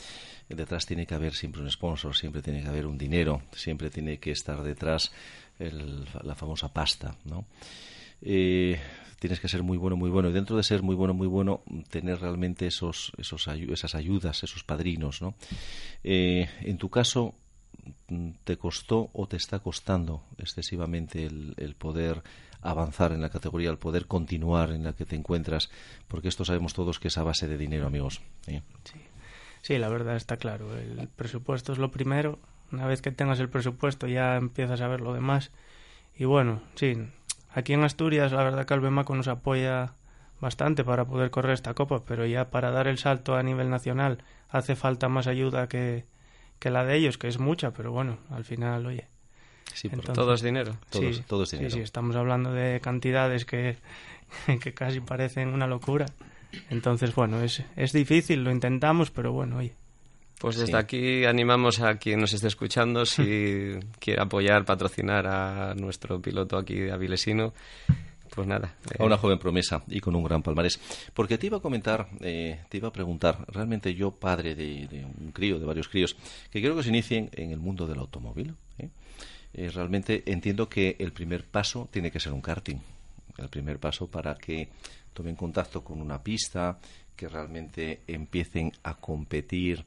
detrás 0.48 0.84
tiene 0.84 1.06
que 1.06 1.14
haber 1.14 1.32
siempre 1.34 1.62
un 1.62 1.70
sponsor, 1.70 2.16
siempre 2.16 2.42
tiene 2.42 2.62
que 2.62 2.68
haber 2.68 2.86
un 2.86 2.98
dinero, 2.98 3.42
siempre 3.52 3.88
tiene 3.88 4.18
que 4.18 4.32
estar 4.32 4.62
detrás 4.62 5.12
el, 5.60 6.04
la 6.22 6.34
famosa 6.34 6.72
pasta, 6.72 7.14
¿no? 7.24 7.46
Eh, 8.20 8.78
tienes 9.22 9.38
que 9.38 9.46
ser 9.46 9.62
muy 9.62 9.78
bueno, 9.78 9.94
muy 9.96 10.10
bueno. 10.10 10.30
Y 10.30 10.32
dentro 10.32 10.56
de 10.56 10.64
ser 10.64 10.82
muy 10.82 10.96
bueno, 10.96 11.14
muy 11.14 11.28
bueno, 11.28 11.62
tener 11.90 12.20
realmente 12.20 12.66
esos, 12.66 13.12
esos 13.18 13.46
esas 13.46 13.94
ayudas, 13.94 14.42
esos 14.42 14.64
padrinos, 14.64 15.22
¿no? 15.22 15.36
Eh, 16.02 16.50
en 16.62 16.76
tu 16.76 16.90
caso, 16.90 17.36
¿te 18.42 18.56
costó 18.56 19.10
o 19.12 19.28
te 19.28 19.36
está 19.36 19.60
costando 19.60 20.24
excesivamente 20.38 21.24
el, 21.24 21.54
el, 21.56 21.76
poder 21.76 22.20
avanzar 22.62 23.12
en 23.12 23.20
la 23.20 23.30
categoría, 23.30 23.70
el 23.70 23.78
poder 23.78 24.08
continuar 24.08 24.72
en 24.72 24.82
la 24.82 24.92
que 24.92 25.06
te 25.06 25.14
encuentras? 25.14 25.70
Porque 26.08 26.26
esto 26.26 26.44
sabemos 26.44 26.74
todos 26.74 26.98
que 26.98 27.06
es 27.06 27.16
a 27.16 27.22
base 27.22 27.46
de 27.46 27.58
dinero, 27.58 27.86
amigos. 27.86 28.20
¿eh? 28.48 28.62
Sí. 28.82 28.98
sí, 29.62 29.78
la 29.78 29.88
verdad 29.88 30.16
está 30.16 30.36
claro. 30.36 30.76
El 30.76 31.06
presupuesto 31.06 31.72
es 31.72 31.78
lo 31.78 31.92
primero. 31.92 32.40
Una 32.72 32.88
vez 32.88 33.00
que 33.00 33.12
tengas 33.12 33.38
el 33.38 33.48
presupuesto 33.48 34.08
ya 34.08 34.34
empiezas 34.34 34.80
a 34.80 34.88
ver 34.88 35.00
lo 35.00 35.14
demás. 35.14 35.52
Y 36.16 36.24
bueno, 36.24 36.60
sí, 36.74 36.96
aquí 37.54 37.72
en 37.72 37.84
Asturias 37.84 38.32
la 38.32 38.42
verdad 38.42 38.66
que 38.66 38.74
Albemaco 38.74 39.14
nos 39.14 39.28
apoya 39.28 39.94
bastante 40.40 40.84
para 40.84 41.04
poder 41.04 41.30
correr 41.30 41.54
esta 41.54 41.74
copa, 41.74 42.02
pero 42.04 42.26
ya 42.26 42.50
para 42.50 42.70
dar 42.70 42.88
el 42.88 42.98
salto 42.98 43.36
a 43.36 43.42
nivel 43.42 43.70
nacional 43.70 44.18
hace 44.48 44.76
falta 44.76 45.08
más 45.08 45.26
ayuda 45.26 45.68
que, 45.68 46.04
que 46.58 46.70
la 46.70 46.84
de 46.84 46.96
ellos, 46.96 47.16
que 47.16 47.28
es 47.28 47.38
mucha, 47.38 47.72
pero 47.72 47.92
bueno, 47.92 48.18
al 48.30 48.44
final, 48.44 48.84
oye. 48.86 49.08
Sí, 49.72 49.88
todo 49.88 50.34
es 50.34 50.42
dinero. 50.42 50.76
sí, 50.90 51.22
todo 51.26 51.44
es 51.44 51.50
dinero. 51.52 51.70
Sí, 51.70 51.76
sí, 51.76 51.82
estamos 51.82 52.14
hablando 52.16 52.52
de 52.52 52.80
cantidades 52.80 53.44
que, 53.44 53.78
que 54.60 54.74
casi 54.74 55.00
parecen 55.00 55.48
una 55.48 55.66
locura. 55.66 56.06
Entonces, 56.68 57.14
bueno, 57.14 57.40
es, 57.40 57.62
es 57.76 57.92
difícil, 57.92 58.44
lo 58.44 58.50
intentamos, 58.50 59.10
pero 59.10 59.32
bueno, 59.32 59.58
oye. 59.58 59.74
Pues 60.42 60.56
desde 60.56 60.76
aquí 60.76 61.24
animamos 61.24 61.78
a 61.78 61.98
quien 61.98 62.18
nos 62.18 62.32
esté 62.32 62.48
escuchando, 62.48 63.06
si 63.06 63.78
quiere 64.00 64.20
apoyar, 64.20 64.64
patrocinar 64.64 65.24
a 65.24 65.72
nuestro 65.76 66.20
piloto 66.20 66.58
aquí 66.58 66.74
de 66.74 66.90
Avilesino, 66.90 67.54
pues 68.28 68.48
nada. 68.48 68.74
A 68.98 69.04
una 69.04 69.16
joven 69.16 69.38
promesa 69.38 69.84
y 69.86 70.00
con 70.00 70.16
un 70.16 70.24
gran 70.24 70.42
palmarés. 70.42 70.80
Porque 71.14 71.38
te 71.38 71.46
iba 71.46 71.58
a 71.58 71.60
comentar, 71.60 72.08
eh, 72.22 72.58
te 72.68 72.78
iba 72.78 72.88
a 72.88 72.92
preguntar, 72.92 73.44
realmente 73.52 73.94
yo, 73.94 74.10
padre 74.10 74.56
de, 74.56 75.06
un 75.16 75.30
crío, 75.30 75.60
de 75.60 75.64
varios 75.64 75.88
críos, 75.88 76.16
que 76.50 76.58
quiero 76.58 76.74
que 76.74 76.82
se 76.82 76.88
inicien 76.88 77.30
en 77.34 77.52
el 77.52 77.60
mundo 77.60 77.86
del 77.86 78.00
automóvil, 78.00 78.56
¿eh? 78.78 78.88
Eh, 79.54 79.70
realmente 79.70 80.24
entiendo 80.26 80.68
que 80.68 80.96
el 80.98 81.12
primer 81.12 81.44
paso 81.44 81.88
tiene 81.92 82.10
que 82.10 82.18
ser 82.18 82.32
un 82.32 82.40
karting. 82.40 82.80
El 83.38 83.48
primer 83.48 83.78
paso 83.78 84.08
para 84.08 84.34
que 84.34 84.70
tomen 85.12 85.36
contacto 85.36 85.84
con 85.84 86.00
una 86.00 86.20
pista, 86.20 86.80
que 87.14 87.28
realmente 87.28 88.00
empiecen 88.08 88.72
a 88.82 88.94
competir 88.94 89.84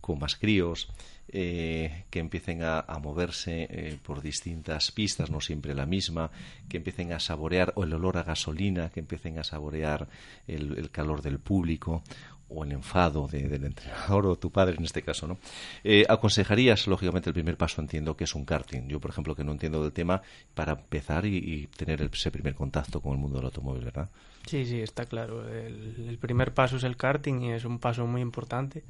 con 0.00 0.18
más 0.18 0.36
críos, 0.36 0.88
eh, 1.32 2.06
que 2.10 2.18
empiecen 2.18 2.64
a, 2.64 2.84
moverse 3.00 3.68
eh, 3.70 3.98
por 4.02 4.20
distintas 4.20 4.90
pistas, 4.90 5.30
no 5.30 5.40
siempre 5.40 5.74
la 5.74 5.86
misma, 5.86 6.28
que 6.68 6.78
empiecen 6.78 7.12
a 7.12 7.20
saborear 7.20 7.72
o 7.76 7.84
el 7.84 7.92
olor 7.92 8.18
a 8.18 8.24
gasolina, 8.24 8.90
que 8.90 8.98
empiecen 8.98 9.38
a 9.38 9.44
saborear 9.44 10.08
el, 10.48 10.90
calor 10.90 11.22
del 11.22 11.38
público 11.38 12.02
o 12.48 12.64
el 12.64 12.72
enfado 12.72 13.28
del 13.28 13.64
entrenador 13.64 14.26
o 14.26 14.36
tu 14.36 14.50
padre 14.50 14.74
en 14.76 14.84
este 14.84 15.02
caso, 15.02 15.28
¿no? 15.28 15.38
Eh, 15.84 16.04
aconsejarías, 16.08 16.88
lógicamente, 16.88 17.30
el 17.30 17.34
primer 17.34 17.56
paso 17.56 17.80
entiendo 17.80 18.16
que 18.16 18.24
es 18.24 18.34
un 18.34 18.44
karting. 18.44 18.88
Yo, 18.88 18.98
por 18.98 19.12
ejemplo, 19.12 19.36
que 19.36 19.44
no 19.44 19.52
entiendo 19.52 19.84
del 19.84 19.92
tema, 19.92 20.20
para 20.52 20.72
empezar 20.72 21.26
y, 21.26 21.68
tener 21.76 22.02
ese 22.12 22.32
primer 22.32 22.56
contacto 22.56 23.00
con 23.00 23.12
el 23.12 23.18
mundo 23.18 23.36
del 23.36 23.46
automóvil, 23.46 23.84
¿verdad? 23.84 24.10
Sí, 24.48 24.66
sí, 24.66 24.80
está 24.80 25.06
claro. 25.06 25.48
el 25.48 26.18
primer 26.20 26.52
paso 26.54 26.76
es 26.78 26.82
el 26.82 26.96
karting 26.96 27.42
y 27.42 27.52
es 27.52 27.64
un 27.64 27.78
paso 27.78 28.04
muy 28.08 28.20
importante 28.20 28.82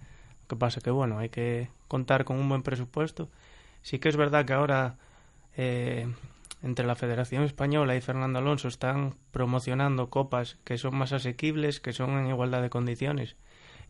que 0.51 0.57
pasa 0.57 0.81
que, 0.81 0.91
bueno, 0.91 1.19
hay 1.19 1.31
que 1.31 1.71
contar 1.89 2.25
con 2.25 2.39
un 2.39 2.49
buen 2.49 2.63
presupuesto. 2.63 3.31
Sí 3.83 3.99
que 3.99 4.11
es 4.11 4.17
verdad 4.17 4.45
que 4.45 4.53
ahora 4.53 4.97
eh, 5.57 6.13
entre 6.63 6.87
la 6.87 6.97
Federación 6.97 7.45
Española 7.45 7.97
y 7.97 8.01
Fernando 8.01 8.41
Alonso 8.41 8.69
están 8.69 9.15
promocionando 9.31 10.11
copas 10.11 10.59
que 10.65 10.77
son 10.77 10.97
más 10.97 11.13
asequibles, 11.13 11.81
que 11.81 11.93
son 11.93 12.19
en 12.19 12.27
igualdad 12.27 12.61
de 12.61 12.69
condiciones. 12.69 13.37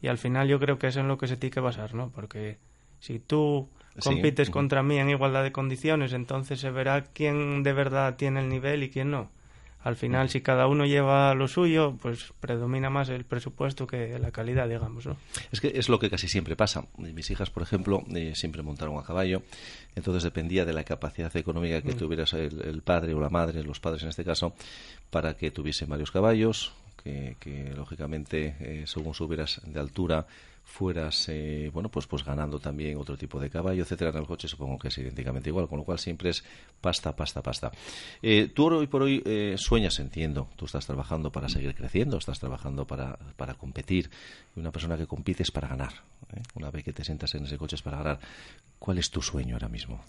Y 0.03 0.09
al 0.09 0.19
final 0.19 0.49
yo 0.49 0.61
creo 0.61 0.79
que 0.79 0.87
eso 0.87 1.01
es 1.01 1.05
en 1.05 1.09
lo 1.09 1.19
que 1.19 1.27
se 1.27 1.37
tiene 1.37 1.53
que 1.53 1.61
basar, 1.61 1.95
¿no? 1.95 2.11
Porque 2.11 2.59
si 3.01 3.19
tú 3.19 3.69
compites 4.03 4.51
contra 4.51 4.83
mí 4.83 4.99
en 4.99 5.11
igualdad 5.11 5.43
de 5.43 5.53
condiciones, 5.53 6.13
entonces 6.13 6.61
se 6.61 6.71
verá 6.71 7.03
quién 7.03 7.63
de 7.63 7.73
verdad 7.73 8.17
tiene 8.17 8.41
el 8.41 8.49
nivel 8.49 8.83
y 8.83 8.91
quién 8.91 9.11
no 9.11 9.31
al 9.83 9.97
final 9.97 10.29
si 10.29 10.43
cada 10.43 10.67
uno 10.67 10.85
lleva 10.85 11.35
lo 11.35 11.49
suyo, 11.49 11.97
pues 12.01 12.33
predomina 12.41 12.91
más 12.91 13.09
el 13.09 13.25
presupuesto 13.25 13.87
que 13.87 14.19
la 14.19 14.31
calidad, 14.31 14.69
digamos, 14.69 15.07
¿no? 15.07 15.17
Es 15.53 15.61
que 15.61 15.73
es 15.75 15.89
lo 15.89 15.99
que 15.99 16.11
casi 16.11 16.29
siempre 16.29 16.55
pasa. 16.55 16.85
Mis 16.99 17.31
hijas, 17.31 17.51
por 17.51 17.63
ejemplo, 17.63 18.05
eh, 18.15 18.33
siempre 18.35 18.63
montaron 18.63 18.99
a 18.99 19.03
caballo, 19.03 19.43
entonces 19.97 20.23
dependía 20.23 20.65
de 20.65 20.75
la 20.75 20.85
capacidad 20.85 21.35
económica 21.37 21.81
que 21.81 21.95
mm. 21.95 21.99
tuvieras 21.99 22.35
el, 22.35 22.83
padre 22.83 23.15
o 23.15 23.21
la 23.21 23.31
madre, 23.31 23.63
los 23.63 23.81
padres 23.81 24.03
en 24.03 24.11
este 24.11 24.25
caso, 24.25 24.55
para 25.11 25.35
que 25.35 25.51
tuviesen 25.51 25.89
varios 25.89 26.11
caballos, 26.11 26.73
que, 27.03 27.73
lógicamente 27.75 28.57
eh, 28.61 28.85
según 28.87 29.15
subieras 29.15 29.63
de 29.65 29.81
altura 29.81 30.27
fueras 30.71 31.29
eh, 31.29 31.69
bueno 31.75 31.91
pues 31.91 32.07
pues 32.07 32.25
ganando 32.25 32.61
también 32.61 32.97
otro 32.97 33.17
tipo 33.17 33.41
de 33.41 33.51
caballo 33.51 33.83
etcétera 33.83 34.11
en 34.11 34.19
el 34.19 34.27
coche 34.27 34.47
supongo 34.47 34.79
que 34.79 34.89
es 34.89 34.99
idénticamente 34.99 35.51
igual 35.51 35.69
con 35.69 35.79
lo 35.79 35.85
cual 35.85 35.99
siempre 35.99 36.31
es 36.31 36.45
pasta 36.81 37.15
pasta 37.15 37.43
pasta 37.43 37.73
eh, 38.23 38.51
tú 38.55 38.67
hoy 38.67 38.87
por 38.87 39.03
hoy 39.03 39.21
eh, 39.27 39.57
sueñas 39.59 39.99
entiendo 39.99 40.49
tú 40.57 40.67
estás 40.67 40.87
trabajando 40.87 41.33
para 41.33 41.49
seguir 41.49 41.75
creciendo 41.75 42.17
estás 42.17 42.39
trabajando 42.39 42.87
para, 42.87 43.19
para 43.37 43.55
competir 43.55 44.11
y 44.57 44.61
una 44.61 44.71
persona 44.71 44.97
que 44.97 45.07
compite 45.07 45.43
es 45.43 45.51
para 45.51 45.67
ganar 45.69 45.93
una 46.55 46.71
vez 46.71 46.85
que 46.85 46.93
te 46.93 47.05
sientas 47.05 47.35
en 47.35 47.45
ese 47.45 47.59
coche 47.59 47.75
es 47.75 47.83
para 47.83 47.99
ganar 47.99 48.21
¿cuál 48.79 48.99
es 48.99 49.11
tu 49.11 49.21
sueño 49.21 49.57
ahora 49.57 49.69
mismo? 49.69 50.01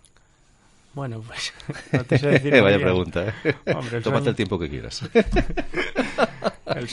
Bueno, 0.93 1.23
pues 1.25 1.53
no 1.93 2.03
te 2.03 2.17
sé 2.17 2.27
decir. 2.27 2.51
Vaya 2.61 2.77
pregunta, 2.77 3.33
¿eh? 3.45 3.55
Tómate 4.03 4.29
el 4.29 4.35
tiempo 4.35 4.59
que 4.59 4.69
quieras. 4.69 5.09
el. 6.77 6.87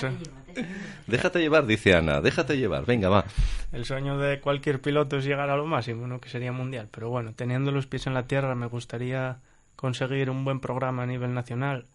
Déjate 1.06 1.40
llevar, 1.40 1.66
dice 1.66 1.94
Ana, 1.94 2.20
déjate 2.20 2.56
llevar, 2.56 2.84
venga, 2.84 3.08
va. 3.08 3.24
El 3.72 3.84
sueño 3.84 4.18
de 4.18 4.40
cualquier 4.40 4.80
piloto 4.80 5.18
es 5.18 5.24
llegar 5.24 5.50
a 5.50 5.56
lo 5.56 5.66
máximo, 5.66 6.06
¿no? 6.06 6.20
que 6.20 6.28
sería 6.28 6.52
mundial. 6.52 6.88
Pero 6.90 7.10
bueno, 7.10 7.32
teniendo 7.34 7.70
los 7.70 7.86
pies 7.86 8.06
en 8.06 8.14
la 8.14 8.26
tierra, 8.26 8.54
me 8.54 8.66
gustaría 8.66 9.38
conseguir 9.76 10.30
un 10.30 10.44
buen 10.44 10.60
programa 10.60 11.04
a 11.04 11.06
nivel 11.06 11.34
nacional. 11.34 11.86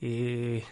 Y, 0.00 0.62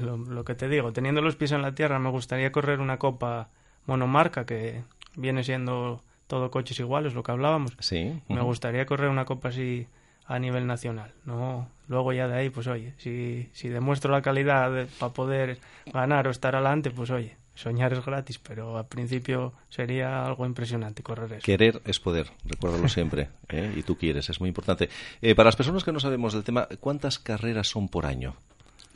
lo, 0.00 0.44
que 0.44 0.54
te 0.54 0.68
digo, 0.68 0.92
teniendo 0.92 1.20
los 1.20 1.36
pies 1.36 1.52
en 1.52 1.62
la 1.62 1.74
tierra, 1.74 1.98
me 1.98 2.10
gustaría 2.10 2.52
correr 2.52 2.80
una 2.80 2.98
copa 2.98 3.48
monomarca 3.86 4.46
que 4.46 4.82
viene 5.16 5.44
siendo 5.44 6.02
todo 6.26 6.50
coches 6.50 6.78
iguales, 6.80 7.14
lo 7.14 7.22
que 7.22 7.32
hablábamos. 7.32 7.76
Sí. 7.78 8.20
Me 8.28 8.40
gustaría 8.40 8.86
correr 8.86 9.08
una 9.08 9.24
copa 9.24 9.48
así 9.48 9.86
a 10.26 10.38
nivel 10.38 10.66
nacional. 10.66 11.12
No, 11.24 11.68
luego 11.88 12.12
ya 12.12 12.28
de 12.28 12.36
ahí, 12.36 12.50
pues 12.50 12.66
oye, 12.66 12.94
si, 12.98 13.48
si 13.52 13.68
demuestro 13.68 14.12
la 14.12 14.22
calidad 14.22 14.86
para 14.98 15.12
poder 15.12 15.58
ganar 15.92 16.26
o 16.28 16.30
estar 16.30 16.54
adelante, 16.54 16.90
pues 16.90 17.10
oye, 17.10 17.36
soñar 17.54 17.92
es 17.92 18.04
gratis, 18.04 18.38
pero 18.38 18.78
al 18.78 18.86
principio 18.86 19.52
sería 19.68 20.24
algo 20.24 20.46
impresionante 20.46 21.02
correr 21.02 21.34
eso. 21.34 21.44
Querer 21.44 21.82
es 21.84 22.00
poder, 22.00 22.30
recuérdalo 22.44 22.88
siempre, 22.88 23.28
¿eh? 23.48 23.72
y 23.76 23.82
tú 23.82 23.96
quieres, 23.96 24.28
es 24.30 24.40
muy 24.40 24.48
importante. 24.48 24.88
Eh, 25.20 25.34
para 25.34 25.48
las 25.48 25.56
personas 25.56 25.84
que 25.84 25.92
no 25.92 26.00
sabemos 26.00 26.32
del 26.32 26.44
tema, 26.44 26.68
¿cuántas 26.80 27.18
carreras 27.18 27.68
son 27.68 27.88
por 27.88 28.06
año? 28.06 28.34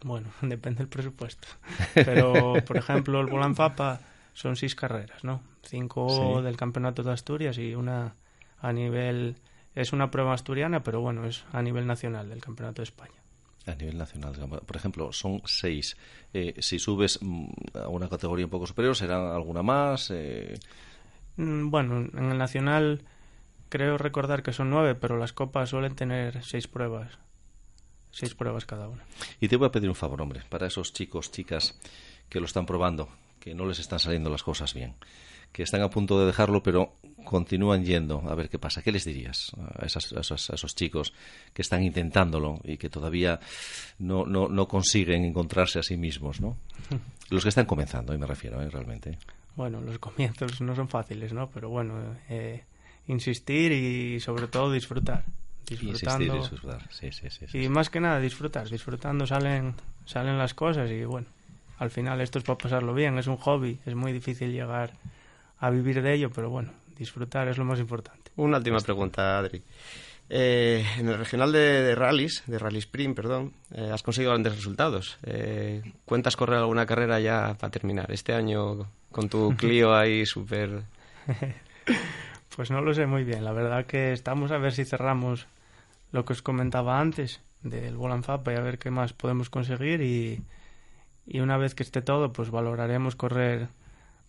Bueno, 0.04 0.28
depende 0.42 0.78
del 0.78 0.88
presupuesto. 0.88 1.48
Pero, 1.94 2.54
por 2.66 2.76
ejemplo, 2.76 3.20
el 3.20 3.26
Volanfapa 3.26 4.00
son 4.34 4.56
seis 4.56 4.74
carreras, 4.74 5.24
¿no? 5.24 5.42
Cinco 5.62 6.42
del 6.42 6.56
Campeonato 6.56 7.02
de 7.02 7.12
Asturias 7.12 7.58
y 7.58 7.74
una 7.74 8.14
a 8.60 8.72
nivel 8.72 9.36
es 9.76 9.92
una 9.92 10.10
prueba 10.10 10.32
asturiana, 10.32 10.82
pero 10.82 11.00
bueno, 11.00 11.26
es 11.26 11.44
a 11.52 11.62
nivel 11.62 11.86
nacional 11.86 12.28
del 12.30 12.40
Campeonato 12.40 12.80
de 12.80 12.84
España. 12.84 13.14
A 13.66 13.74
nivel 13.74 13.98
nacional, 13.98 14.34
por 14.64 14.76
ejemplo, 14.76 15.12
son 15.12 15.42
seis. 15.44 15.96
Eh, 16.32 16.54
si 16.60 16.78
subes 16.78 17.18
mm, 17.20 17.46
a 17.74 17.88
una 17.88 18.08
categoría 18.08 18.46
un 18.46 18.50
poco 18.50 18.66
superior, 18.66 18.96
¿será 18.96 19.34
alguna 19.34 19.62
más? 19.62 20.10
Eh... 20.10 20.58
Mm, 21.36 21.68
bueno, 21.68 21.98
en 21.98 22.30
el 22.30 22.38
nacional 22.38 23.02
creo 23.68 23.98
recordar 23.98 24.42
que 24.42 24.52
son 24.52 24.70
nueve, 24.70 24.94
pero 24.94 25.18
las 25.18 25.34
copas 25.34 25.70
suelen 25.70 25.94
tener 25.94 26.42
seis 26.42 26.68
pruebas. 26.68 27.18
Seis 28.12 28.34
pruebas 28.34 28.64
cada 28.64 28.88
una. 28.88 29.04
Y 29.40 29.48
te 29.48 29.56
voy 29.56 29.66
a 29.66 29.72
pedir 29.72 29.90
un 29.90 29.94
favor, 29.94 30.22
hombre, 30.22 30.40
para 30.48 30.66
esos 30.66 30.94
chicos, 30.94 31.30
chicas 31.30 31.78
que 32.30 32.40
lo 32.40 32.46
están 32.46 32.64
probando, 32.64 33.10
que 33.40 33.54
no 33.54 33.66
les 33.66 33.78
están 33.78 33.98
saliendo 33.98 34.30
las 34.30 34.42
cosas 34.42 34.72
bien 34.72 34.94
que 35.52 35.62
están 35.62 35.82
a 35.82 35.90
punto 35.90 36.18
de 36.20 36.26
dejarlo, 36.26 36.62
pero 36.62 36.92
continúan 37.24 37.84
yendo 37.84 38.22
a 38.26 38.34
ver 38.34 38.48
qué 38.48 38.58
pasa. 38.58 38.82
¿Qué 38.82 38.92
les 38.92 39.04
dirías 39.04 39.52
a, 39.78 39.84
esos, 39.84 40.74
chicos 40.74 41.12
que 41.52 41.60
están 41.62 41.82
intentándolo 41.82 42.60
y 42.64 42.78
que 42.78 42.88
todavía 42.88 43.38
no, 43.98 44.24
no, 44.24 44.68
consiguen 44.68 45.24
encontrarse 45.24 45.78
a 45.78 45.82
sí 45.82 45.98
mismos? 45.98 46.40
¿no? 46.40 46.56
Los 47.30 47.42
que 47.42 47.50
están 47.50 47.66
comenzando, 47.66 48.14
y 48.14 48.18
me 48.18 48.26
refiero, 48.26 48.62
¿eh? 48.62 48.70
realmente. 48.70 49.18
Bueno, 49.56 49.80
los 49.80 49.98
comienzos 49.98 50.60
no 50.60 50.76
son 50.76 50.86
fáciles, 50.86 51.32
¿no? 51.32 51.48
Pero 51.48 51.70
bueno, 51.70 51.94
eh, 52.28 52.62
insistir 53.08 53.72
y 53.72 54.20
sobre 54.20 54.48
todo 54.48 54.70
disfrutar. 54.70 55.24
Disfrutando. 55.66 56.36
disfrutar. 56.36 56.82
Sí, 56.92 57.10
sí, 57.10 57.28
sí, 57.30 57.58
y 57.58 57.68
más 57.70 57.88
que 57.88 57.98
nada 57.98 58.20
disfrutar. 58.20 58.68
Disfrutando 58.68 59.26
salen, 59.26 59.74
salen 60.04 60.36
las 60.36 60.52
cosas 60.52 60.90
y 60.90 61.04
bueno, 61.04 61.26
al 61.78 61.90
final 61.90 62.20
esto 62.20 62.38
es 62.38 62.44
para 62.44 62.58
pasarlo 62.58 62.92
bien. 62.92 63.18
Es 63.18 63.26
un 63.28 63.38
hobby, 63.38 63.78
es 63.86 63.94
muy 63.94 64.12
difícil 64.12 64.52
llegar 64.52 64.92
a 65.58 65.70
vivir 65.70 66.02
de 66.02 66.14
ello, 66.14 66.30
pero 66.30 66.50
bueno, 66.50 66.72
disfrutar 66.96 67.48
es 67.48 67.58
lo 67.58 67.64
más 67.64 67.78
importante. 67.78 68.30
Una 68.36 68.58
última 68.58 68.78
pregunta, 68.80 69.38
Adri. 69.38 69.62
Eh, 70.28 70.84
en 70.98 71.08
el 71.08 71.18
regional 71.18 71.52
de, 71.52 71.82
de 71.82 71.94
rallies, 71.94 72.42
de 72.46 72.58
Rally 72.58 72.78
Sprint, 72.78 73.14
perdón, 73.14 73.52
eh, 73.72 73.90
has 73.92 74.02
conseguido 74.02 74.32
grandes 74.32 74.56
resultados. 74.56 75.18
Eh, 75.22 75.82
¿Cuentas 76.04 76.36
correr 76.36 76.58
alguna 76.58 76.84
carrera 76.84 77.20
ya 77.20 77.54
para 77.58 77.70
terminar? 77.70 78.10
Este 78.10 78.32
año 78.32 78.88
con 79.12 79.28
tu 79.28 79.56
Clio 79.56 79.94
ahí 79.94 80.26
súper... 80.26 80.82
pues 82.56 82.70
no 82.70 82.80
lo 82.80 82.92
sé 82.92 83.06
muy 83.06 83.22
bien. 83.22 83.44
La 83.44 83.52
verdad 83.52 83.86
que 83.86 84.12
estamos 84.12 84.50
a 84.50 84.58
ver 84.58 84.72
si 84.72 84.84
cerramos 84.84 85.46
lo 86.10 86.24
que 86.24 86.32
os 86.32 86.42
comentaba 86.42 87.00
antes 87.00 87.40
del 87.62 87.96
Volanfap 87.96 88.48
y 88.48 88.54
a 88.54 88.60
ver 88.60 88.78
qué 88.78 88.90
más 88.90 89.12
podemos 89.12 89.48
conseguir 89.48 90.00
y, 90.00 90.42
y 91.26 91.40
una 91.40 91.56
vez 91.56 91.74
que 91.74 91.82
esté 91.82 92.02
todo, 92.02 92.32
pues 92.32 92.50
valoraremos 92.50 93.14
correr 93.14 93.68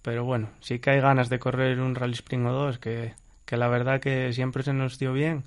pero 0.07 0.23
bueno, 0.23 0.49
sí 0.61 0.79
que 0.79 0.91
hay 0.91 1.01
ganas 1.01 1.27
de 1.27 1.37
correr 1.37 1.81
un 1.81 1.93
Rally 1.93 2.13
Spring 2.13 2.45
o 2.45 2.53
dos, 2.53 2.79
que, 2.79 3.13
que 3.43 3.57
la 3.57 3.67
verdad 3.67 3.99
que 3.99 4.31
siempre 4.31 4.63
se 4.63 4.71
nos 4.71 4.97
dio 4.99 5.11
bien 5.11 5.43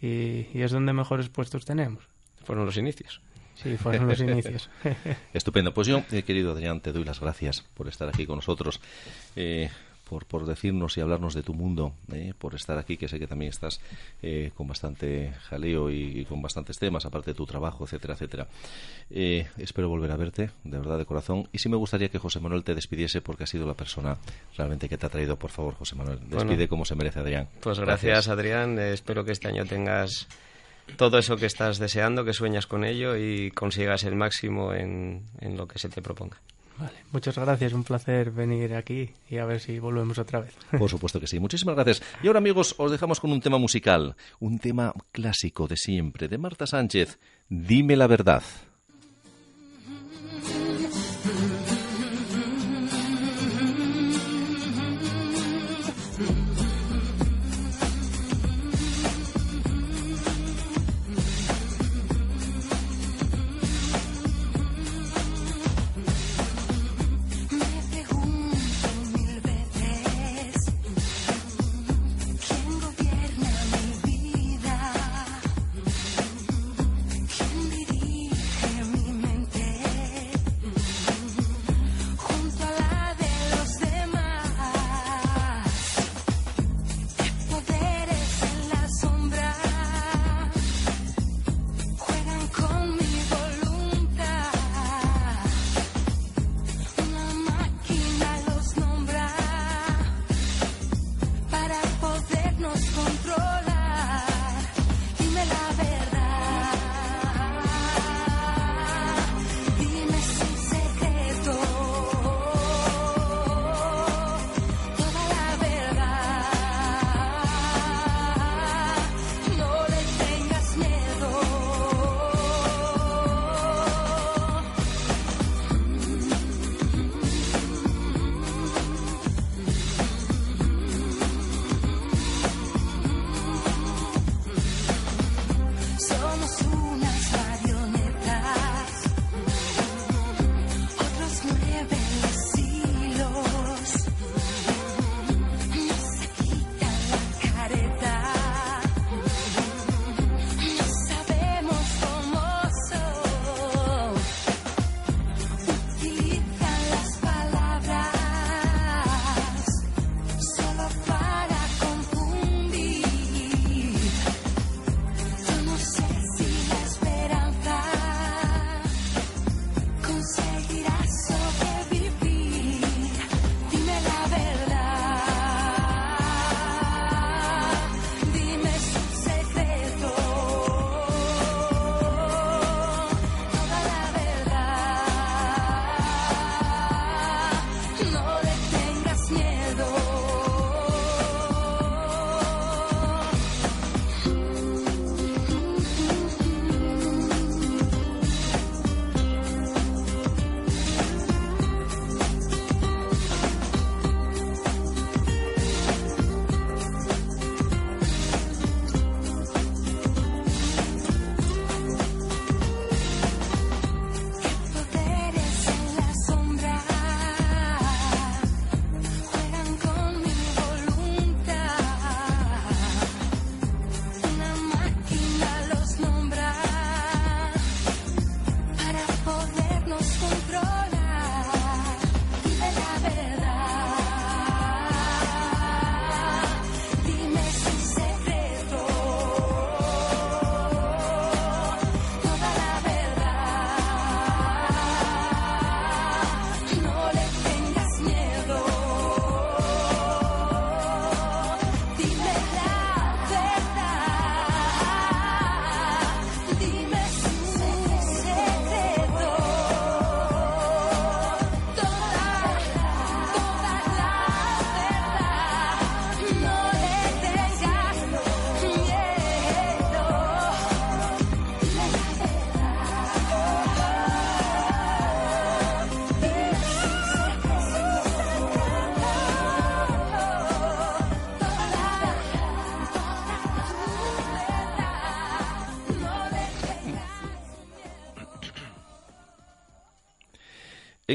y, 0.00 0.46
es 0.54 0.70
donde 0.70 0.94
mejores 0.94 1.28
puestos 1.28 1.66
tenemos. 1.66 2.08
Fueron 2.42 2.64
los 2.64 2.78
inicios. 2.78 3.20
Sí, 3.56 3.76
fueron 3.76 4.08
los 4.08 4.18
inicios. 4.20 4.70
Estupendo. 5.34 5.74
Pues 5.74 5.86
yo, 5.86 6.02
eh, 6.12 6.22
querido 6.22 6.52
Adrián, 6.52 6.80
te 6.80 6.92
doy 6.92 7.04
las 7.04 7.20
gracias 7.20 7.60
por 7.74 7.88
estar 7.88 8.08
aquí 8.08 8.24
con 8.24 8.36
nosotros. 8.36 8.80
Eh, 9.36 9.68
por, 10.10 10.26
por 10.26 10.44
decirnos 10.44 10.98
y 10.98 11.00
hablarnos 11.00 11.34
de 11.34 11.44
tu 11.44 11.54
mundo, 11.54 11.94
¿eh? 12.12 12.34
por 12.36 12.56
estar 12.56 12.76
aquí, 12.76 12.96
que 12.96 13.06
sé 13.06 13.20
que 13.20 13.28
también 13.28 13.50
estás 13.50 13.80
eh, 14.22 14.50
con 14.56 14.66
bastante 14.66 15.32
jaleo 15.42 15.88
y, 15.88 16.24
con 16.24 16.42
bastantes 16.42 16.80
temas, 16.80 17.06
aparte 17.06 17.30
de 17.30 17.34
tu 17.36 17.46
trabajo, 17.46 17.84
etcétera, 17.84 18.14
etcétera. 18.14 18.48
Eh, 19.08 19.46
espero 19.56 19.88
volver 19.88 20.10
a 20.10 20.16
verte, 20.16 20.50
de 20.64 20.78
verdad, 20.78 20.98
de 20.98 21.04
corazón. 21.04 21.48
Y 21.52 21.58
sí 21.58 21.68
me 21.68 21.76
gustaría 21.76 22.08
que 22.08 22.18
José 22.18 22.40
Manuel 22.40 22.64
te 22.64 22.74
despidiese 22.74 23.20
porque 23.20 23.44
ha 23.44 23.46
sido 23.46 23.68
la 23.68 23.74
persona 23.74 24.18
realmente 24.56 24.88
que 24.88 24.98
te 24.98 25.06
ha 25.06 25.08
traído. 25.08 25.36
Por 25.36 25.50
favor, 25.50 25.74
José 25.74 25.94
Manuel, 25.94 26.18
despide 26.28 26.66
como 26.66 26.84
se 26.84 26.96
merece 26.96 27.20
Adrián. 27.20 27.48
Pues 27.60 27.78
gracias, 27.78 28.26
Adrián. 28.26 28.80
espero 28.80 29.24
que 29.24 29.30
este 29.30 29.46
año 29.46 29.64
tengas 29.64 30.26
todo 30.96 31.18
eso 31.18 31.36
que 31.36 31.46
estás 31.46 31.78
deseando, 31.78 32.24
que 32.24 32.32
sueñas 32.32 32.66
con 32.66 32.82
ello 32.82 33.16
y 33.16 33.52
consigas 33.52 34.02
el 34.02 34.16
máximo 34.16 34.74
en 34.74 35.22
lo 35.56 35.68
que 35.68 35.78
se 35.78 35.88
te 35.88 36.02
proponga. 36.02 36.38
Vale, 36.80 36.96
muchas 37.12 37.36
gracias, 37.36 37.74
un 37.74 37.84
placer 37.84 38.30
venir 38.30 38.74
aquí 38.74 39.10
y 39.28 39.36
a 39.36 39.44
ver 39.44 39.60
si 39.60 39.78
volvemos 39.78 40.18
otra 40.18 40.40
vez. 40.40 40.54
Por 40.78 40.88
supuesto 40.88 41.20
que 41.20 41.26
sí, 41.26 41.38
muchísimas 41.38 41.74
gracias. 41.74 42.02
Y 42.22 42.26
ahora 42.26 42.38
amigos, 42.38 42.74
os 42.78 42.90
dejamos 42.90 43.20
con 43.20 43.32
un 43.32 43.40
tema 43.40 43.58
musical, 43.58 44.16
un 44.38 44.58
tema 44.58 44.94
clásico 45.12 45.68
de 45.68 45.76
siempre, 45.76 46.26
de 46.28 46.38
Marta 46.38 46.66
Sánchez, 46.66 47.18
Dime 47.50 47.96
la 47.96 48.06
verdad. 48.06 48.42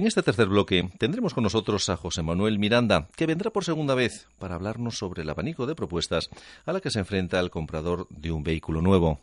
En 0.06 0.10
este 0.10 0.22
tercer 0.22 0.47
bloque 0.47 0.88
tendremos 0.99 1.34
con 1.34 1.41
nosotros 1.43 1.89
a 1.89 1.97
José 1.97 2.22
Manuel 2.22 2.60
Miranda, 2.60 3.08
que 3.16 3.26
vendrá 3.26 3.49
por 3.49 3.66
segunda 3.66 3.95
vez 3.95 4.28
para 4.38 4.53
hablarnos 4.53 4.99
sobre 4.99 5.24
el 5.24 5.30
abanico 5.32 5.66
de 5.66 5.74
propuestas 5.74 6.30
a 6.64 6.74
la 6.74 6.80
que 6.80 6.91
se 6.91 6.99
enfrenta 6.99 7.39
el 7.39 7.49
comprador 7.49 8.06
de 8.12 8.32
un 8.32 8.43
vehículo 8.43 8.84
nuevo. 8.84 9.20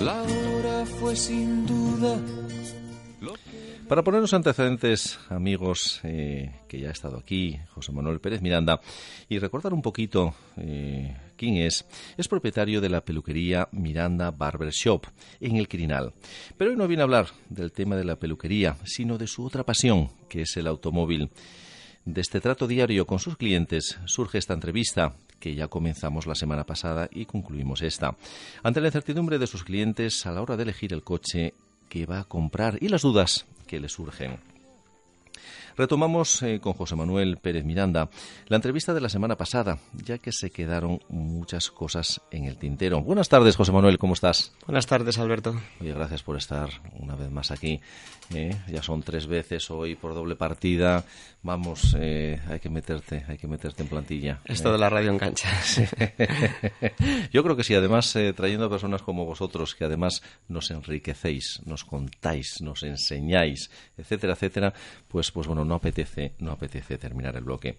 La 0.00 0.22
hora 0.22 0.86
fue 0.86 1.16
sin 1.16 1.66
duda 1.66 2.20
para 3.94 4.02
ponernos 4.02 4.34
antecedentes, 4.34 5.20
amigos, 5.28 6.00
eh, 6.02 6.50
que 6.66 6.80
ya 6.80 6.88
ha 6.88 6.90
estado 6.90 7.16
aquí, 7.16 7.60
José 7.68 7.92
Manuel 7.92 8.18
Pérez 8.18 8.42
Miranda, 8.42 8.80
y 9.28 9.38
recordar 9.38 9.72
un 9.72 9.82
poquito 9.82 10.34
eh, 10.56 11.16
quién 11.36 11.58
es, 11.58 11.86
es 12.16 12.26
propietario 12.26 12.80
de 12.80 12.88
la 12.88 13.04
peluquería 13.04 13.68
Miranda 13.70 14.32
Barber 14.32 14.70
Shop 14.70 15.06
en 15.40 15.54
el 15.58 15.68
Quirinal. 15.68 16.12
Pero 16.58 16.72
hoy 16.72 16.76
no 16.76 16.88
viene 16.88 17.02
a 17.02 17.04
hablar 17.04 17.28
del 17.48 17.70
tema 17.70 17.94
de 17.94 18.02
la 18.02 18.16
peluquería, 18.16 18.78
sino 18.82 19.16
de 19.16 19.28
su 19.28 19.46
otra 19.46 19.62
pasión, 19.62 20.10
que 20.28 20.42
es 20.42 20.56
el 20.56 20.66
automóvil. 20.66 21.30
De 22.04 22.20
este 22.20 22.40
trato 22.40 22.66
diario 22.66 23.06
con 23.06 23.20
sus 23.20 23.36
clientes 23.36 24.00
surge 24.06 24.38
esta 24.38 24.54
entrevista 24.54 25.14
que 25.38 25.54
ya 25.54 25.68
comenzamos 25.68 26.26
la 26.26 26.34
semana 26.34 26.66
pasada 26.66 27.08
y 27.12 27.26
concluimos 27.26 27.80
esta. 27.80 28.16
Ante 28.64 28.80
la 28.80 28.88
incertidumbre 28.88 29.38
de 29.38 29.46
sus 29.46 29.62
clientes 29.62 30.26
a 30.26 30.32
la 30.32 30.42
hora 30.42 30.56
de 30.56 30.64
elegir 30.64 30.92
el 30.92 31.04
coche 31.04 31.54
que 31.88 32.06
va 32.06 32.18
a 32.18 32.24
comprar 32.24 32.78
y 32.80 32.88
las 32.88 33.02
dudas 33.02 33.46
que 33.66 33.80
le 33.80 33.88
surgen. 33.88 34.38
Retomamos 35.76 36.40
eh, 36.42 36.60
con 36.60 36.74
José 36.74 36.94
Manuel 36.94 37.36
Pérez 37.38 37.64
Miranda 37.64 38.08
la 38.46 38.56
entrevista 38.56 38.94
de 38.94 39.00
la 39.00 39.08
semana 39.08 39.36
pasada, 39.36 39.78
ya 39.92 40.18
que 40.18 40.30
se 40.30 40.50
quedaron 40.50 41.00
muchas 41.08 41.70
cosas 41.72 42.20
en 42.30 42.44
el 42.44 42.58
tintero. 42.58 43.02
Buenas 43.02 43.28
tardes, 43.28 43.56
José 43.56 43.72
Manuel, 43.72 43.98
¿cómo 43.98 44.14
estás? 44.14 44.52
Buenas 44.66 44.86
tardes, 44.86 45.18
Alberto. 45.18 45.60
Oye, 45.80 45.92
gracias 45.92 46.22
por 46.22 46.36
estar 46.36 46.68
una 47.00 47.16
vez 47.16 47.30
más 47.30 47.50
aquí. 47.50 47.80
¿eh? 48.32 48.56
ya 48.68 48.82
son 48.82 49.02
tres 49.02 49.26
veces 49.26 49.68
hoy 49.70 49.96
por 49.96 50.14
doble 50.14 50.36
partida. 50.36 51.04
Vamos, 51.42 51.94
eh, 51.98 52.40
hay 52.48 52.60
que 52.60 52.70
meterte, 52.70 53.24
hay 53.28 53.36
que 53.36 53.48
meterte 53.48 53.82
en 53.82 53.88
plantilla. 53.88 54.40
Esto 54.44 54.72
de 54.72 54.78
la 54.78 54.88
radio 54.88 55.10
en 55.10 55.18
cancha. 55.18 55.50
Yo 57.32 57.42
creo 57.42 57.56
que 57.56 57.64
sí, 57.64 57.74
además 57.74 58.16
trayendo 58.34 58.70
personas 58.70 59.02
como 59.02 59.26
vosotros 59.26 59.74
que 59.74 59.84
además 59.84 60.22
nos 60.48 60.70
enriquecéis, 60.70 61.60
nos 61.66 61.84
contáis, 61.84 62.62
nos 62.62 62.82
enseñáis, 62.82 63.70
etcétera, 63.98 64.34
etcétera, 64.34 64.72
pues, 65.08 65.30
pues 65.32 65.46
bueno, 65.46 65.63
no 65.64 65.74
apetece, 65.74 66.34
no 66.38 66.52
apetece 66.52 66.98
terminar 66.98 67.36
el 67.36 67.44
bloque. 67.44 67.78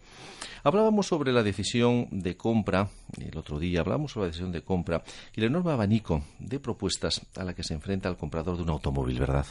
Hablábamos 0.64 1.08
sobre 1.08 1.32
la 1.32 1.44
decisión 1.44 2.08
de 2.12 2.36
compra, 2.36 2.90
el 3.20 3.38
otro 3.38 3.60
día 3.60 3.82
hablábamos 3.82 4.12
sobre 4.12 4.26
la 4.26 4.30
decisión 4.30 4.52
de 4.52 4.62
compra 4.62 5.04
y 5.36 5.42
el 5.42 5.48
enorme 5.48 5.72
abanico 5.72 6.24
de 6.40 6.60
propuestas 6.60 7.22
a 7.36 7.44
la 7.44 7.54
que 7.54 7.64
se 7.64 7.74
enfrenta 7.74 8.10
el 8.10 8.18
comprador 8.18 8.58
de 8.58 8.64
un 8.64 8.70
automóvil, 8.70 9.20
¿verdad? 9.20 9.46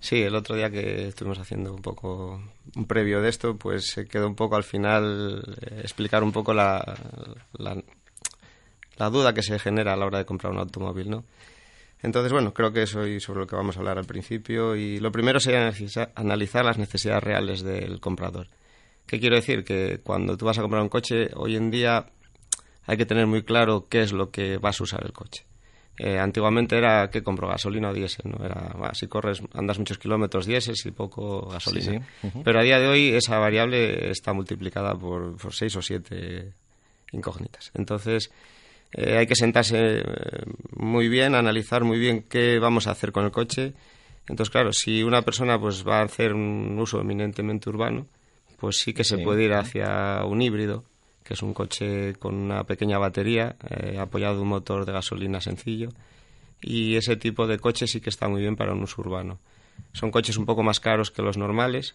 Sí, 0.00 0.22
el 0.22 0.34
otro 0.34 0.56
día 0.56 0.70
que 0.70 1.08
estuvimos 1.08 1.38
haciendo 1.38 1.74
un 1.74 1.82
poco 1.82 2.40
un 2.74 2.84
previo 2.86 3.22
de 3.22 3.28
esto, 3.28 3.56
pues 3.56 3.86
se 3.86 4.06
quedó 4.06 4.26
un 4.26 4.34
poco 4.34 4.56
al 4.56 4.64
final 4.64 5.42
eh, 5.60 5.80
explicar 5.82 6.22
un 6.22 6.32
poco 6.32 6.52
la, 6.52 6.96
la, 7.58 7.82
la 8.96 9.10
duda 9.10 9.32
que 9.32 9.42
se 9.42 9.58
genera 9.58 9.92
a 9.92 9.96
la 9.96 10.06
hora 10.06 10.18
de 10.18 10.26
comprar 10.26 10.52
un 10.52 10.58
automóvil, 10.58 11.10
¿no? 11.10 11.24
Entonces, 12.02 12.32
bueno, 12.32 12.52
creo 12.52 12.72
que 12.72 12.82
eso 12.82 13.02
es 13.02 13.22
sobre 13.22 13.40
lo 13.40 13.46
que 13.46 13.56
vamos 13.56 13.76
a 13.76 13.80
hablar 13.80 13.98
al 13.98 14.04
principio. 14.04 14.76
Y 14.76 15.00
lo 15.00 15.10
primero 15.10 15.40
sería 15.40 15.72
analizar 16.14 16.64
las 16.64 16.78
necesidades 16.78 17.22
reales 17.22 17.62
del 17.62 18.00
comprador. 18.00 18.48
¿Qué 19.06 19.20
quiero 19.20 19.36
decir? 19.36 19.64
Que 19.64 20.00
cuando 20.02 20.36
tú 20.36 20.46
vas 20.46 20.58
a 20.58 20.62
comprar 20.62 20.82
un 20.82 20.88
coche, 20.88 21.30
hoy 21.34 21.56
en 21.56 21.70
día 21.70 22.06
hay 22.86 22.96
que 22.96 23.06
tener 23.06 23.26
muy 23.26 23.42
claro 23.42 23.86
qué 23.88 24.02
es 24.02 24.12
lo 24.12 24.30
que 24.30 24.58
vas 24.58 24.80
a 24.80 24.84
usar 24.84 25.04
el 25.04 25.12
coche. 25.12 25.46
Eh, 25.98 26.18
antiguamente 26.18 26.76
era 26.76 27.08
que 27.08 27.22
compro 27.22 27.48
gasolina 27.48 27.88
o 27.88 27.94
diésel, 27.94 28.30
¿no? 28.30 28.44
Era, 28.44 28.92
si 28.92 29.06
corres, 29.06 29.40
andas 29.54 29.78
muchos 29.78 29.96
kilómetros 29.96 30.44
diésel, 30.44 30.74
y 30.84 30.90
poco 30.90 31.48
gasolina. 31.48 32.06
Pero 32.44 32.60
a 32.60 32.62
día 32.62 32.78
de 32.78 32.86
hoy 32.86 33.08
esa 33.14 33.38
variable 33.38 34.10
está 34.10 34.34
multiplicada 34.34 34.94
por, 34.94 35.36
por 35.38 35.54
seis 35.54 35.74
o 35.76 35.80
siete 35.80 36.52
incógnitas. 37.12 37.70
Entonces, 37.74 38.30
eh, 38.92 39.18
hay 39.18 39.26
que 39.26 39.34
sentarse 39.34 39.98
eh, 39.98 40.04
muy 40.76 41.08
bien, 41.08 41.34
analizar 41.34 41.84
muy 41.84 41.98
bien 41.98 42.24
qué 42.28 42.58
vamos 42.58 42.86
a 42.86 42.92
hacer 42.92 43.12
con 43.12 43.24
el 43.24 43.30
coche. 43.30 43.74
Entonces, 44.28 44.50
claro, 44.50 44.72
si 44.72 45.02
una 45.02 45.22
persona 45.22 45.58
pues 45.60 45.86
va 45.86 46.00
a 46.00 46.04
hacer 46.04 46.32
un 46.32 46.76
uso 46.78 47.00
eminentemente 47.00 47.68
urbano, 47.68 48.06
pues 48.58 48.78
sí 48.78 48.92
que 48.92 49.04
se 49.04 49.18
puede 49.18 49.44
ir 49.44 49.52
hacia 49.52 50.24
un 50.24 50.42
híbrido, 50.42 50.84
que 51.22 51.34
es 51.34 51.42
un 51.42 51.54
coche 51.54 52.14
con 52.14 52.34
una 52.34 52.64
pequeña 52.64 52.98
batería 52.98 53.56
eh, 53.68 53.98
apoyado 53.98 54.36
en 54.36 54.42
un 54.42 54.48
motor 54.48 54.84
de 54.84 54.92
gasolina 54.92 55.40
sencillo. 55.40 55.90
Y 56.60 56.96
ese 56.96 57.16
tipo 57.16 57.46
de 57.46 57.58
coche 57.58 57.86
sí 57.86 58.00
que 58.00 58.10
está 58.10 58.28
muy 58.28 58.40
bien 58.40 58.56
para 58.56 58.72
un 58.72 58.82
uso 58.82 59.02
urbano. 59.02 59.38
Son 59.92 60.10
coches 60.10 60.38
un 60.38 60.46
poco 60.46 60.62
más 60.62 60.80
caros 60.80 61.10
que 61.10 61.22
los 61.22 61.36
normales, 61.36 61.94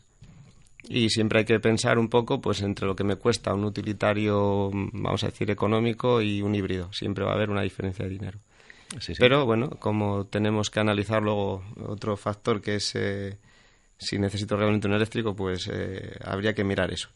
y 0.88 1.10
siempre 1.10 1.40
hay 1.40 1.46
que 1.46 1.60
pensar 1.60 2.00
un 2.00 2.10
poco 2.10 2.42
pues 2.42 2.62
entre 2.62 2.88
lo 2.88 2.96
que 2.96 3.04
me 3.04 3.16
cuesta 3.16 3.54
un 3.54 3.66
utilitario 3.66 4.72
vamos 4.74 5.24
a 5.24 5.28
decir 5.28 5.50
económico 5.52 6.22
y 6.22 6.42
un 6.42 6.56
híbrido. 6.56 6.92
Siempre 6.94 7.24
va 7.24 7.32
a 7.32 7.36
haber 7.36 7.50
una 7.50 7.62
diferencia 7.62 8.06
de 8.06 8.12
dinero. 8.12 8.40
Pero 9.18 9.46
bueno 9.46 9.70
como 9.80 10.26
tenemos 10.26 10.70
que 10.70 10.80
analizar 10.80 11.22
luego 11.22 11.64
otro 11.88 12.18
factor 12.18 12.62
que 12.62 12.76
es 12.76 12.94
eh, 12.96 13.38
si 13.98 14.20
necesito 14.20 14.58
realmente 14.58 14.88
un 14.88 14.94
eléctrico 14.94 15.36
pues 15.36 15.70
eh, 15.72 16.18
habría 16.24 16.54
que 16.54 16.64
mirar 16.64 16.92
eso. 16.92 17.10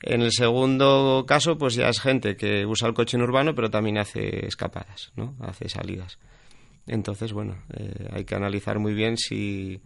En 0.00 0.20
el 0.20 0.32
segundo 0.32 1.24
caso 1.26 1.56
pues 1.58 1.74
ya 1.74 1.88
es 1.88 2.00
gente 2.00 2.36
que 2.36 2.66
usa 2.66 2.86
el 2.86 2.94
coche 2.94 3.16
en 3.16 3.22
urbano 3.22 3.54
pero 3.54 3.70
también 3.70 3.98
hace 3.98 4.46
escapadas 4.46 5.10
no 5.16 5.34
hace 5.40 5.68
salidas. 5.68 6.18
Entonces 6.86 7.32
bueno 7.32 7.56
eh, 7.72 8.10
hay 8.12 8.24
que 8.24 8.36
analizar 8.36 8.78
muy 8.78 8.94
bien 8.94 9.16
si 9.16 9.80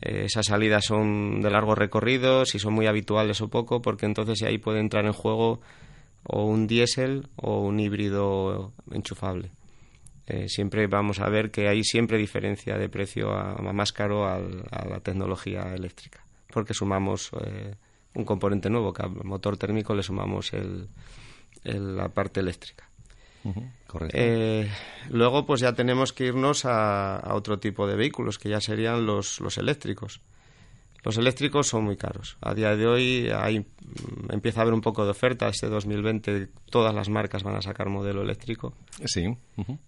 eh, 0.00 0.24
esas 0.26 0.46
salidas 0.46 0.84
son 0.84 1.40
de 1.40 1.50
largo 1.50 1.74
recorrido, 1.74 2.44
si 2.44 2.58
son 2.58 2.74
muy 2.74 2.86
habituales 2.86 3.40
o 3.40 3.48
poco, 3.48 3.80
porque 3.82 4.06
entonces 4.06 4.42
ahí 4.42 4.58
puede 4.58 4.80
entrar 4.80 5.04
en 5.06 5.12
juego 5.12 5.60
o 6.24 6.44
un 6.44 6.66
diésel 6.66 7.28
o 7.36 7.60
un 7.60 7.80
híbrido 7.80 8.72
enchufable. 8.90 9.50
Eh, 10.26 10.48
siempre 10.48 10.86
vamos 10.86 11.20
a 11.20 11.28
ver 11.28 11.50
que 11.50 11.68
hay 11.68 11.84
siempre 11.84 12.16
diferencia 12.16 12.78
de 12.78 12.88
precio 12.88 13.32
a, 13.32 13.60
más 13.72 13.92
caro 13.92 14.26
a, 14.26 14.38
la 14.38 15.00
tecnología 15.00 15.74
eléctrica, 15.74 16.24
porque 16.48 16.72
sumamos 16.72 17.30
eh, 17.44 17.74
un 18.14 18.24
componente 18.24 18.70
nuevo, 18.70 18.92
que 18.92 19.02
al 19.02 19.10
motor 19.24 19.58
térmico 19.58 19.94
le 19.94 20.02
sumamos 20.02 20.50
la 21.64 22.08
parte 22.08 22.40
eléctrica. 22.40 22.88
Eh, 24.12 24.68
luego, 25.10 25.46
pues 25.46 25.60
ya 25.60 25.72
tenemos 25.74 26.12
que 26.12 26.26
irnos 26.26 26.64
a, 26.64 27.22
otro 27.34 27.58
tipo 27.58 27.86
de 27.86 27.96
vehículos, 27.96 28.38
que 28.38 28.48
ya 28.48 28.60
serían 28.60 29.06
los, 29.06 29.40
los 29.40 29.58
eléctricos. 29.58 30.20
Los 31.04 31.18
eléctricos 31.18 31.66
son 31.68 31.84
muy 31.84 31.96
caros. 31.96 32.38
A 32.40 32.54
día 32.54 32.74
de 32.76 32.86
hoy 32.86 33.28
hay, 33.28 33.60
mm, 33.60 34.32
empieza 34.32 34.60
a 34.60 34.62
haber 34.62 34.72
un 34.72 34.80
poco 34.80 35.04
de 35.04 35.10
oferta. 35.10 35.48
Este 35.48 35.68
2020 35.68 36.48
todas 36.70 36.94
las 36.94 37.10
marcas 37.10 37.42
van 37.42 37.56
a 37.56 37.62
sacar 37.62 37.90
modelo 37.90 38.22
eléctrico. 38.22 38.72
Sí. 39.04 39.36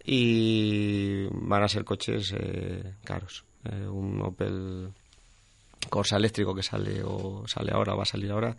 Y 0.04 1.26
van 1.30 1.62
a 1.62 1.68
ser 1.68 1.84
coches 1.84 2.34
eh, 2.38 2.94
caros. 3.02 3.44
Eh, 3.64 3.86
un 3.88 4.20
Opel 4.20 4.90
Corsa 5.88 6.16
eléctrico 6.16 6.54
que 6.54 6.62
sale 6.62 7.02
o 7.02 7.48
sale 7.48 7.72
ahora 7.72 7.94
o 7.94 7.96
va 7.96 8.02
a 8.02 8.06
salir 8.06 8.30
ahora 8.30 8.56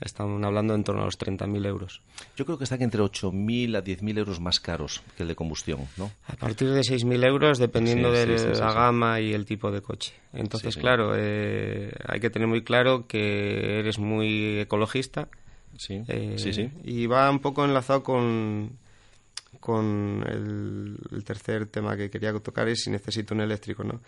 Estamos 0.00 0.42
hablando 0.42 0.74
en 0.74 0.82
torno 0.82 1.02
a 1.02 1.04
los 1.04 1.18
30.000 1.18 1.66
euros. 1.66 2.02
Yo 2.36 2.44
creo 2.44 2.58
que 2.58 2.64
están 2.64 2.82
entre 2.82 3.00
8.000 3.00 3.76
a 3.76 3.84
10.000 3.84 4.18
euros 4.18 4.40
más 4.40 4.58
caros 4.58 5.02
que 5.16 5.22
el 5.22 5.28
de 5.28 5.36
combustión, 5.36 5.86
¿no? 5.96 6.10
A 6.26 6.34
partir 6.34 6.70
de 6.70 6.80
6.000 6.80 7.24
euros, 7.24 7.58
dependiendo 7.58 8.10
de 8.10 8.26
la 8.26 8.72
gama 8.72 9.20
y 9.20 9.32
el 9.32 9.44
tipo 9.46 9.70
de 9.70 9.82
coche. 9.82 10.12
Entonces, 10.32 10.76
claro, 10.76 11.12
eh, 11.16 11.92
hay 12.06 12.18
que 12.18 12.30
tener 12.30 12.48
muy 12.48 12.64
claro 12.64 13.06
que 13.06 13.78
eres 13.78 13.98
muy 13.98 14.58
ecologista. 14.60 15.28
Sí, 15.78 16.02
eh, 16.08 16.34
sí, 16.38 16.52
sí. 16.52 16.70
Y 16.82 17.06
va 17.06 17.30
un 17.30 17.40
poco 17.40 17.64
enlazado 17.64 18.02
con, 18.02 18.78
con 19.60 20.24
el, 20.28 21.24
tercer 21.24 21.66
tema 21.66 21.96
que 21.96 22.10
quería 22.10 22.32
tocar, 22.40 22.68
es 22.68 22.82
si 22.82 22.90
necesito 22.90 23.34
un 23.34 23.42
eléctrico, 23.42 23.84
¿no? 23.84 24.00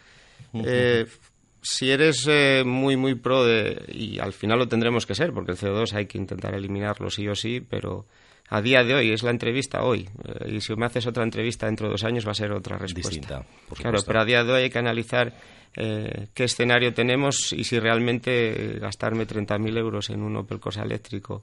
Si 1.69 1.91
eres 1.91 2.27
eh, 2.29 2.63
muy, 2.65 2.97
muy 2.97 3.17
pro 3.17 3.45
de, 3.45 3.85
y 3.89 4.21
al 4.21 4.33
final 4.33 4.61
lo 4.61 4.69
tendremos 4.69 5.05
que 5.05 5.17
ser, 5.17 5.33
porque 5.33 5.51
el 5.51 5.59
CO2 5.59 5.95
hay 5.95 6.07
que 6.07 6.17
intentar 6.17 6.55
eliminarlo 6.55 7.11
sí 7.11 7.27
o 7.27 7.35
sí, 7.35 7.61
pero 7.61 8.07
a 8.49 8.63
día 8.63 8.85
de 8.85 8.95
hoy 8.95 9.11
es 9.11 9.25
la 9.25 9.31
entrevista 9.31 9.83
hoy. 9.83 10.09
Eh, 10.25 10.53
y 10.55 10.61
si 10.61 10.77
me 10.77 10.87
haces 10.87 11.09
otra 11.09 11.25
entrevista 11.25 11.67
dentro 11.67 11.89
de 11.89 11.93
dos 11.93 12.05
años 12.05 12.25
va 12.25 12.31
a 12.31 12.35
ser 12.35 12.53
otra 12.53 12.79
respuesta. 12.79 13.11
Distinta, 13.11 13.45
claro, 13.75 13.99
pero 14.07 14.21
a 14.21 14.25
día 14.25 14.45
de 14.45 14.53
hoy 14.53 14.63
hay 14.63 14.71
que 14.71 14.79
analizar 14.79 15.35
eh, 15.75 16.29
qué 16.33 16.45
escenario 16.45 16.95
tenemos 16.95 17.53
y 17.53 17.65
si 17.65 17.81
realmente 17.81 18.79
gastarme 18.81 19.27
30.000 19.27 19.77
euros 19.77 20.11
en 20.11 20.23
un 20.23 20.37
Opel 20.37 20.61
Cosa 20.61 20.83
eléctrico 20.83 21.43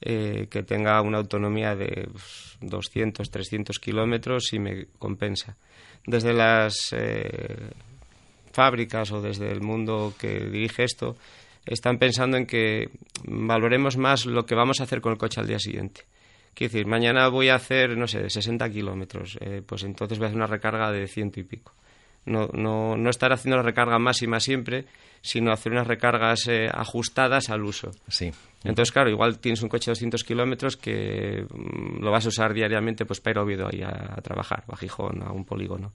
que 0.00 0.62
tenga 0.66 1.00
una 1.00 1.16
autonomía 1.16 1.74
de 1.74 2.10
200, 2.60 3.30
300 3.30 3.78
kilómetros 3.78 4.48
si 4.50 4.58
me 4.58 4.88
compensa. 4.98 5.56
Desde 6.04 6.34
las 6.34 6.92
fábricas 8.54 9.12
o 9.12 9.20
desde 9.20 9.50
el 9.50 9.60
mundo 9.60 10.14
que 10.18 10.46
dirige 10.46 10.84
esto 10.84 11.16
están 11.66 11.98
pensando 11.98 12.36
en 12.36 12.46
que 12.46 12.90
valoremos 13.26 13.96
más 13.96 14.26
lo 14.26 14.46
que 14.46 14.54
vamos 14.54 14.80
a 14.80 14.84
hacer 14.84 15.00
con 15.00 15.12
el 15.12 15.18
coche 15.18 15.40
al 15.40 15.46
día 15.46 15.58
siguiente. 15.58 16.02
Quiero 16.54 16.72
decir, 16.72 16.86
mañana 16.86 17.26
voy 17.28 17.48
a 17.48 17.56
hacer, 17.56 17.96
no 17.96 18.06
sé, 18.06 18.30
60 18.30 18.70
kilómetros, 18.70 19.38
eh, 19.40 19.62
pues 19.66 19.82
entonces 19.82 20.18
voy 20.18 20.26
a 20.26 20.28
hacer 20.28 20.36
una 20.36 20.46
recarga 20.46 20.92
de 20.92 21.06
ciento 21.08 21.40
y 21.40 21.44
pico. 21.44 21.72
no, 22.26 22.48
no, 22.52 22.96
no 22.96 23.10
estar 23.10 23.32
haciendo 23.32 23.56
la 23.56 23.62
recarga 23.62 23.98
máxima 23.98 24.40
siempre, 24.40 24.86
sino 25.24 25.52
hacer 25.52 25.72
unas 25.72 25.86
recargas 25.86 26.46
eh, 26.48 26.68
ajustadas 26.70 27.48
al 27.48 27.64
uso. 27.64 27.90
Sí. 28.08 28.30
Entonces, 28.62 28.92
claro, 28.92 29.08
igual 29.08 29.38
tienes 29.38 29.62
un 29.62 29.70
coche 29.70 29.86
de 29.86 29.92
200 29.92 30.22
kilómetros 30.22 30.76
que 30.76 31.46
mm, 31.48 32.02
lo 32.04 32.10
vas 32.10 32.26
a 32.26 32.28
usar 32.28 32.52
diariamente 32.52 33.06
pues 33.06 33.20
para 33.22 33.32
ir 33.32 33.38
a 33.38 33.42
Oviedo 33.42 33.66
ahí 33.66 33.82
a, 33.82 34.20
trabajar, 34.22 34.64
o 34.66 34.74
a 34.74 34.76
Gijón, 34.76 35.22
a 35.22 35.32
un 35.32 35.46
polígono. 35.46 35.92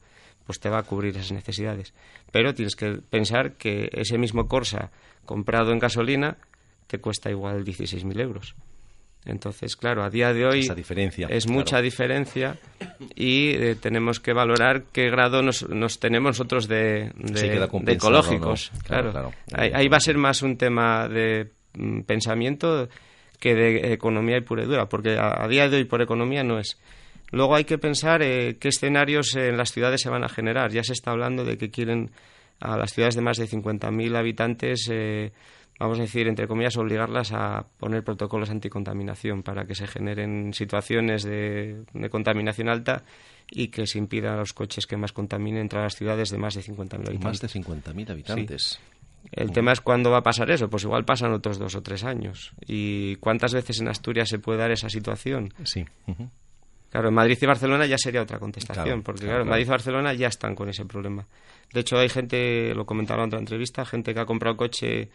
Pues 0.49 0.59
te 0.59 0.67
va 0.67 0.79
a 0.79 0.81
cubrir 0.81 1.15
esas 1.15 1.31
necesidades. 1.31 1.93
Pero 2.31 2.55
tienes 2.55 2.75
que 2.75 2.93
pensar 3.07 3.53
que 3.53 3.87
ese 3.93 4.17
mismo 4.17 4.47
Corsa 4.47 4.89
comprado 5.23 5.71
en 5.71 5.77
gasolina 5.77 6.37
te 6.87 6.97
cuesta 6.97 7.29
igual 7.29 7.63
16.000 7.63 8.19
euros. 8.19 8.55
Entonces, 9.25 9.75
claro, 9.75 10.03
a 10.03 10.09
día 10.09 10.33
de 10.33 10.47
hoy 10.47 10.67
diferencia, 10.75 11.27
es 11.29 11.47
mucha 11.47 11.83
diferencia 11.83 12.57
y 13.13 13.49
eh, 13.49 13.75
tenemos 13.79 14.19
que 14.19 14.33
valorar 14.33 14.85
qué 14.91 15.11
grado 15.11 15.43
nos, 15.43 15.99
tenemos 15.99 16.29
nosotros 16.29 16.67
de, 16.67 17.11
ecológicos. 17.85 18.71
Claro, 18.87 19.31
Ahí, 19.53 19.87
va 19.87 19.97
a 19.97 19.99
ser 19.99 20.17
más 20.17 20.41
un 20.41 20.57
tema 20.57 21.07
de 21.07 21.51
mm, 21.75 22.01
pensamiento 22.07 22.89
que 23.39 23.53
de 23.53 23.93
economía 23.93 24.37
y 24.37 24.41
pura 24.41 24.63
y 24.63 24.65
dura, 24.65 24.87
porque 24.89 25.15
a, 25.15 25.47
día 25.47 25.69
de 25.69 25.77
hoy 25.77 25.83
por 25.83 26.01
economía 26.01 26.43
no 26.43 26.57
es. 26.57 26.79
Luego 27.31 27.55
hay 27.55 27.65
que 27.65 27.77
pensar 27.77 28.21
eh, 28.21 28.57
qué 28.59 28.69
escenarios 28.69 29.35
en 29.35 29.57
las 29.57 29.71
ciudades 29.71 30.01
se 30.01 30.09
van 30.09 30.23
a 30.23 30.29
generar. 30.29 30.71
Ya 30.71 30.83
se 30.83 30.93
está 30.93 31.11
hablando 31.11 31.45
de 31.45 31.57
que 31.57 31.69
quieren 31.69 32.11
a 32.59 32.77
las 32.77 32.93
ciudades 32.93 33.15
de 33.15 33.21
más 33.21 33.37
de 33.37 33.47
50.000 33.47 34.17
habitantes 34.17 34.89
eh, 34.91 35.31
vamos 35.79 35.97
a 35.97 36.01
decir, 36.01 36.27
entre 36.27 36.47
comillas, 36.47 36.77
obligarlas 36.77 37.31
a 37.31 37.65
poner 37.77 38.03
protocolos 38.03 38.49
anticontaminación 38.49 39.41
para 39.41 39.65
que 39.65 39.73
se 39.73 39.87
generen 39.87 40.53
situaciones 40.53 41.23
de, 41.23 41.83
contaminación 42.11 42.69
alta 42.69 43.03
y 43.49 43.69
que 43.69 43.87
se 43.87 43.97
impida 43.97 44.33
a 44.33 44.37
los 44.37 44.53
coches 44.53 44.85
que 44.85 44.97
más 44.97 45.13
contaminen 45.13 45.61
entrar 45.61 45.81
a 45.81 45.85
las 45.85 45.95
ciudades 45.95 46.29
de 46.29 46.37
más 46.37 46.53
de 46.53 46.61
50.000 46.61 47.07
habitantes. 47.07 47.23
Más 47.23 47.41
de 47.41 47.47
50.000 47.47 48.09
habitantes. 48.11 48.79
El 49.31 49.51
tema 49.51 49.71
es 49.71 49.81
cuándo 49.81 50.11
va 50.11 50.17
a 50.17 50.23
pasar 50.23 50.49
eso. 50.51 50.69
Pues 50.69 50.83
igual 50.83 51.05
pasan 51.05 51.33
otros 51.33 51.57
dos 51.57 51.75
o 51.75 51.81
tres 51.81 52.03
años. 52.03 52.51
¿Y 52.65 53.15
cuántas 53.17 53.53
veces 53.53 53.79
en 53.79 53.87
Asturias 53.87 54.29
se 54.29 54.39
puede 54.39 54.59
dar 54.59 54.71
esa 54.71 54.89
situación? 54.89 55.53
Sí. 55.63 55.85
Claro, 56.89 57.09
en 57.09 57.13
Madrid 57.13 57.37
y 57.39 57.45
Barcelona 57.45 57.85
ya 57.85 57.97
sería 57.97 58.21
otra 58.21 58.39
contestación, 58.39 59.03
porque 59.03 59.25
claro, 59.25 59.43
en 59.43 59.49
Madrid 59.49 59.65
y 59.65 59.69
Barcelona 59.69 60.13
ya 60.13 60.27
están 60.27 60.55
con 60.55 60.69
ese 60.69 60.85
problema. 60.85 61.25
De 61.71 61.81
hecho, 61.81 61.97
hay 61.97 62.09
gente, 62.09 62.73
lo 62.73 62.85
comentaba 62.85 63.23
en 63.23 63.27
otra 63.27 63.39
entrevista, 63.39 63.85
gente 63.85 64.13
que 64.13 64.19
ha 64.19 64.25
comprado 64.25 64.57
coche 64.57 65.09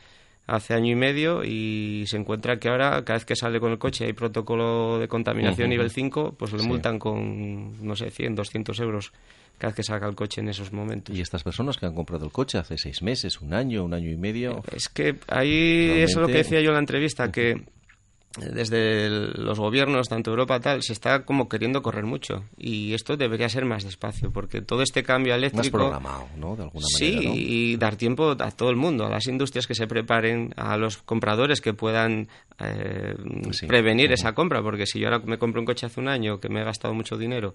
hace 0.46 0.74
año 0.74 0.92
y 0.92 0.94
medio 0.94 1.42
y 1.42 2.04
se 2.06 2.16
encuentra 2.16 2.58
que 2.58 2.68
ahora 2.68 3.02
cada 3.04 3.14
vez 3.14 3.24
que 3.24 3.34
sale 3.34 3.58
con 3.60 3.72
el 3.72 3.78
coche 3.78 4.04
hay 4.04 4.12
protocolo 4.12 4.98
de 4.98 5.08
contaminación 5.08 5.70
nivel 5.70 5.90
5, 5.90 6.34
pues 6.38 6.52
le 6.52 6.62
multan 6.62 6.98
con, 6.98 7.84
no 7.84 7.96
sé, 7.96 8.10
100, 8.10 8.34
200 8.34 8.78
euros 8.80 9.12
cada 9.58 9.70
vez 9.70 9.76
que 9.76 9.82
saca 9.82 10.06
el 10.06 10.14
coche 10.14 10.40
en 10.40 10.48
esos 10.48 10.72
momentos. 10.72 11.16
¿Y 11.16 11.20
estas 11.20 11.42
personas 11.42 11.78
que 11.78 11.86
han 11.86 11.94
comprado 11.94 12.26
el 12.26 12.32
coche 12.32 12.58
hace 12.58 12.76
seis 12.76 13.02
meses, 13.02 13.40
un 13.40 13.54
año, 13.54 13.84
un 13.84 13.94
año 13.94 14.10
y 14.10 14.16
medio? 14.16 14.62
Es 14.74 14.88
que 14.88 15.16
ahí, 15.28 16.02
eso 16.02 16.20
es 16.20 16.26
lo 16.26 16.26
que 16.26 16.38
decía 16.38 16.60
yo 16.60 16.68
en 16.70 16.74
la 16.74 16.80
entrevista, 16.80 17.32
que 17.32 17.62
desde 18.36 19.08
los 19.08 19.58
gobiernos, 19.58 20.08
tanto 20.08 20.30
Europa 20.30 20.58
tal, 20.60 20.82
se 20.82 20.92
está 20.92 21.24
como 21.24 21.48
queriendo 21.48 21.82
correr 21.82 22.04
mucho. 22.04 22.44
Y 22.56 22.92
esto 22.94 23.16
debería 23.16 23.48
ser 23.48 23.64
más 23.64 23.84
despacio, 23.84 24.32
porque 24.32 24.60
todo 24.60 24.82
este 24.82 25.02
cambio 25.02 25.34
eléctrico... 25.34 25.78
Más 25.78 25.86
programado, 25.86 26.28
¿no? 26.36 26.56
De 26.56 26.64
alguna 26.64 26.86
sí, 26.86 27.12
manera, 27.14 27.34
y 27.34 27.76
dar 27.76 27.96
tiempo 27.96 28.36
a 28.38 28.50
todo 28.50 28.70
el 28.70 28.76
mundo, 28.76 29.06
a 29.06 29.10
las 29.10 29.26
industrias 29.26 29.66
que 29.66 29.74
se 29.74 29.86
preparen, 29.86 30.52
a 30.56 30.76
los 30.76 30.98
compradores 30.98 31.60
que 31.60 31.74
puedan 31.74 32.28
eh, 32.58 33.14
prevenir 33.66 34.12
esa 34.12 34.34
compra, 34.34 34.62
porque 34.62 34.86
si 34.86 34.98
yo 34.98 35.08
ahora 35.08 35.24
me 35.24 35.38
compro 35.38 35.60
un 35.60 35.66
coche 35.66 35.86
hace 35.86 36.00
un 36.00 36.08
año 36.08 36.40
que 36.40 36.48
me 36.48 36.60
he 36.60 36.64
gastado 36.64 36.94
mucho 36.94 37.16
dinero 37.16 37.54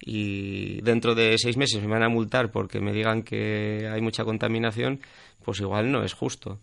y 0.00 0.80
dentro 0.82 1.14
de 1.14 1.36
seis 1.38 1.56
meses 1.56 1.82
me 1.82 1.88
van 1.88 2.02
a 2.02 2.08
multar 2.08 2.50
porque 2.50 2.80
me 2.80 2.92
digan 2.92 3.22
que 3.22 3.88
hay 3.90 4.00
mucha 4.00 4.24
contaminación, 4.24 5.00
pues 5.44 5.60
igual 5.60 5.90
no 5.90 6.02
es 6.02 6.12
justo. 6.12 6.58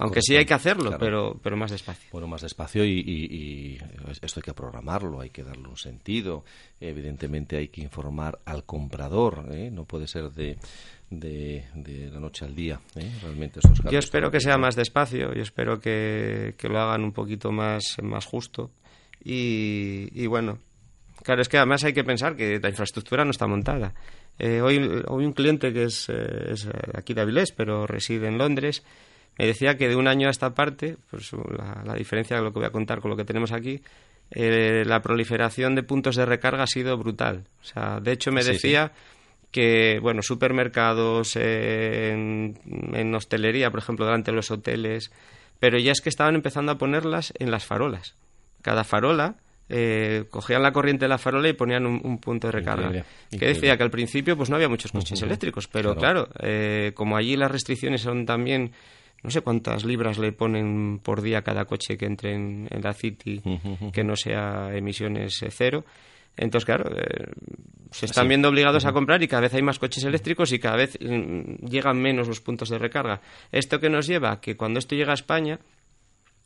Aunque 0.00 0.22
sí 0.22 0.36
hay 0.36 0.44
que 0.44 0.54
hacerlo, 0.54 0.96
pero, 0.98 1.38
pero 1.40 1.56
más 1.56 1.70
despacio. 1.70 2.08
Bueno, 2.10 2.26
más 2.26 2.42
despacio 2.42 2.84
y, 2.84 3.78
esto 4.22 4.40
hay 4.40 4.42
que 4.42 4.52
programarlo, 4.52 5.20
hay 5.20 5.30
que 5.30 5.44
darle 5.44 5.68
un 5.68 5.76
sentido. 5.76 6.44
Evidentemente 6.80 7.56
hay 7.56 7.68
que 7.68 7.80
informar 7.80 8.40
al 8.44 8.64
comprador, 8.64 9.46
¿eh? 9.52 9.70
no 9.70 9.84
puede 9.84 10.08
ser 10.08 10.32
de, 10.32 10.58
de, 11.10 12.10
la 12.12 12.18
noche 12.18 12.44
al 12.44 12.56
día. 12.56 12.80
¿eh? 12.96 13.08
Realmente 13.22 13.60
yo 13.88 13.98
espero 13.98 14.32
que 14.32 14.40
sea 14.40 14.58
más 14.58 14.74
despacio, 14.74 15.32
yo 15.32 15.42
espero 15.42 15.78
que, 15.78 16.54
lo 16.62 16.80
hagan 16.80 17.04
un 17.04 17.12
poquito 17.12 17.52
más, 17.52 17.96
más 18.02 18.26
justo. 18.26 18.72
Y, 19.22 20.26
bueno, 20.26 20.58
claro, 21.22 21.40
es 21.40 21.48
que 21.48 21.56
además 21.56 21.84
hay 21.84 21.92
que 21.92 22.04
pensar 22.04 22.34
que 22.34 22.58
la 22.58 22.68
infraestructura 22.68 23.24
no 23.24 23.30
está 23.30 23.46
montada. 23.46 23.94
Eh, 24.40 24.60
hoy, 24.60 25.04
hoy 25.06 25.24
un 25.24 25.32
cliente 25.32 25.72
que 25.72 25.84
es, 25.84 26.08
es 26.08 26.68
aquí 26.94 27.14
de 27.14 27.20
Avilés, 27.20 27.52
pero 27.52 27.86
reside 27.86 28.26
en 28.26 28.38
Londres, 28.38 28.82
me 29.38 29.46
decía 29.46 29.76
que 29.76 29.88
de 29.88 29.96
un 29.96 30.08
año 30.08 30.28
a 30.28 30.30
esta 30.30 30.54
parte, 30.54 30.96
pues 31.10 31.30
la, 31.84 31.94
diferencia 31.94 32.36
de 32.36 32.42
lo 32.42 32.52
que 32.52 32.60
voy 32.60 32.66
a 32.66 32.70
contar 32.70 33.00
con 33.00 33.10
lo 33.10 33.16
que 33.16 33.24
tenemos 33.24 33.52
aquí, 33.52 33.82
eh, 34.30 34.84
la 34.86 35.02
proliferación 35.02 35.74
de 35.74 35.82
puntos 35.82 36.16
de 36.16 36.24
recarga 36.24 36.62
ha 36.62 36.68
sido 36.68 36.96
brutal. 36.96 37.44
O 37.60 37.64
sea, 37.64 38.00
de 38.00 38.12
hecho 38.12 38.30
me 38.32 38.44
decía 38.44 38.92
que, 39.50 39.98
bueno, 40.00 40.22
supermercados, 40.22 41.36
en, 41.36 42.58
en, 42.92 43.14
hostelería, 43.14 43.70
por 43.70 43.80
ejemplo, 43.80 44.04
delante 44.04 44.30
de 44.30 44.36
los 44.36 44.50
hoteles, 44.50 45.12
pero 45.58 45.78
ya 45.78 45.92
es 45.92 46.00
que 46.00 46.08
estaban 46.08 46.34
empezando 46.34 46.72
a 46.72 46.78
ponerlas 46.78 47.32
en 47.38 47.50
las 47.50 47.64
farolas. 47.64 48.16
Cada 48.62 48.84
farola 48.84 49.36
eh, 49.68 50.24
cogían 50.30 50.62
la 50.62 50.72
corriente 50.72 51.06
de 51.06 51.08
la 51.08 51.18
farola 51.18 51.48
y 51.48 51.54
ponían 51.54 51.86
un, 51.86 52.18
punto 52.18 52.48
de 52.48 52.52
recarga. 52.52 53.04
Que 53.30 53.46
decía 53.46 53.76
que 53.76 53.82
al 53.82 53.90
principio 53.90 54.36
pues 54.36 54.50
no 54.50 54.56
había 54.56 54.68
muchos 54.68 54.92
coches 54.92 55.20
eléctricos, 55.22 55.68
pero 55.68 55.94
claro, 55.94 56.28
eh, 56.40 56.92
como 56.94 57.16
allí 57.16 57.36
las 57.36 57.50
restricciones 57.50 58.02
son 58.02 58.26
también 58.26 58.72
no 59.24 59.30
sé 59.30 59.40
cuántas 59.40 59.84
libras 59.84 60.18
le 60.18 60.32
ponen 60.32 61.00
por 61.02 61.22
día 61.22 61.38
a 61.38 61.42
cada 61.42 61.64
coche 61.64 61.96
que 61.96 62.04
entre 62.04 62.34
en, 62.34 62.68
la 62.82 62.92
City 62.92 63.42
que 63.92 64.04
no 64.04 64.16
sea 64.16 64.76
emisiones 64.76 65.42
eh, 65.42 65.48
cero. 65.50 65.84
Entonces, 66.36 66.66
claro, 66.66 66.94
eh, 66.94 67.32
se 67.90 68.06
están 68.06 68.28
viendo 68.28 68.48
obligados 68.48 68.84
a 68.84 68.92
comprar 68.92 69.22
y 69.22 69.28
cada 69.28 69.42
vez 69.42 69.54
hay 69.54 69.62
más 69.62 69.78
coches 69.78 70.04
eléctricos 70.04 70.52
y 70.52 70.58
cada 70.58 70.76
vez 70.76 70.98
mm, 71.00 71.66
llegan 71.66 71.96
menos 71.96 72.28
los 72.28 72.40
puntos 72.40 72.68
de 72.68 72.78
recarga. 72.78 73.22
¿Esto 73.50 73.80
que 73.80 73.88
nos 73.88 74.06
lleva? 74.06 74.40
Que 74.40 74.56
cuando 74.56 74.78
esto 74.78 74.94
llega 74.94 75.12
a 75.12 75.14
España 75.14 75.58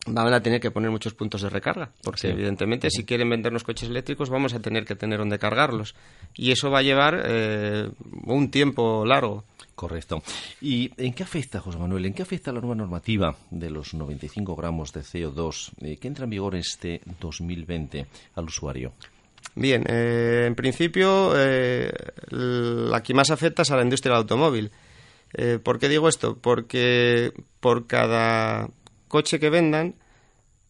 van 0.08 0.32
a 0.32 0.42
tener 0.42 0.60
que 0.60 0.70
poner 0.70 0.90
muchos 0.90 1.14
puntos 1.14 1.42
de 1.42 1.48
recarga, 1.48 1.90
porque 2.02 2.28
evidentemente 2.28 2.90
si 2.90 3.04
quieren 3.04 3.30
vendernos 3.30 3.64
coches 3.64 3.88
eléctricos 3.88 4.30
vamos 4.30 4.54
a 4.54 4.60
tener 4.60 4.84
que 4.84 4.94
tener 4.94 5.18
donde 5.18 5.38
cargarlos. 5.38 5.94
Y 6.34 6.50
eso 6.52 6.70
va 6.70 6.80
a 6.80 6.82
llevar 6.82 7.22
eh, 7.24 7.90
un 8.24 8.50
tiempo 8.50 9.04
largo. 9.04 9.44
Correcto. 9.78 10.24
¿Y 10.60 10.90
en 10.96 11.12
qué 11.12 11.22
afecta, 11.22 11.60
José 11.60 11.78
Manuel, 11.78 12.04
en 12.06 12.12
qué 12.12 12.22
afecta 12.22 12.50
la 12.50 12.58
nueva 12.58 12.74
normativa 12.74 13.36
de 13.48 13.70
los 13.70 13.94
95 13.94 14.56
gramos 14.56 14.92
de 14.92 15.02
CO2 15.02 15.70
eh, 15.82 15.98
que 15.98 16.08
entra 16.08 16.24
en 16.24 16.30
vigor 16.30 16.56
este 16.56 17.00
2020 17.20 18.04
al 18.34 18.44
usuario? 18.44 18.90
Bien, 19.54 19.84
eh, 19.88 20.46
en 20.48 20.56
principio 20.56 21.32
eh, 21.36 21.92
la 22.32 23.04
que 23.04 23.14
más 23.14 23.30
afecta 23.30 23.62
es 23.62 23.70
a 23.70 23.76
la 23.76 23.84
industria 23.84 24.14
del 24.14 24.22
automóvil. 24.22 24.72
¿Por 25.62 25.78
qué 25.78 25.88
digo 25.88 26.08
esto? 26.08 26.36
Porque 26.38 27.32
por 27.60 27.86
cada 27.86 28.68
coche 29.08 29.40
que 29.40 29.50
vendan, 29.50 29.94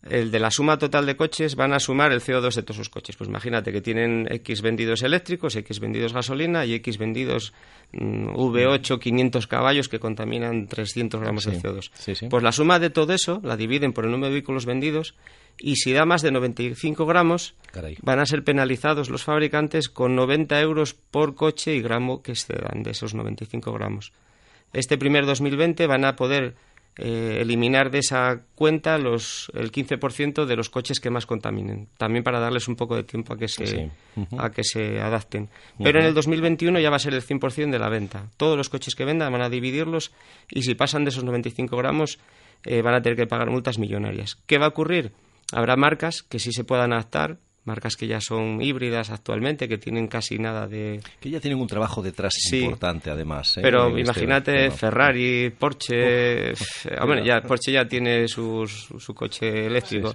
el 0.03 0.31
de 0.31 0.39
la 0.39 0.51
suma 0.51 0.79
total 0.79 1.07
de 1.07 1.17
coches 1.17 1.57
van 1.57 1.73
a 1.73 1.81
sumar 1.81 2.13
el 2.13 2.21
CO2 2.21 2.55
de 2.55 2.63
todos 2.63 2.77
sus 2.77 2.89
coches. 2.89 3.17
Pues 3.17 3.29
imagínate 3.29 3.73
que 3.73 3.81
tienen 3.81 4.29
X 4.31 4.63
vendidos 4.63 5.03
eléctricos, 5.03 5.57
X 5.57 5.81
vendidos 5.81 6.13
gasolina 6.13 6.65
y 6.65 6.75
X 6.75 6.99
vendidos 6.99 7.53
mm, 7.93 8.29
V8 8.29 8.99
500 9.01 9.47
caballos 9.47 9.89
que 9.89 9.99
contaminan 9.99 10.69
300 10.69 11.21
gramos 11.21 11.45
de 11.45 11.61
CO2. 11.61 12.29
Pues 12.31 12.43
la 12.43 12.53
suma 12.53 12.79
de 12.79 12.91
todo 12.91 13.13
eso 13.13 13.41
la 13.43 13.57
dividen 13.57 13.93
por 13.93 14.05
el 14.05 14.13
número 14.13 14.29
de 14.29 14.35
vehículos 14.35 14.67
vendidos 14.67 15.15
y 15.59 15.77
si 15.77 15.93
da 15.93 16.07
más 16.07 16.23
de 16.23 16.31
95 16.31 17.05
gramos 17.05 17.57
van 18.03 18.21
a 18.21 18.27
ser 18.27 18.45
penalizados 18.45 19.11
los 19.11 19.25
fabricantes 19.25 19.89
con 19.89 20.15
90 20.15 20.61
euros 20.61 20.95
por 20.95 21.35
coche 21.35 21.75
y 21.75 21.83
gramo 21.83 22.23
que 22.23 22.37
se 22.37 22.55
dan 22.55 22.85
de 22.85 22.93
esos 22.93 23.15
95 23.15 23.73
gramos. 23.73 24.13
Este 24.73 24.97
primer 24.97 25.27
2020 25.27 25.87
van 25.87 26.05
a 26.05 26.15
poder 26.15 26.55
eh, 27.01 27.39
eliminar 27.41 27.93
de 27.93 28.01
esa 28.01 28.41
cuenta 28.57 28.99
los, 28.99 29.53
el 29.55 29.71
15% 29.71 30.47
de 30.47 30.57
los 30.57 30.69
coches 30.69 30.99
que 30.99 31.11
más 31.11 31.27
contaminen, 31.27 31.89
también 31.97 32.25
para 32.25 32.41
darles 32.41 32.67
un 32.67 32.75
poco 32.75 32.97
de 32.97 33.05
tiempo 33.05 33.35
a 33.35 33.39
que 33.39 33.47
se, 33.47 33.91
a 34.37 34.51
que 34.51 34.65
se 34.65 35.01
adapten. 35.01 35.49
Pero 35.81 36.01
en 36.01 36.07
el 36.07 36.15
2021 36.15 36.81
ya 36.81 36.91
va 36.91 36.97
a 36.97 36.99
ser 36.99 37.15
el 37.15 37.23
100% 37.23 37.71
de 37.71 37.79
la 37.79 37.89
venta. 37.89 38.29
Todos 38.37 38.57
los 38.57 38.69
coches 38.69 38.97
que 38.97 39.05
vendan 39.05 39.33
van 39.33 39.43
a 39.43 39.49
dividirlos 39.49 40.11
y 40.51 40.63
si 40.63 40.75
pasan 40.75 41.05
de 41.05 41.11
esos 41.11 41.23
95 41.23 41.77
gramos 41.77 42.19
eh, 42.65 42.83
van 42.83 42.95
a 42.95 43.01
tener 43.01 43.17
que 43.17 43.29
pagar 43.29 43.49
multas 43.49 43.79
millonarias. 43.79 44.37
¿Qué 44.47 44.59
va 44.59 44.67
a 44.67 44.71
ocurrir? 44.71 45.13
Habrá 45.53 45.77
marcas 45.77 46.23
que 46.23 46.41
sí 46.41 46.53
se 46.53 46.65
puedan 46.65 46.93
adaptar 46.93 47.39
marcas 47.69 47.95
que 47.95 48.07
ya 48.07 48.21
son 48.21 48.61
híbridas 48.61 49.11
actualmente, 49.11 49.69
que 49.69 49.79
tienen 49.79 50.09
casi 50.09 50.39
nada 50.39 50.67
de... 50.67 51.01
Que 51.21 51.31
ya 51.31 51.39
tienen 51.39 51.61
un 51.61 51.69
trabajo 51.69 52.03
detrás 52.03 52.35
importante, 52.53 53.11
además. 53.11 53.59
¿eh? 53.59 53.61
Pero 53.63 53.97
imagínate 53.97 54.71
Ferrari, 54.71 55.51
Porsche... 55.51 56.55
hombre, 57.01 57.25
ya, 57.25 57.43
Porsche 57.43 57.73
ya 57.73 57.87
tiene 57.87 58.27
su, 58.27 58.67
su 58.67 59.15
coche 59.15 59.67
eléctrico. 59.67 60.13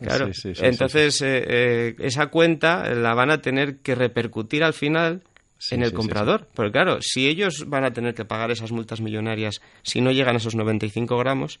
Claro. 0.00 0.30
Entonces, 0.44 1.22
eh, 1.22 1.44
eh, 1.46 1.96
esa 2.00 2.26
cuenta 2.26 2.92
la 2.94 3.14
van 3.14 3.30
a 3.30 3.40
tener 3.40 3.78
que 3.78 3.94
repercutir 3.94 4.64
al 4.64 4.74
final 4.74 5.22
en 5.70 5.82
el 5.82 5.92
comprador. 5.92 6.48
Porque 6.54 6.72
claro, 6.72 6.98
si 7.00 7.28
ellos 7.28 7.64
van 7.66 7.84
a 7.84 7.92
tener 7.92 8.14
que 8.14 8.24
pagar 8.24 8.50
esas 8.50 8.72
multas 8.72 9.00
millonarias 9.00 9.60
si 9.82 10.00
no 10.00 10.10
llegan 10.10 10.34
a 10.34 10.38
esos 10.38 10.54
95 10.54 11.16
gramos, 11.18 11.60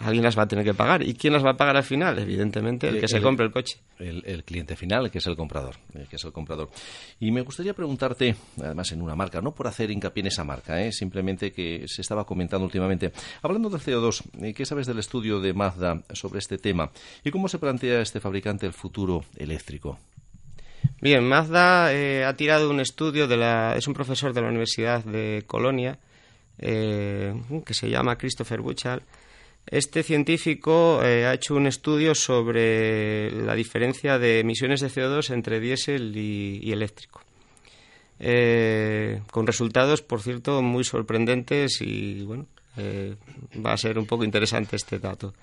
alguien 0.00 0.22
las 0.22 0.38
va 0.38 0.42
a 0.42 0.48
tener 0.48 0.64
que 0.64 0.74
pagar. 0.74 1.02
¿Y 1.02 1.14
quién 1.14 1.32
las 1.32 1.44
va 1.44 1.50
a 1.50 1.56
pagar 1.56 1.76
al 1.76 1.82
final? 1.82 2.18
Evidentemente, 2.18 2.88
el 2.88 3.00
que 3.00 3.08
se 3.08 3.20
compre 3.20 3.46
el 3.46 3.52
coche. 3.52 3.78
El, 3.98 4.44
cliente 4.44 4.76
final, 4.76 5.10
que 5.10 5.18
es 5.18 5.26
el 5.26 5.36
comprador. 5.36 5.76
que 6.08 6.16
es 6.16 6.24
el 6.24 6.32
comprador. 6.32 6.70
Y 7.20 7.30
me 7.30 7.40
gustaría 7.42 7.74
preguntarte, 7.74 8.36
además 8.62 8.92
en 8.92 9.02
una 9.02 9.14
marca, 9.16 9.40
no 9.40 9.52
por 9.52 9.66
hacer 9.66 9.90
hincapié 9.90 10.22
en 10.22 10.26
esa 10.28 10.44
marca, 10.44 10.80
¿eh? 10.80 10.92
simplemente 10.92 11.52
que 11.52 11.84
se 11.86 12.02
estaba 12.02 12.24
comentando 12.24 12.64
últimamente. 12.64 13.12
Hablando 13.42 13.70
del 13.70 13.80
CO2, 13.80 14.22
eh, 14.42 14.54
¿qué 14.54 14.64
sabes 14.64 14.86
del 14.86 14.98
estudio 14.98 15.40
de 15.40 15.52
Mazda 15.52 16.02
sobre 16.12 16.38
este 16.38 16.58
tema? 16.58 16.90
¿Y 17.24 17.30
cómo 17.30 17.48
se 17.48 17.58
plantea 17.58 18.00
este 18.00 18.20
fabricante 18.20 18.66
el 18.66 18.72
futuro 18.72 19.24
eléctrico? 19.36 19.98
Bien, 21.00 21.24
Mazda 21.24 21.92
eh, 21.92 22.24
ha 22.24 22.34
tirado 22.34 22.70
un 22.70 22.80
estudio 22.80 23.26
de 23.26 23.36
la... 23.36 23.74
es 23.76 23.88
un 23.88 23.94
profesor 23.94 24.32
de 24.32 24.40
la 24.40 24.48
Universidad 24.48 25.04
de 25.04 25.44
Colonia, 25.46 25.98
que 26.60 27.34
se 27.74 27.88
llama 27.88 28.18
Christopher 28.18 28.60
Buchal, 28.60 29.02
este 29.70 30.02
científico 30.02 31.02
eh, 31.02 31.26
ha 31.26 31.34
hecho 31.34 31.54
un 31.54 31.66
estudio 31.66 32.14
sobre 32.14 33.30
la 33.30 33.54
diferencia 33.54 34.18
de 34.18 34.40
emisiones 34.40 34.80
de 34.80 34.88
CO2 34.88 35.30
entre 35.30 35.60
diésel 35.60 36.16
y, 36.16 36.72
eléctrico. 36.72 37.20
Eh, 38.18 39.20
con 39.30 39.46
resultados, 39.46 40.02
por 40.02 40.22
cierto, 40.22 40.62
muy 40.62 40.84
sorprendentes 40.84 41.80
y 41.82 42.22
bueno, 42.22 42.46
eh, 42.76 43.14
va 43.64 43.74
a 43.74 43.76
ser 43.76 43.98
un 43.98 44.06
poco 44.06 44.24
interesante 44.24 44.76
este 44.76 44.98
dato. 44.98 45.34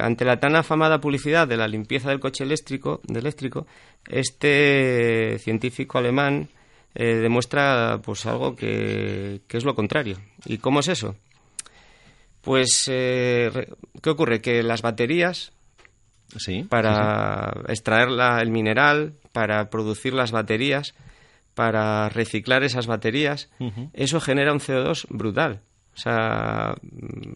ante 0.00 0.24
la 0.24 0.38
tan 0.38 0.54
afamada 0.56 1.00
publicidad 1.00 1.48
de 1.48 1.56
la 1.56 1.66
limpieza 1.68 2.10
del 2.10 2.20
coche 2.20 2.44
eléctrico, 2.44 3.00
eléctrico 3.08 3.66
este 4.08 5.38
científico 5.38 5.98
alemán 5.98 6.48
demuestra 6.94 8.00
pues 8.04 8.24
algo 8.26 8.54
que 8.54 9.40
es 9.48 9.64
lo 9.64 9.74
contrario. 9.74 10.18
¿Y 10.44 10.58
cómo 10.58 10.80
es 10.80 10.88
eso? 10.88 11.16
Pues, 12.46 12.88
eh, 12.88 13.50
¿qué 14.00 14.10
ocurre? 14.10 14.40
Que 14.40 14.62
las 14.62 14.80
baterías, 14.80 15.52
sí, 16.36 16.62
para 16.62 17.52
extraer 17.66 18.08
el 18.40 18.50
mineral, 18.50 19.14
para 19.32 19.68
producir 19.68 20.14
las 20.14 20.30
baterías, 20.30 20.94
para 21.54 22.08
reciclar 22.08 22.62
esas 22.62 22.86
baterías, 22.86 23.50
eso 23.92 24.20
genera 24.20 24.52
un 24.52 24.60
CO2 24.60 25.06
brutal. 25.08 25.62
O 25.92 25.98
sea, 25.98 26.76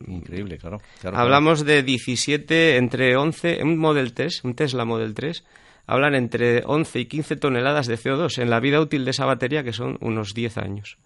increíble, 0.07 0.59
claro. 0.59 0.79
hablamos 1.13 1.65
de 1.65 1.83
17, 1.83 2.77
entre 2.77 3.17
11, 3.17 3.65
un 3.65 3.79
Model 3.79 4.13
3, 4.13 4.45
un 4.45 4.55
Tesla 4.55 4.85
Model 4.85 5.13
3, 5.13 5.45
hablan 5.89 6.15
entre 6.15 6.63
11 6.67 7.01
y 7.01 7.07
15 7.07 7.35
toneladas 7.35 7.89
de 7.89 7.99
CO2 7.99 8.41
en 8.41 8.49
la 8.49 8.61
vida 8.61 8.81
útil 8.81 9.05
de 9.05 9.11
esa 9.11 9.25
batería, 9.25 9.65
que 9.65 9.73
son 9.73 9.99
unos 10.01 10.35
10 10.35 10.59
años. 10.59 10.99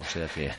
O 0.00 0.04
sea 0.04 0.26
que... 0.28 0.50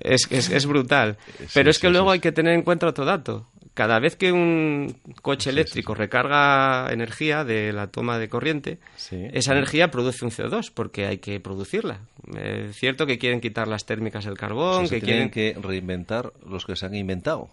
es, 0.00 0.26
es, 0.30 0.50
es, 0.50 0.66
brutal. 0.66 1.16
Pero 1.54 1.70
es 1.70 1.78
que 1.78 1.88
luego 1.88 2.10
hay 2.10 2.20
que 2.20 2.32
tener 2.32 2.52
en 2.54 2.62
cuenta 2.62 2.86
otro 2.86 3.04
dato. 3.04 3.48
Cada 3.74 4.00
vez 4.00 4.16
que 4.16 4.32
un 4.32 4.96
coche 5.22 5.50
eléctrico 5.50 5.94
recarga 5.94 6.92
energía 6.92 7.44
de 7.44 7.72
la 7.72 7.86
toma 7.86 8.18
de 8.18 8.28
corriente, 8.28 8.78
esa 9.10 9.52
energía 9.52 9.90
produce 9.90 10.24
un 10.24 10.30
CO2 10.30 10.72
porque 10.74 11.06
hay 11.06 11.18
que 11.18 11.38
producirla. 11.40 12.00
Es 12.36 12.76
cierto 12.76 13.06
que 13.06 13.18
quieren 13.18 13.40
quitar 13.40 13.68
las 13.68 13.86
térmicas 13.86 14.24
del 14.24 14.36
carbón, 14.36 14.88
que 14.88 15.00
quieren 15.00 15.30
que 15.30 15.56
reinventar 15.60 16.32
los 16.46 16.66
que 16.66 16.76
se 16.76 16.86
han 16.86 16.94
inventado. 16.94 17.48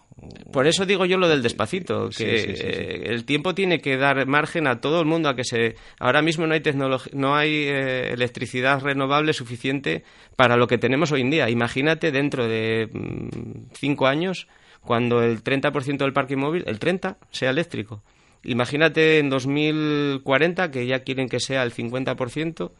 Por 0.51 0.65
eso 0.65 0.85
digo 0.85 1.05
yo 1.05 1.17
lo 1.17 1.29
del 1.29 1.43
despacito, 1.43 2.09
que 2.09 3.03
el 3.05 3.23
tiempo 3.25 3.53
tiene 3.53 3.79
que 3.79 3.97
dar 3.97 4.25
margen 4.25 4.67
a 4.67 4.81
todo 4.81 4.99
el 4.99 5.05
mundo 5.05 5.29
a 5.29 5.35
que 5.35 5.43
se. 5.43 5.75
Ahora 5.99 6.21
mismo 6.21 6.47
no 6.47 6.53
hay 6.53 6.61
tecnología, 6.61 7.11
no 7.15 7.35
hay 7.35 7.53
eh, 7.53 8.11
electricidad 8.13 8.81
renovable 8.81 9.33
suficiente 9.33 10.03
para 10.35 10.57
lo 10.57 10.67
que 10.67 10.79
tenemos 10.79 11.11
hoy 11.11 11.21
en 11.21 11.29
día. 11.29 11.49
Imagínate 11.49 12.11
dentro 12.11 12.47
de 12.47 12.89
mm, 12.91 13.73
cinco 13.73 14.07
años 14.07 14.47
cuando 14.87 15.21
el 15.21 15.43
30% 15.43 15.97
del 15.97 16.13
parque 16.13 16.37
móvil, 16.37 16.63
el 16.65 16.79
30, 16.79 17.17
sea 17.29 17.49
eléctrico. 17.49 18.01
Imagínate 18.43 19.19
en 19.19 19.29
2040 19.29 20.71
que 20.71 20.87
ya 20.87 20.99
quieren 20.99 21.27
que 21.27 21.41
sea 21.41 21.61
el 21.63 21.73
50%. 21.73 22.71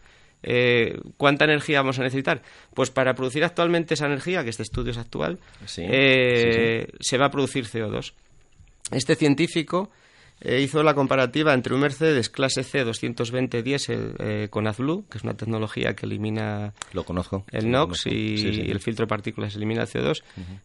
Eh, 0.44 0.98
¿Cuánta 1.18 1.44
energía 1.44 1.82
vamos 1.82 2.00
a 2.00 2.04
necesitar? 2.04 2.42
Pues 2.74 2.92
para 2.92 3.14
producir 3.14 3.44
actualmente 3.44 3.96
esa 3.96 4.06
energía, 4.06 4.46
que 4.46 4.52
este 4.52 4.64
estudio 4.64 4.92
es 4.92 4.98
actual, 4.98 5.40
eh, 5.78 6.88
se 6.98 7.18
va 7.18 7.26
a 7.26 7.32
producir 7.32 7.66
CO2. 7.66 8.14
Este 8.92 9.16
científico 9.16 9.92
eh, 10.40 10.62
hizo 10.62 10.84
la 10.84 10.94
comparativa 10.94 11.54
entre 11.54 11.74
un 11.74 11.82
Mercedes 11.82 12.30
clase 12.30 12.64
C 12.64 12.84
220 12.84 13.64
diésel 13.64 14.14
eh, 14.20 14.48
con 14.52 14.68
AdBlue, 14.68 15.06
que 15.10 15.18
es 15.18 15.24
una 15.24 15.36
tecnología 15.36 15.96
que 15.96 16.06
elimina 16.06 16.74
lo 16.94 17.04
conozco, 17.04 17.44
el 17.52 17.72
NOx 17.72 18.06
Y, 18.06 18.70
el 18.70 18.80
filtro 18.80 19.06
de 19.06 19.10
partículas 19.10 19.56
elimina 19.56 19.82
el 19.82 19.88
CO2. 19.88 20.22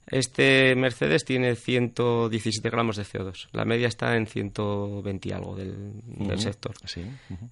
Este 0.06 0.74
Mercedes 0.76 1.24
tiene 1.24 1.56
117 1.56 2.68
gramos 2.68 2.96
de 2.96 3.04
CO2. 3.04 3.48
La 3.52 3.64
media 3.64 3.88
está 3.88 4.14
en 4.16 4.26
120 4.26 5.28
y 5.28 5.32
algo 5.32 5.56
del, 5.56 6.38
sector. 6.38 6.74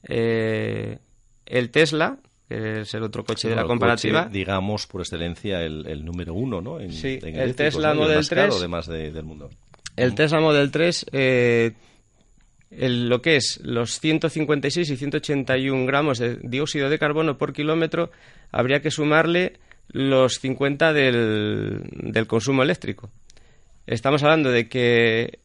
Eh, 0.03 0.99
el 1.47 1.71
Tesla, 1.71 2.19
que 2.49 2.81
es 2.83 2.95
el 2.95 3.03
otro 3.03 3.25
coche 3.25 3.49
de 3.49 3.57
la 3.57 3.65
comparativa. 3.65 4.29
digamos, 4.31 4.87
por 4.87 5.01
excelencia, 5.01 5.63
el, 5.63 6.05
número 6.05 6.35
uno, 6.35 6.61
¿no? 6.61 6.81
En, 6.81 6.93
sí, 6.93 7.19
el 7.23 7.55
Tesla 7.55 7.95
Model 7.95 8.29
3. 8.29 8.55
además 8.59 8.87
del 8.89 9.25
mundo. 9.25 9.49
El 9.97 10.15
Tesla 10.15 10.41
Model 10.41 10.71
3 10.71 11.07
eh, 11.13 11.73
lo 12.71 13.21
que 13.21 13.37
es 13.37 13.61
los 13.63 13.99
156 13.99 14.91
y 14.91 14.97
181 14.97 15.87
gramos 15.87 16.19
de 16.19 16.37
dióxido 16.43 16.89
de 16.89 16.99
carbono 16.99 17.37
por 17.37 17.53
kilómetro, 17.53 18.11
habría 18.53 18.81
que 18.81 18.91
sumarle 18.91 19.55
los 19.89 20.39
50 20.39 20.93
del, 20.93 21.83
del 21.91 22.27
consumo 22.27 22.63
eléctrico. 22.63 23.11
Estamos 23.87 24.23
hablando 24.23 24.51
de 24.53 24.69
que 24.69 25.40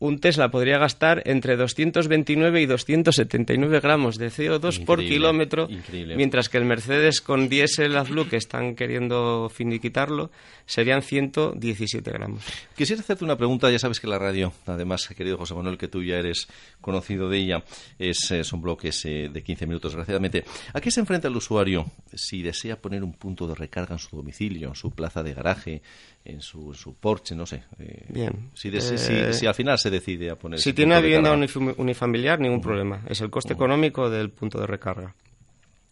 un 0.00 0.18
Tesla 0.20 0.50
podría 0.50 0.78
gastar 0.78 1.22
entre 1.26 1.56
229 1.56 2.62
y 2.62 2.66
279 2.66 3.80
gramos 3.80 4.16
de 4.18 4.28
CO2 4.28 4.84
por 4.84 5.00
kilómetro, 5.00 5.68
mientras 6.16 6.48
que 6.48 6.58
el 6.58 6.64
Mercedes 6.64 7.20
con 7.20 7.48
diésel 7.48 7.96
AdBlue, 7.96 8.28
que 8.28 8.36
están 8.36 8.74
queriendo 8.74 9.50
finiquitarlo, 9.52 10.30
serían 10.66 11.02
117 11.02 12.10
gramos. 12.10 12.44
Quisiera 12.76 13.00
hacerte 13.00 13.24
una 13.24 13.36
pregunta, 13.36 13.70
ya 13.70 13.78
sabes 13.78 13.98
que 14.00 14.06
la 14.06 14.18
radio, 14.18 14.52
además, 14.66 15.08
querido 15.08 15.36
José 15.36 15.54
Manuel, 15.54 15.78
que 15.78 15.88
tú 15.88 16.02
ya 16.02 16.16
eres 16.16 16.48
conocido 16.80 17.28
de 17.28 17.38
ella, 17.38 17.64
es, 17.98 18.32
son 18.42 18.60
bloques 18.60 19.04
eh, 19.04 19.30
de 19.32 19.42
15 19.42 19.66
minutos, 19.66 19.92
desgraciadamente. 19.92 20.44
¿A 20.72 20.80
qué 20.80 20.90
se 20.90 21.00
enfrenta 21.00 21.28
el 21.28 21.36
usuario 21.36 21.86
si 22.14 22.42
desea 22.42 22.80
poner 22.80 23.02
un 23.02 23.14
punto 23.14 23.46
de 23.48 23.54
recarga 23.54 23.94
en 23.94 23.98
su 23.98 24.16
domicilio, 24.16 24.68
en 24.68 24.74
su 24.74 24.90
plaza 24.90 25.22
de 25.22 25.34
garaje, 25.34 25.82
en 26.28 26.42
su, 26.42 26.74
su 26.74 26.94
porche, 26.94 27.34
no 27.34 27.46
sé? 27.46 27.64
Eh, 27.78 28.06
Bien. 28.08 28.50
Si, 28.54 28.70
si, 28.80 29.46
al 29.46 29.54
final 29.54 29.78
se 29.78 29.90
decide 29.90 30.30
a 30.30 30.36
poner. 30.36 30.60
Si 30.60 30.72
tiene 30.72 30.92
una 30.92 31.00
vivienda 31.00 31.32
unifamiliar, 31.32 32.38
ningún 32.38 32.60
problema. 32.60 33.02
Es 33.08 33.20
el 33.20 33.30
coste 33.30 33.54
económico 33.54 34.10
del 34.10 34.30
punto 34.30 34.60
de 34.60 34.66
recarga. 34.66 35.14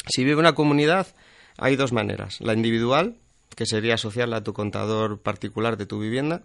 Si 0.07 0.24
vive 0.24 0.37
una 0.37 0.55
comunidad, 0.55 1.07
hay 1.59 1.76
dos 1.76 1.93
maneras. 1.93 2.41
La 2.41 2.53
individual, 2.53 3.16
que 3.55 3.66
sería 3.66 3.95
asociarla 3.95 4.39
a 4.39 4.45
tu 4.45 4.53
contador 4.53 5.20
particular 5.20 5.76
de 5.76 5.87
tu 5.87 5.99
vivienda, 5.99 6.43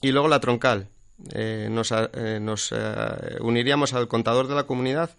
y 0.00 0.12
luego 0.12 0.28
la 0.28 0.40
troncal. 0.40 0.88
Eh, 1.32 1.68
nos, 1.70 1.92
eh, 1.92 2.38
nos 2.40 2.72
eh, 2.72 3.38
uniríamos 3.40 3.92
al 3.92 4.06
contador 4.06 4.46
de 4.46 4.54
la 4.54 4.62
comunidad 4.64 5.10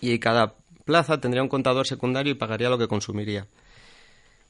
y 0.00 0.20
cada 0.20 0.54
plaza 0.84 1.20
tendría 1.20 1.42
un 1.42 1.48
contador 1.48 1.88
secundario 1.88 2.30
y 2.30 2.36
pagaría 2.36 2.68
lo 2.68 2.78
que 2.78 2.86
consumiría. 2.86 3.48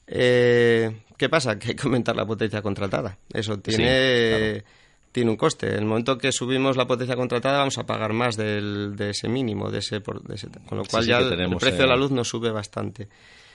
¿Qué 0.07 1.29
pasa? 1.31 1.59
Que 1.59 1.71
hay 1.71 1.75
que 1.77 1.83
aumentar 1.85 2.17
la 2.17 2.27
potencia 2.27 2.63
contratada. 2.63 3.17
Eso 3.33 3.59
tiene 3.59 4.65
tiene 5.13 5.31
un 5.31 5.37
coste. 5.37 5.69
En 5.69 5.81
el 5.81 5.85
momento 5.85 6.19
que 6.19 6.33
subimos 6.33 6.77
la 6.77 6.87
potencia 6.87 7.15
contratada 7.15 7.59
vamos 7.59 7.79
a 7.79 7.85
pagar 7.85 8.15
más 8.15 8.37
del, 8.37 8.97
de 8.97 9.11
ese 9.11 9.29
mínimo, 9.29 9.71
de 9.71 9.79
ese, 9.79 10.01
con 10.01 10.79
lo 10.79 10.85
cual 10.85 11.07
ya 11.07 11.19
el, 11.19 11.57
precio 11.57 11.83
de 11.83 11.87
la 11.87 11.97
luz 11.97 12.11
nos 12.11 12.29
sube 12.29 12.51
bastante. 12.51 13.09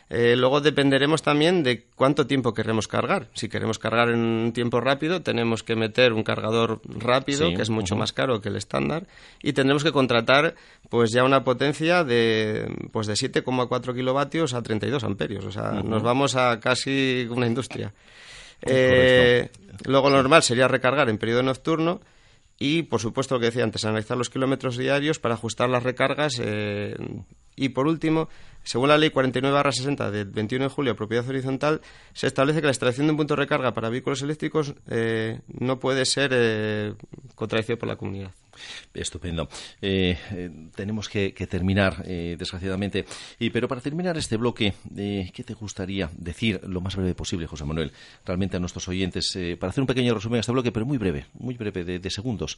Eh, 0.09 0.35
luego 0.37 0.61
dependeremos 0.61 1.21
también 1.21 1.63
de 1.63 1.83
cuánto 1.95 2.27
tiempo 2.27 2.53
queremos 2.53 2.87
cargar. 2.87 3.27
Si 3.33 3.49
queremos 3.49 3.77
cargar 3.77 4.09
en 4.09 4.19
un 4.19 4.53
tiempo 4.53 4.79
rápido, 4.79 5.21
tenemos 5.21 5.63
que 5.63 5.75
meter 5.75 6.13
un 6.13 6.23
cargador 6.23 6.79
rápido, 6.85 7.49
que 7.53 7.61
es 7.61 7.69
mucho 7.69 7.97
más 7.97 8.13
caro 8.13 8.39
que 8.39 8.47
el 8.47 8.55
estándar, 8.55 9.05
y 9.43 9.51
tendremos 9.51 9.83
que 9.83 9.91
contratar 9.91 10.55
pues 10.89 11.11
ya 11.11 11.25
una 11.25 11.43
potencia 11.43 12.05
de, 12.05 12.73
pues 12.93 13.07
de 13.07 13.13
7,4 13.13 13.93
kilovatios 13.93 14.53
a 14.53 14.61
32 14.61 15.03
amperios. 15.03 15.43
O 15.43 15.51
sea, 15.51 15.71
nos 15.71 16.01
vamos 16.03 16.35
a 16.37 16.59
casi 16.61 17.27
una 17.29 17.47
industria. 17.47 17.93
Eh, 18.61 19.49
luego 19.85 20.09
lo 20.09 20.15
normal 20.15 20.41
sería 20.41 20.67
recargar 20.69 21.09
en 21.09 21.17
periodo 21.17 21.43
nocturno 21.43 21.99
y, 22.57 22.83
por 22.83 23.01
supuesto, 23.01 23.35
lo 23.35 23.39
que 23.41 23.47
decía 23.47 23.63
antes, 23.63 23.85
analizar 23.85 24.17
los 24.17 24.29
kilómetros 24.29 24.77
diarios 24.77 25.19
para 25.19 25.35
ajustar 25.35 25.69
las 25.69 25.83
recargas. 25.83 26.39
Eh, 26.41 26.95
y, 27.57 27.69
por 27.69 27.87
último, 27.87 28.29
según 28.63 28.89
la 28.89 28.97
Ley 28.97 29.09
49-60 29.09 30.11
del 30.11 30.25
21 30.25 30.65
de 30.65 30.69
julio 30.69 30.91
de 30.93 30.97
propiedad 30.97 31.27
horizontal, 31.27 31.81
se 32.13 32.27
establece 32.27 32.59
que 32.59 32.67
la 32.67 32.71
instalación 32.71 33.07
de 33.07 33.11
un 33.11 33.17
punto 33.17 33.35
de 33.35 33.41
recarga 33.41 33.73
para 33.73 33.89
vehículos 33.89 34.21
eléctricos 34.21 34.75
eh, 34.87 35.39
no 35.47 35.79
puede 35.79 36.05
ser 36.05 36.31
eh, 36.33 36.93
contradecido 37.35 37.77
por 37.77 37.89
la 37.89 37.95
comunidad. 37.95 38.31
Estupendo. 38.93 39.47
Eh, 39.81 40.17
eh, 40.31 40.49
tenemos 40.75 41.09
que, 41.09 41.31
terminar, 41.49 42.03
eh, 42.05 42.35
desgraciadamente. 42.37 43.05
Y, 43.39 43.49
pero 43.49 43.67
para 43.67 43.81
terminar 43.81 44.17
este 44.17 44.37
bloque, 44.37 44.73
¿qué 44.95 45.43
te 45.45 45.53
gustaría 45.53 46.09
decir 46.17 46.59
lo 46.63 46.81
más 46.81 46.95
breve 46.95 47.13
posible, 47.13 47.47
José 47.47 47.65
Manuel, 47.65 47.91
realmente 48.25 48.57
a 48.57 48.59
nuestros 48.59 48.87
oyentes, 48.87 49.37
para 49.59 49.69
hacer 49.69 49.81
un 49.81 49.87
pequeño 49.87 50.13
resumen 50.13 50.37
a 50.37 50.39
este 50.41 50.51
bloque, 50.51 50.71
pero 50.71 50.85
muy 50.85 50.97
breve, 50.97 51.25
muy 51.33 51.55
breve, 51.55 51.83
de, 51.83 52.09
segundos, 52.09 52.57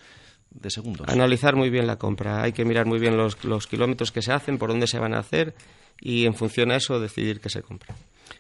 de 0.50 0.70
segundos? 0.70 1.08
Analizar 1.10 1.56
muy 1.56 1.70
bien 1.70 1.88
la 1.88 1.98
compra. 1.98 2.42
Hay 2.42 2.54
que 2.54 2.66
mirar 2.66 2.86
muy 2.86 3.00
bien 3.00 3.18
los, 3.18 3.44
los 3.44 3.68
kilómetros 3.68 4.12
que 4.12 4.22
se 4.22 4.32
hacen, 4.32 4.58
por 4.58 4.70
dónde 4.70 4.88
se 4.90 5.00
van 5.00 5.14
a 5.14 5.20
hacer 5.20 5.56
y 6.02 6.26
en 6.26 6.34
función 6.34 6.72
a 6.72 6.76
eso 6.76 7.00
decidir 7.00 7.40
qué 7.40 7.50
se 7.50 7.62
compra. 7.62 7.96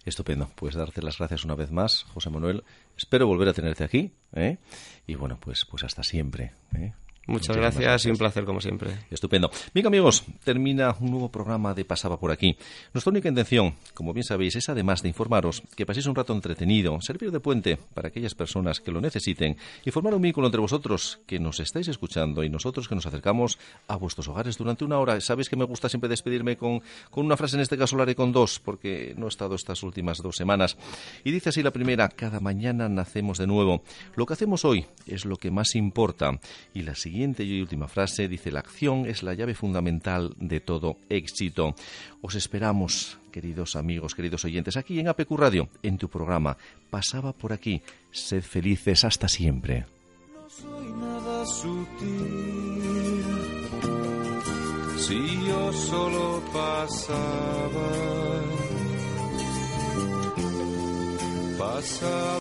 Estupendo. 0.05 0.49
Pues 0.55 0.75
darte 0.75 1.01
las 1.01 1.17
gracias 1.17 1.45
una 1.45 1.55
vez 1.55 1.71
más, 1.71 2.03
José 2.13 2.29
Manuel. 2.29 2.63
Espero 2.97 3.27
volver 3.27 3.49
a 3.49 3.53
tenerte 3.53 3.83
aquí. 3.83 4.11
Y 5.07 5.15
bueno, 5.15 5.37
pues, 5.39 5.65
pues 5.65 5.83
hasta 5.83 6.03
siempre. 6.03 6.51
Muchas, 7.29 7.55
gracias, 7.55 8.07
y 8.07 8.09
un 8.09 8.17
placer 8.17 8.43
como 8.43 8.59
siempre. 8.59 8.89
Estupendo. 9.11 9.51
Bien 9.71 9.85
amigos, 9.85 10.23
termina 10.43 10.95
un 10.99 11.11
nuevo 11.11 11.29
programa 11.29 11.75
de 11.75 11.85
Pasaba 11.85 12.19
por 12.19 12.31
aquí. 12.31 12.57
Nuestra 12.91 13.11
única 13.11 13.29
intención, 13.29 13.75
como 13.93 14.13
bien 14.13 14.23
sabéis, 14.23 14.55
es 14.55 14.67
además 14.67 15.03
de 15.03 15.09
informaros, 15.09 15.61
que 15.75 15.85
paséis 15.85 16.07
un 16.07 16.15
rato 16.15 16.33
entretenido, 16.33 16.99
servir 17.01 17.29
de 17.29 17.39
puente 17.39 17.77
para 17.93 18.07
aquellas 18.07 18.33
personas 18.33 18.79
que 18.79 18.91
lo 18.91 18.99
necesiten 18.99 19.57
y 19.85 19.91
formar 19.91 20.15
un 20.15 20.23
vínculo 20.23 20.47
entre 20.47 20.59
vosotros 20.59 21.19
que 21.27 21.37
nos 21.37 21.59
estáis 21.59 21.87
escuchando 21.87 22.43
y 22.43 22.49
nosotros 22.49 22.87
que 22.87 22.95
nos 22.95 23.05
acercamos 23.05 23.59
a 23.87 23.95
vuestros 23.95 24.27
hogares 24.27 24.57
durante 24.57 24.83
una 24.83 24.97
hora. 24.97 25.21
Sabéis 25.21 25.49
que 25.49 25.55
me 25.55 25.65
gusta 25.65 25.87
siempre 25.87 26.09
despedirme 26.09 26.57
con, 26.57 26.81
con 27.11 27.27
una 27.27 27.37
frase, 27.37 27.57
en 27.57 27.61
este 27.61 27.77
caso 27.77 27.95
la 27.95 28.03
haré 28.03 28.15
con 28.15 28.31
dos, 28.31 28.59
porque 28.59 29.13
no 29.17 29.27
he 29.27 29.29
estado 29.29 29.53
estas 29.53 29.83
últimas 29.83 30.17
dos 30.17 30.35
semanas. 30.35 30.77
Y 31.23 31.29
dice 31.29 31.49
así 31.49 31.61
la 31.61 31.69
primera, 31.69 32.09
cada 32.09 32.39
mañana 32.39 32.89
nacemos 32.89 33.37
de 33.37 33.45
nuevo. 33.45 33.83
Lo 34.15 34.25
que 34.25 34.33
hacemos 34.33 34.65
hoy 34.65 34.87
es 35.05 35.25
lo 35.25 35.37
que 35.37 35.51
más 35.51 35.75
importa. 35.75 36.31
Y 36.73 36.81
la 36.81 36.95
siguiente 36.95 37.18
siguiente 37.19 37.43
y 37.43 37.59
última 37.59 37.89
frase 37.89 38.29
dice, 38.29 38.49
la 38.49 38.61
acción 38.61 39.05
es 39.05 39.23
la 39.23 39.33
llave 39.33 39.53
fundamental 39.53 40.33
de 40.37 40.61
todo 40.61 40.95
éxito. 41.09 41.75
Os 42.21 42.35
esperamos, 42.35 43.17
queridos 43.29 43.75
amigos, 43.75 44.15
queridos 44.15 44.45
oyentes, 44.45 44.77
aquí 44.77 45.01
en 45.01 45.09
APQ 45.09 45.31
Radio, 45.31 45.67
en 45.83 45.97
tu 45.97 46.07
programa. 46.07 46.55
Pasaba 46.89 47.33
por 47.33 47.51
aquí. 47.51 47.81
Sed 48.09 48.41
felices 48.41 49.03
hasta 49.03 49.27
siempre. 49.27 49.85
No 50.33 50.49
soy 50.49 50.93
nada 50.93 51.45
sutil. 51.45 53.25
Si 54.95 55.45
yo 55.45 55.73
solo 55.73 56.41
pasaba. 56.53 57.99